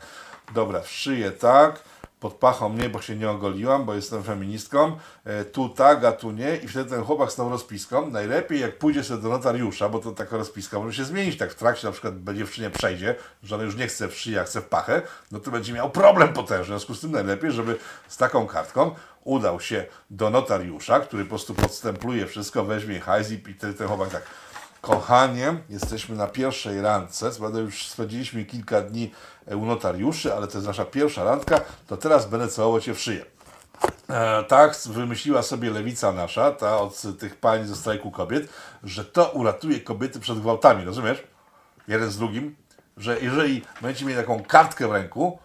dobra, 0.54 0.80
w 0.80 0.90
szyję 0.90 1.30
tak, 1.30 1.82
pod 2.20 2.34
pachą 2.34 2.72
nie, 2.72 2.88
bo 2.88 3.00
się 3.00 3.16
nie 3.16 3.30
ogoliłam, 3.30 3.84
bo 3.84 3.94
jestem 3.94 4.22
feministką, 4.22 4.96
e, 5.24 5.44
tu 5.44 5.68
tak, 5.68 6.04
a 6.04 6.12
tu 6.12 6.30
nie. 6.30 6.56
I 6.56 6.68
wtedy 6.68 6.90
ten 6.90 7.04
chłopak 7.04 7.32
z 7.32 7.36
tą 7.36 7.50
rozpiską, 7.50 8.10
najlepiej 8.10 8.60
jak 8.60 8.78
pójdzie 8.78 9.04
sobie 9.04 9.22
do 9.22 9.28
notariusza, 9.28 9.88
bo 9.88 9.98
to 9.98 10.12
taka 10.12 10.36
rozpiska 10.36 10.78
może 10.78 10.96
się 10.96 11.04
zmienić, 11.04 11.38
tak 11.38 11.52
w 11.52 11.54
trakcie 11.54 11.86
na 11.86 11.92
przykład 11.92 12.14
dziewczynie 12.34 12.70
przejdzie, 12.70 13.14
że 13.42 13.54
ona 13.54 13.64
już 13.64 13.76
nie 13.76 13.86
chce 13.86 14.08
w 14.08 14.14
szyję, 14.14 14.40
a 14.40 14.44
chce 14.44 14.60
w 14.60 14.64
pachę, 14.64 15.02
no 15.32 15.40
to 15.40 15.50
będzie 15.50 15.72
miał 15.72 15.90
problem 15.90 16.32
potężny, 16.32 16.64
w 16.64 16.66
związku 16.66 16.94
z 16.94 17.00
tym 17.00 17.12
najlepiej, 17.12 17.52
żeby 17.52 17.78
z 18.08 18.16
taką 18.16 18.46
kartką 18.46 18.94
udał 19.24 19.60
się 19.60 19.86
do 20.10 20.30
notariusza, 20.30 21.00
który 21.00 21.24
po 21.24 21.28
prostu 21.28 21.54
podstempluje 21.54 22.26
wszystko, 22.26 22.64
weźmie 22.64 23.00
hajs 23.00 23.30
i 23.30 23.38
ten 23.38 23.88
chłopak 23.88 24.10
tak, 24.10 24.22
Kochanie, 24.80 25.54
jesteśmy 25.68 26.16
na 26.16 26.26
pierwszej 26.26 26.80
randce. 26.80 27.30
Prawda 27.30 27.58
już 27.58 27.86
spędziliśmy 27.86 28.44
kilka 28.44 28.80
dni 28.80 29.10
e, 29.46 29.56
u 29.56 29.66
notariuszy, 29.66 30.34
ale 30.34 30.46
to 30.46 30.54
jest 30.54 30.66
nasza 30.66 30.84
pierwsza 30.84 31.24
randka, 31.24 31.60
to 31.86 31.96
teraz 31.96 32.28
będę 32.28 32.48
całował 32.48 32.80
Cię 32.80 32.94
w 32.94 33.00
szyję. 33.00 33.24
E, 34.08 34.44
tak 34.44 34.76
wymyśliła 34.86 35.42
sobie 35.42 35.70
lewica 35.70 36.12
nasza, 36.12 36.52
ta 36.52 36.78
od 36.78 37.02
tych 37.18 37.36
pań 37.36 37.66
ze 37.66 37.76
strajku 37.76 38.10
kobiet, 38.10 38.48
że 38.84 39.04
to 39.04 39.30
uratuje 39.30 39.80
kobiety 39.80 40.20
przed 40.20 40.40
gwałtami, 40.40 40.84
rozumiesz? 40.84 41.22
Jeden 41.88 42.10
z 42.10 42.18
drugim, 42.18 42.56
że 42.96 43.20
jeżeli 43.20 43.62
będziecie 43.82 44.04
mieli 44.04 44.20
taką 44.20 44.42
kartkę 44.42 44.88
w 44.88 44.92
ręku, 44.92 45.38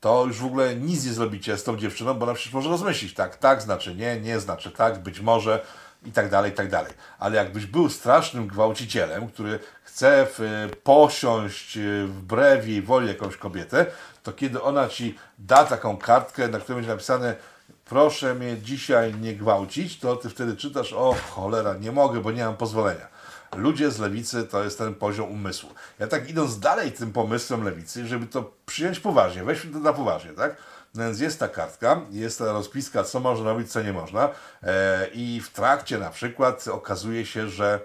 to 0.00 0.24
już 0.26 0.38
w 0.38 0.44
ogóle 0.44 0.76
nic 0.76 1.06
nie 1.06 1.12
zrobicie 1.12 1.56
z 1.56 1.64
tą 1.64 1.76
dziewczyną, 1.76 2.14
bo 2.14 2.24
ona 2.24 2.34
przecież 2.34 2.52
może 2.52 2.68
rozmyślić, 2.68 3.14
tak, 3.14 3.36
tak 3.36 3.62
znaczy 3.62 3.94
nie, 3.94 4.20
nie 4.20 4.40
znaczy 4.40 4.70
tak, 4.70 5.02
być 5.02 5.20
może 5.20 5.64
i 6.04 6.12
tak 6.12 6.30
dalej, 6.30 6.50
i 6.50 6.54
tak 6.54 6.70
dalej. 6.70 6.92
Ale 7.18 7.36
jakbyś 7.36 7.66
był 7.66 7.90
strasznym 7.90 8.46
gwałcicielem, 8.46 9.28
który 9.28 9.58
chce 9.84 10.26
w, 10.38 10.68
posiąść 10.82 11.76
y, 11.76 12.06
wbrew 12.06 12.68
jej 12.68 12.82
woli 12.82 13.08
jakąś 13.08 13.36
kobietę, 13.36 13.86
to 14.22 14.32
kiedy 14.32 14.62
ona 14.62 14.88
ci 14.88 15.18
da 15.38 15.64
taką 15.64 15.96
kartkę, 15.96 16.48
na 16.48 16.58
której 16.58 16.76
będzie 16.76 16.90
napisane 16.90 17.36
proszę 17.84 18.34
mnie 18.34 18.58
dzisiaj 18.58 19.14
nie 19.14 19.34
gwałcić, 19.34 19.98
to 19.98 20.16
ty 20.16 20.30
wtedy 20.30 20.56
czytasz, 20.56 20.92
o 20.92 21.16
cholera, 21.30 21.74
nie 21.74 21.92
mogę, 21.92 22.20
bo 22.20 22.32
nie 22.32 22.44
mam 22.44 22.56
pozwolenia. 22.56 23.08
Ludzie 23.56 23.90
z 23.90 23.98
lewicy 23.98 24.44
to 24.44 24.64
jest 24.64 24.78
ten 24.78 24.94
poziom 24.94 25.30
umysłu. 25.30 25.70
Ja 25.98 26.06
tak 26.06 26.30
idąc 26.30 26.58
dalej 26.58 26.92
tym 26.92 27.12
pomysłem 27.12 27.64
lewicy, 27.64 28.06
żeby 28.06 28.26
to 28.26 28.52
przyjąć 28.66 29.00
poważnie, 29.00 29.44
weźmy 29.44 29.72
to 29.72 29.78
na 29.78 29.92
poważnie, 29.92 30.30
tak? 30.30 30.56
Więc 30.94 31.20
jest 31.20 31.40
ta 31.40 31.48
kartka, 31.48 32.00
jest 32.10 32.38
ta 32.38 32.44
rozpiska, 32.44 33.04
co 33.04 33.20
można 33.20 33.52
robić, 33.52 33.72
co 33.72 33.82
nie 33.82 33.92
można 33.92 34.28
e, 34.62 35.06
i 35.14 35.40
w 35.40 35.50
trakcie 35.50 35.98
na 35.98 36.10
przykład 36.10 36.68
okazuje 36.68 37.26
się, 37.26 37.48
że 37.48 37.80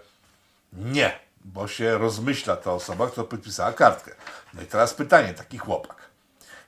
nie, 0.73 1.19
bo 1.45 1.67
się 1.67 1.97
rozmyśla 1.97 2.55
ta 2.55 2.73
osoba, 2.73 3.07
która 3.07 3.27
podpisała 3.27 3.73
kartkę. 3.73 4.11
No 4.53 4.61
i 4.61 4.65
teraz 4.65 4.93
pytanie, 4.93 5.33
taki 5.33 5.57
chłopak 5.57 6.09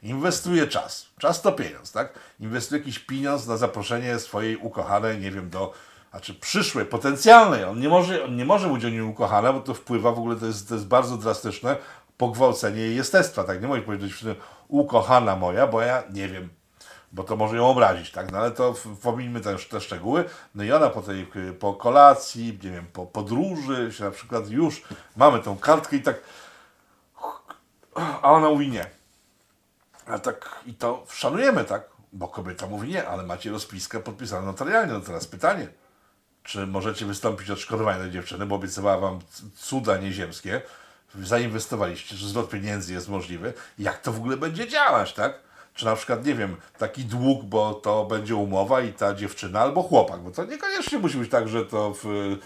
inwestuje 0.03 0.67
czas. 0.67 1.05
Czas 1.17 1.41
to 1.41 1.51
pieniądz, 1.51 1.91
tak? 1.91 2.13
Inwestuje 2.39 2.79
jakiś 2.79 2.99
pieniądz 2.99 3.47
na 3.47 3.57
zaproszenie 3.57 4.19
swojej 4.19 4.57
ukochanej, 4.57 5.19
nie 5.19 5.31
wiem, 5.31 5.49
do, 5.49 5.73
znaczy 6.11 6.33
przyszłej, 6.33 6.85
potencjalnej. 6.85 7.63
On 7.63 7.79
nie 7.79 7.89
może, 7.89 8.23
on 8.23 8.35
nie 8.35 8.45
może 8.45 8.69
być 8.69 8.85
o 8.85 8.89
niej 8.89 9.01
ukochana, 9.01 9.53
bo 9.53 9.59
to 9.59 9.73
wpływa 9.73 10.11
w 10.11 10.19
ogóle, 10.19 10.35
to 10.35 10.45
jest, 10.45 10.69
to 10.69 10.75
jest 10.75 10.87
bardzo 10.87 11.17
drastyczne 11.17 11.75
pogwałcenie 12.21 12.81
jej 12.81 12.95
jestestwa, 12.95 13.43
tak? 13.43 13.61
Nie 13.61 13.67
możesz 13.67 13.85
powiedzieć 13.85 14.09
dziewczyny, 14.09 14.35
ukochana 14.67 15.35
moja, 15.35 15.67
bo 15.67 15.81
ja 15.81 16.03
nie 16.09 16.27
wiem, 16.27 16.49
bo 17.11 17.23
to 17.23 17.35
może 17.35 17.57
ją 17.57 17.67
obrazić, 17.67 18.11
tak? 18.11 18.31
No 18.31 18.37
ale 18.37 18.51
to 18.51 18.75
pomińmy 19.03 19.41
też 19.41 19.67
te 19.67 19.81
szczegóły. 19.81 20.25
No 20.55 20.63
i 20.63 20.71
ona 20.71 20.89
po 20.89 21.01
tej, 21.01 21.27
po 21.59 21.73
kolacji, 21.73 22.59
nie 22.63 22.71
wiem, 22.71 22.85
po 22.93 23.05
podróży, 23.05 23.91
się 23.93 24.03
na 24.03 24.11
przykład 24.11 24.49
już 24.49 24.83
mamy 25.15 25.39
tą 25.39 25.57
kartkę 25.57 25.95
i 25.95 26.01
tak, 26.01 26.15
a 27.95 28.31
ona 28.31 28.49
mówi 28.49 28.69
nie. 28.69 28.85
A 30.05 30.19
tak 30.19 30.59
i 30.65 30.73
to 30.73 31.05
szanujemy, 31.09 31.65
tak? 31.65 31.89
Bo 32.13 32.27
kobieta 32.27 32.67
mówi 32.67 32.89
nie, 32.89 33.07
ale 33.07 33.23
macie 33.23 33.51
rozpiskę 33.51 33.99
podpisaną 33.99 34.45
notarialnie. 34.45 34.93
No 34.93 34.99
teraz 34.99 35.27
pytanie, 35.27 35.67
czy 36.43 36.67
możecie 36.67 37.05
wystąpić 37.05 37.49
odszkodowanie 37.49 38.11
dziewczyny, 38.11 38.45
bo 38.45 38.55
obiecywała 38.55 38.97
wam 38.97 39.19
cuda 39.55 39.97
nieziemskie, 39.97 40.61
zainwestowaliście, 41.23 42.15
że 42.15 42.27
zwrot 42.27 42.49
pieniędzy 42.49 42.93
jest 42.93 43.09
możliwy. 43.09 43.53
Jak 43.79 44.01
to 44.01 44.11
w 44.11 44.17
ogóle 44.17 44.37
będzie 44.37 44.67
działać, 44.67 45.13
tak? 45.13 45.33
Czy 45.73 45.85
na 45.85 45.95
przykład, 45.95 46.25
nie 46.25 46.35
wiem, 46.35 46.55
taki 46.77 47.05
dług, 47.05 47.43
bo 47.43 47.73
to 47.73 48.05
będzie 48.05 48.35
umowa 48.35 48.81
i 48.81 48.93
ta 48.93 49.13
dziewczyna 49.13 49.59
albo 49.59 49.83
chłopak, 49.83 50.19
bo 50.21 50.31
to 50.31 50.45
niekoniecznie 50.45 50.99
musi 50.99 51.17
być 51.17 51.31
tak, 51.31 51.47
że 51.47 51.65
to 51.65 51.93
w, 52.03 52.37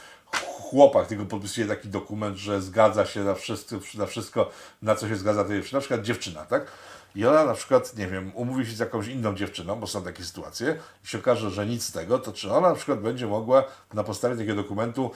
chłopak 0.70 1.08
tylko 1.08 1.26
podpisuje 1.26 1.68
taki 1.68 1.88
dokument, 1.88 2.38
że 2.38 2.62
zgadza 2.62 3.06
się 3.06 3.24
na 3.24 3.34
wszystko, 3.34 3.76
na 3.96 4.06
wszystko, 4.06 4.50
na 4.82 4.96
co 4.96 5.08
się 5.08 5.16
zgadza 5.16 5.44
ta 5.44 5.50
dziewczyna, 5.50 5.78
na 5.78 5.82
przykład 5.82 6.02
dziewczyna, 6.02 6.46
tak? 6.46 6.72
I 7.16 7.26
ona 7.26 7.46
na 7.46 7.54
przykład, 7.54 7.98
nie 7.98 8.08
wiem, 8.08 8.32
umówi 8.36 8.66
się 8.66 8.72
z 8.72 8.80
jakąś 8.80 9.08
inną 9.08 9.36
dziewczyną, 9.36 9.76
bo 9.76 9.88
są 9.88 10.04
takie 10.04 10.24
sytuacje, 10.24 10.80
i 11.04 11.08
się 11.08 11.18
okaże, 11.18 11.52
że 11.52 11.66
nic 11.66 11.84
z 11.84 11.92
tego, 11.92 12.20
to 12.20 12.34
czy 12.34 12.54
ona 12.54 12.70
na 12.70 12.76
przykład 12.76 13.00
będzie 13.00 13.28
mogła 13.28 13.64
na 13.94 14.04
podstawie 14.04 14.36
takiego 14.36 14.56
dokumentu 14.56 15.12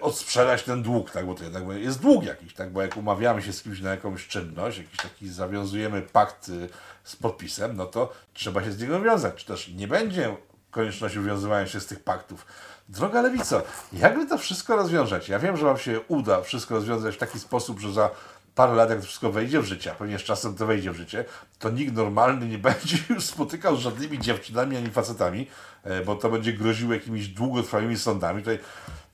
odsprzedać 0.00 0.62
ten 0.62 0.82
dług, 0.82 1.10
tak? 1.10 1.26
Bo 1.26 1.34
to 1.34 1.44
jednak 1.44 1.62
jest 1.68 2.00
dług 2.00 2.24
jakiś, 2.24 2.54
tak? 2.54 2.72
Bo 2.72 2.82
jak 2.82 2.96
umawiamy 2.96 3.42
się 3.42 3.52
z 3.52 3.62
kimś 3.62 3.80
na 3.80 3.90
jakąś 3.90 4.28
czynność, 4.28 4.78
jakiś 4.78 4.96
taki 4.96 5.28
zawiązujemy 5.28 6.02
pakt 6.02 6.48
y, 6.48 6.68
z 7.04 7.16
podpisem, 7.16 7.76
no 7.76 7.86
to 7.86 8.12
trzeba 8.32 8.64
się 8.64 8.72
z 8.72 8.80
niego 8.80 9.00
wiązać. 9.00 9.34
Czy 9.34 9.46
też 9.46 9.68
nie 9.68 9.88
będzie 9.88 10.36
konieczności 10.70 11.18
uwiązywania 11.18 11.66
się 11.66 11.80
z 11.80 11.86
tych 11.86 12.04
paktów. 12.04 12.46
Droga 12.88 13.22
lewico, 13.22 13.62
jak 13.92 14.18
wy 14.18 14.26
to 14.26 14.38
wszystko 14.38 14.76
rozwiążecie? 14.76 15.32
Ja 15.32 15.38
wiem, 15.38 15.56
że 15.56 15.64
wam 15.64 15.78
się 15.78 16.00
uda 16.08 16.42
wszystko 16.42 16.74
rozwiązać 16.74 17.14
w 17.14 17.18
taki 17.18 17.40
sposób, 17.40 17.80
że 17.80 17.92
za 17.92 18.10
parę 18.54 18.74
lat, 18.74 18.90
jak 18.90 18.98
to 18.98 19.04
wszystko 19.06 19.32
wejdzie 19.32 19.60
w 19.60 19.64
życie, 19.64 19.94
a 20.14 20.18
z 20.18 20.22
czasem 20.22 20.54
to 20.54 20.66
wejdzie 20.66 20.92
w 20.92 20.96
życie, 20.96 21.24
to 21.58 21.70
nikt 21.70 21.94
normalny 21.94 22.46
nie 22.46 22.58
będzie 22.58 22.96
już 23.14 23.24
spotykał 23.24 23.76
z 23.76 23.80
żadnymi 23.80 24.18
dziewczynami 24.18 24.76
ani 24.76 24.90
facetami, 24.90 25.46
e, 25.84 26.04
bo 26.04 26.16
to 26.16 26.30
będzie 26.30 26.52
groziło 26.52 26.94
jakimiś 26.94 27.28
długotrwałymi 27.28 27.98
sądami. 27.98 28.42
Tutaj 28.42 28.58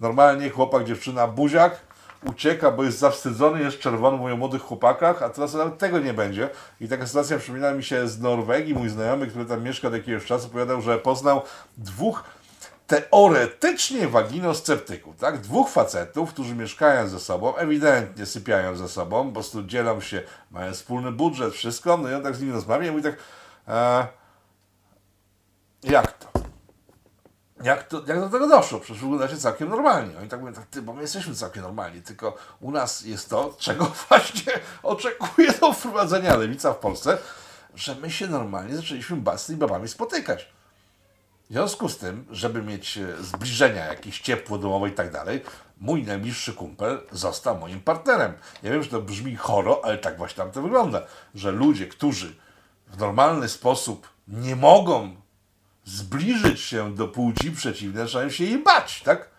normalnie 0.00 0.50
chłopak, 0.50 0.84
dziewczyna, 0.84 1.26
buziak, 1.26 1.80
ucieka, 2.24 2.70
bo 2.70 2.84
jest 2.84 2.98
zawstydzony, 2.98 3.60
jest 3.60 3.78
czerwony, 3.78 4.16
mówią 4.16 4.34
o 4.34 4.36
młodych 4.36 4.62
chłopakach, 4.62 5.22
a 5.22 5.28
teraz 5.28 5.54
nawet 5.54 5.78
tego 5.78 5.98
nie 5.98 6.14
będzie. 6.14 6.50
I 6.80 6.88
taka 6.88 7.06
sytuacja 7.06 7.38
przypomina 7.38 7.72
mi 7.72 7.84
się 7.84 8.08
z 8.08 8.20
Norwegii. 8.20 8.74
Mój 8.74 8.88
znajomy, 8.88 9.26
który 9.26 9.44
tam 9.44 9.62
mieszka 9.62 9.88
od 9.88 9.94
jakiegoś 9.94 10.24
czasu, 10.24 10.46
opowiadał, 10.46 10.80
że 10.80 10.98
poznał 10.98 11.42
dwóch 11.76 12.24
teoretycznie 12.86 14.08
waginosceptyków, 14.08 15.16
tak? 15.16 15.40
Dwóch 15.40 15.70
facetów, 15.70 16.32
którzy 16.32 16.54
mieszkają 16.54 17.08
ze 17.08 17.20
sobą, 17.20 17.56
ewidentnie 17.56 18.26
sypiają 18.26 18.76
ze 18.76 18.88
sobą, 18.88 19.26
po 19.26 19.32
prostu 19.32 19.62
dzielą 19.62 20.00
się, 20.00 20.22
mają 20.50 20.72
wspólny 20.72 21.12
budżet, 21.12 21.54
wszystko, 21.54 21.96
no 21.96 22.10
i 22.10 22.14
on 22.14 22.22
tak 22.22 22.36
z 22.36 22.40
nimi 22.40 22.52
rozmawia 22.52 22.88
i 22.88 22.90
mówi 22.90 23.02
tak, 23.02 23.16
e, 23.68 24.06
jak? 25.82 26.23
Jak, 27.64 27.88
to, 27.88 28.02
jak 28.06 28.20
do 28.20 28.28
tego 28.28 28.48
doszło? 28.48 28.80
Przecież 28.80 29.02
wyglądacie 29.02 29.36
całkiem 29.36 29.68
normalnie. 29.68 30.18
Oni 30.18 30.28
tak 30.28 30.40
mówią, 30.40 30.52
tak, 30.52 30.66
ty, 30.66 30.82
bo 30.82 30.92
my 30.92 31.02
jesteśmy 31.02 31.34
całkiem 31.34 31.62
normalni, 31.62 32.02
tylko 32.02 32.36
u 32.60 32.70
nas 32.70 33.04
jest 33.04 33.30
to, 33.30 33.56
czego 33.58 33.84
właśnie 34.08 34.52
oczekuje 34.82 35.52
do 35.52 35.72
wprowadzenia 35.72 36.36
lewica 36.36 36.72
w 36.72 36.78
Polsce, 36.78 37.18
że 37.74 37.94
my 37.94 38.10
się 38.10 38.26
normalnie 38.26 38.76
zaczęliśmy 38.76 39.16
bać 39.16 39.44
tymi 39.44 39.58
babami 39.58 39.88
spotykać. 39.88 40.48
W 41.50 41.52
związku 41.52 41.88
z 41.88 41.98
tym, 41.98 42.26
żeby 42.30 42.62
mieć 42.62 42.98
e, 42.98 43.22
zbliżenia, 43.22 43.84
jakieś 43.84 44.20
ciepło 44.20 44.58
domowe 44.58 44.88
i 44.88 44.92
tak 44.92 45.12
dalej, 45.12 45.42
mój 45.80 46.02
najbliższy 46.02 46.52
kumpel 46.52 47.00
został 47.12 47.58
moim 47.58 47.80
partnerem. 47.80 48.32
Ja 48.62 48.70
wiem, 48.70 48.82
że 48.82 48.90
to 48.90 49.00
brzmi 49.00 49.36
choro, 49.36 49.80
ale 49.84 49.98
tak 49.98 50.18
właśnie 50.18 50.36
tam 50.36 50.50
to 50.50 50.62
wygląda, 50.62 51.02
że 51.34 51.52
ludzie, 51.52 51.86
którzy 51.86 52.34
w 52.88 52.98
normalny 52.98 53.48
sposób 53.48 54.08
nie 54.28 54.56
mogą 54.56 55.23
zbliżyć 55.84 56.60
się 56.60 56.94
do 56.94 57.08
płci 57.08 57.50
przeciwnej, 57.52 58.04
zaczynają 58.06 58.30
się 58.30 58.44
jej 58.44 58.58
bać, 58.58 59.02
tak? 59.02 59.34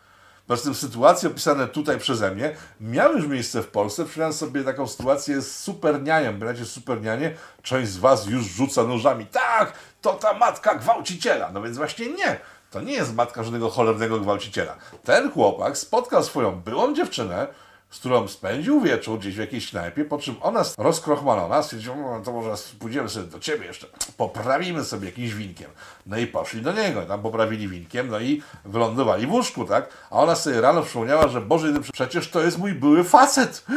Po 0.46 0.48
prostu 0.48 0.74
sytuacje 0.74 1.30
opisane 1.30 1.68
tutaj 1.68 2.00
przeze 2.00 2.32
mnie 2.32 2.56
miały 2.82 3.16
już 3.16 3.28
miejsce 3.28 3.62
w 3.62 3.68
Polsce. 3.68 4.06
Przypominam 4.06 4.34
sobie 4.34 4.64
taką 4.64 4.88
sytuację 4.88 5.42
z 5.42 5.60
supernianiem. 5.60 6.40
Pamiętacie 6.40 6.66
supernianie? 6.66 7.34
Część 7.62 7.92
z 7.92 7.98
Was 7.98 8.28
już 8.28 8.46
rzuca 8.46 8.84
nożami. 8.84 9.26
Tak, 9.26 9.74
to 10.02 10.14
ta 10.14 10.34
matka 10.34 10.76
gwałciciela. 10.76 11.52
No 11.52 11.62
więc 11.62 11.78
właśnie 11.78 12.08
nie. 12.08 12.40
to 12.72 12.82
nie 12.82 12.94
jest 12.94 13.16
matka 13.16 13.44
żadnego 13.44 13.70
cholernego 13.70 14.20
gwałciciela. 14.20 14.76
Ten 15.04 15.32
chłopak 15.32 15.78
spotkał 15.78 16.24
swoją 16.24 16.62
byłą 16.62 16.96
dziewczynę, 16.96 17.48
z 17.96 18.00
którą 18.00 18.28
spędził 18.28 18.82
wieczór 18.82 19.20
gdzieś 19.20 19.36
w 19.36 19.40
jakiejś 19.40 19.70
knajpie, 19.70 20.06
po 20.06 20.18
czym 20.18 20.36
ona 20.42 20.64
rozkrochmalona 20.78 21.64
stwierdziła, 21.64 21.96
no 21.96 22.20
to 22.20 22.32
może 22.32 22.56
pójdziemy 22.80 23.10
sobie 23.10 23.28
do 23.28 23.40
ciebie 23.40 23.66
jeszcze, 23.66 23.88
poprawimy 24.18 24.84
sobie 24.84 25.06
jakimś 25.06 25.34
winkiem. 25.34 25.72
No 26.06 26.18
i 26.18 26.28
poszli 26.28 26.62
do 26.62 26.74
niego, 26.74 27.02
tam 27.02 27.22
poprawili 27.22 27.68
winkiem, 27.68 28.10
no 28.10 28.20
i 28.20 28.42
wylądowali 28.66 29.28
w 29.28 29.32
łóżku, 29.32 29.66
tak? 29.66 29.90
A 30.12 30.16
ona 30.16 30.36
sobie 30.36 30.62
rano 30.62 30.82
przypomniała, 30.82 31.28
że 31.28 31.42
Boże, 31.42 31.74
przecież 31.94 32.30
to 32.30 32.42
jest 32.42 32.58
mój 32.58 32.74
były 32.74 33.04
facet. 33.04 33.66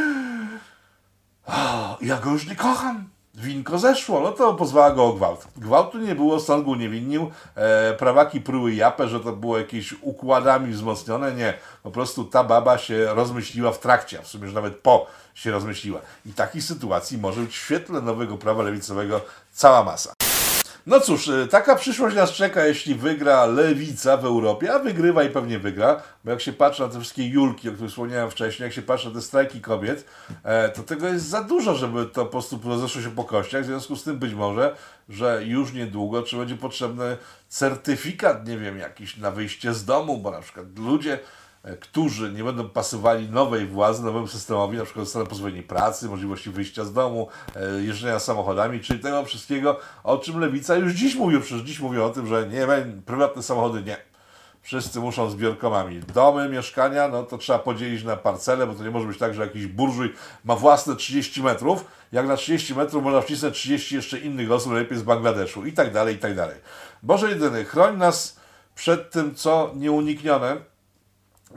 Ja 2.00 2.16
go 2.16 2.30
już 2.30 2.46
nie 2.46 2.56
kocham. 2.56 3.08
Winko 3.38 3.78
zeszło, 3.78 4.20
no 4.20 4.32
to 4.32 4.54
pozwała 4.54 4.90
go 4.90 5.04
o 5.04 5.12
gwałt. 5.12 5.46
Gwałtu 5.56 5.98
nie 5.98 6.14
było, 6.14 6.40
sąd 6.40 6.64
go 6.64 6.70
uniewinnił. 6.70 7.30
E, 7.54 7.94
prawaki 7.94 8.40
pruły 8.40 8.74
japę, 8.74 9.08
że 9.08 9.20
to 9.20 9.32
było 9.32 9.58
jakieś 9.58 9.94
układami 10.00 10.72
wzmocnione. 10.72 11.32
Nie, 11.32 11.54
po 11.82 11.90
prostu 11.90 12.24
ta 12.24 12.44
baba 12.44 12.78
się 12.78 13.14
rozmyśliła 13.14 13.72
w 13.72 13.78
trakcie, 13.78 14.18
a 14.18 14.22
w 14.22 14.26
sumie 14.26 14.44
już 14.44 14.54
nawet 14.54 14.76
po 14.76 15.06
się 15.34 15.50
rozmyśliła. 15.50 16.00
I 16.26 16.32
takich 16.32 16.64
sytuacji 16.64 17.18
może 17.18 17.40
być 17.40 17.50
w 17.50 17.64
świetle 17.64 18.00
nowego 18.00 18.36
prawa 18.36 18.62
lewicowego 18.62 19.20
cała 19.52 19.84
masa. 19.84 20.27
No 20.88 21.00
cóż, 21.00 21.28
y, 21.28 21.48
taka 21.50 21.76
przyszłość 21.76 22.16
nas 22.16 22.30
czeka, 22.30 22.66
jeśli 22.66 22.94
wygra 22.94 23.46
lewica 23.46 24.16
w 24.16 24.24
Europie, 24.24 24.74
a 24.74 24.78
wygrywa 24.78 25.24
i 25.24 25.30
pewnie 25.30 25.58
wygra, 25.58 26.02
bo 26.24 26.30
jak 26.30 26.40
się 26.40 26.52
patrzy 26.52 26.82
na 26.82 26.88
te 26.88 27.00
wszystkie 27.00 27.28
julki, 27.28 27.68
o 27.68 27.72
których 27.72 27.90
wspomniałem 27.90 28.30
wcześniej, 28.30 28.64
jak 28.64 28.72
się 28.72 28.82
patrzy 28.82 29.08
na 29.08 29.14
te 29.14 29.22
strajki 29.22 29.60
kobiet, 29.60 30.04
e, 30.44 30.68
to 30.68 30.82
tego 30.82 31.08
jest 31.08 31.28
za 31.28 31.44
dużo, 31.44 31.74
żeby 31.74 32.06
to 32.06 32.24
po 32.24 32.30
prostu 32.30 32.60
rozeszło 32.64 33.02
się 33.02 33.10
po 33.10 33.24
kościach, 33.24 33.62
w 33.62 33.66
związku 33.66 33.96
z 33.96 34.04
tym 34.04 34.18
być 34.18 34.34
może, 34.34 34.76
że 35.08 35.42
już 35.44 35.72
niedługo 35.72 36.22
czy 36.22 36.36
będzie 36.36 36.56
potrzebny 36.56 37.16
certyfikat, 37.48 38.48
nie 38.48 38.58
wiem, 38.58 38.78
jakiś 38.78 39.16
na 39.16 39.30
wyjście 39.30 39.74
z 39.74 39.84
domu, 39.84 40.18
bo 40.18 40.30
na 40.30 40.40
przykład 40.40 40.78
ludzie 40.78 41.18
którzy 41.76 42.32
nie 42.32 42.44
będą 42.44 42.68
pasowali 42.68 43.30
nowej 43.30 43.66
władzy, 43.66 44.02
nowemu 44.02 44.26
systemowi, 44.26 44.76
na 44.76 44.84
przykład 44.84 45.04
dostaną 45.04 45.26
pozwolenie 45.26 45.62
pracy, 45.62 46.08
możliwości 46.08 46.50
wyjścia 46.50 46.84
z 46.84 46.92
domu, 46.92 47.28
e, 47.56 47.82
jeżdżenia 47.82 48.18
samochodami, 48.18 48.80
czyli 48.80 49.00
tego 49.00 49.24
wszystkiego, 49.24 49.80
o 50.04 50.18
czym 50.18 50.40
Lewica 50.40 50.76
już 50.76 50.92
dziś 50.92 51.14
mówił, 51.14 51.40
przecież 51.40 51.62
dziś 51.62 51.80
mówią 51.80 52.04
o 52.04 52.10
tym, 52.10 52.26
że 52.26 52.48
nie, 52.48 52.66
prywatne 53.06 53.42
samochody 53.42 53.82
nie. 53.82 53.96
Wszyscy 54.62 55.00
muszą 55.00 55.30
zbiorkomami. 55.30 56.00
Domy, 56.14 56.48
mieszkania, 56.48 57.08
no 57.08 57.22
to 57.22 57.38
trzeba 57.38 57.58
podzielić 57.58 58.04
na 58.04 58.16
parcele, 58.16 58.66
bo 58.66 58.74
to 58.74 58.84
nie 58.84 58.90
może 58.90 59.06
być 59.06 59.18
tak, 59.18 59.34
że 59.34 59.42
jakiś 59.42 59.66
burżuj 59.66 60.14
ma 60.44 60.56
własne 60.56 60.96
30 60.96 61.42
metrów, 61.42 61.84
jak 62.12 62.26
na 62.26 62.36
30 62.36 62.74
metrów 62.74 63.04
można 63.04 63.20
wcisnąć 63.20 63.54
30 63.54 63.94
jeszcze 63.94 64.18
innych 64.18 64.52
osób, 64.52 64.72
lepiej 64.72 64.98
z 64.98 65.02
Bangladeszu 65.02 65.66
i 65.66 65.72
tak 65.72 65.92
dalej, 65.92 66.14
i 66.14 66.18
tak 66.18 66.34
dalej. 66.34 66.56
Boże 67.02 67.28
jedyny, 67.28 67.64
chroń 67.64 67.96
nas 67.96 68.36
przed 68.74 69.10
tym, 69.10 69.34
co 69.34 69.72
nieuniknione, 69.74 70.56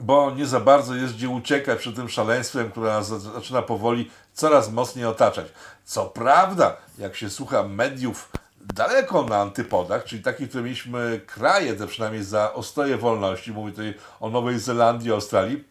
bo 0.00 0.30
nie 0.30 0.46
za 0.46 0.60
bardzo 0.60 0.94
jest 0.94 1.14
gdzie 1.14 1.28
uciekać 1.28 1.78
przed 1.78 1.96
tym 1.96 2.08
szaleństwem, 2.08 2.70
które 2.70 2.90
nas 2.90 3.08
zaczyna 3.08 3.62
powoli 3.62 4.10
coraz 4.32 4.72
mocniej 4.72 5.06
otaczać. 5.06 5.46
Co 5.84 6.06
prawda, 6.06 6.76
jak 6.98 7.16
się 7.16 7.30
słucha 7.30 7.62
mediów 7.62 8.32
daleko 8.74 9.22
na 9.22 9.36
antypodach, 9.36 10.04
czyli 10.04 10.22
takich, 10.22 10.48
które 10.48 10.64
mieliśmy 10.64 11.20
kraje, 11.26 11.74
te 11.74 11.86
przynajmniej 11.86 12.24
za 12.24 12.52
ostoje 12.52 12.96
wolności, 12.96 13.52
mówię 13.52 13.70
tutaj 13.70 13.94
o 14.20 14.30
Nowej 14.30 14.58
Zelandii, 14.58 15.12
Australii, 15.12 15.64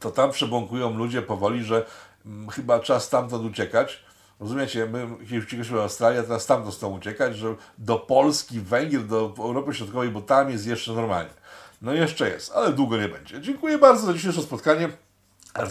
to 0.00 0.10
tam 0.10 0.30
przebąkują 0.30 0.94
ludzie 0.94 1.22
powoli, 1.22 1.64
że 1.64 1.86
mm, 2.26 2.48
chyba 2.48 2.80
czas 2.80 3.04
stamtąd 3.04 3.44
uciekać. 3.44 4.04
Rozumiecie, 4.40 4.86
my 4.86 5.08
kiedyś 5.20 5.44
uciekaliśmy 5.44 5.76
do 5.76 5.82
Australii, 5.82 6.20
a 6.20 6.22
teraz 6.22 6.42
stamtąd 6.42 6.74
chcą 6.74 6.96
uciekać, 6.96 7.36
że 7.36 7.54
do 7.78 7.98
Polski, 7.98 8.60
Węgier, 8.60 9.04
do 9.04 9.34
Europy 9.38 9.74
Środkowej, 9.74 10.08
bo 10.08 10.20
tam 10.20 10.50
jest 10.50 10.66
jeszcze 10.66 10.92
normalnie. 10.92 11.39
No 11.82 11.92
jeszcze 11.92 12.30
jest, 12.30 12.52
ale 12.54 12.72
długo 12.72 12.96
nie 12.96 13.08
będzie. 13.08 13.40
Dziękuję 13.40 13.78
bardzo 13.78 14.06
za 14.06 14.12
dzisiejsze 14.12 14.42
spotkanie. 14.42 14.88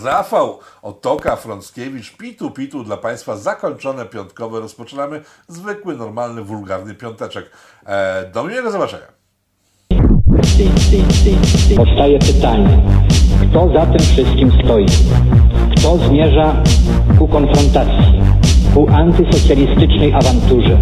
Rafał 0.03 0.59
Otoka, 0.81 1.35
Frąckiewicz, 1.35 2.17
pitu 2.17 2.51
pitu 2.51 2.83
dla 2.83 2.97
Państwa, 2.97 3.37
zakończone 3.37 4.05
piątkowe. 4.05 4.59
Rozpoczynamy 4.59 5.21
zwykły, 5.47 5.95
normalny, 5.95 6.43
wulgarny 6.43 6.95
piąteczek. 6.95 7.49
E, 7.85 8.31
do 8.33 8.43
miłego 8.43 8.71
zobaczenia. 8.71 9.07
Powstaje 11.75 12.19
pytanie, 12.19 12.83
kto 13.41 13.73
za 13.73 13.85
tym 13.85 13.99
wszystkim 13.99 14.51
stoi? 14.63 14.85
Kto 15.77 15.97
zmierza 15.97 16.63
ku 17.19 17.27
konfrontacji, 17.27 18.21
ku 18.73 18.87
antysocjalistycznej 18.89 20.13
awanturze? 20.13 20.81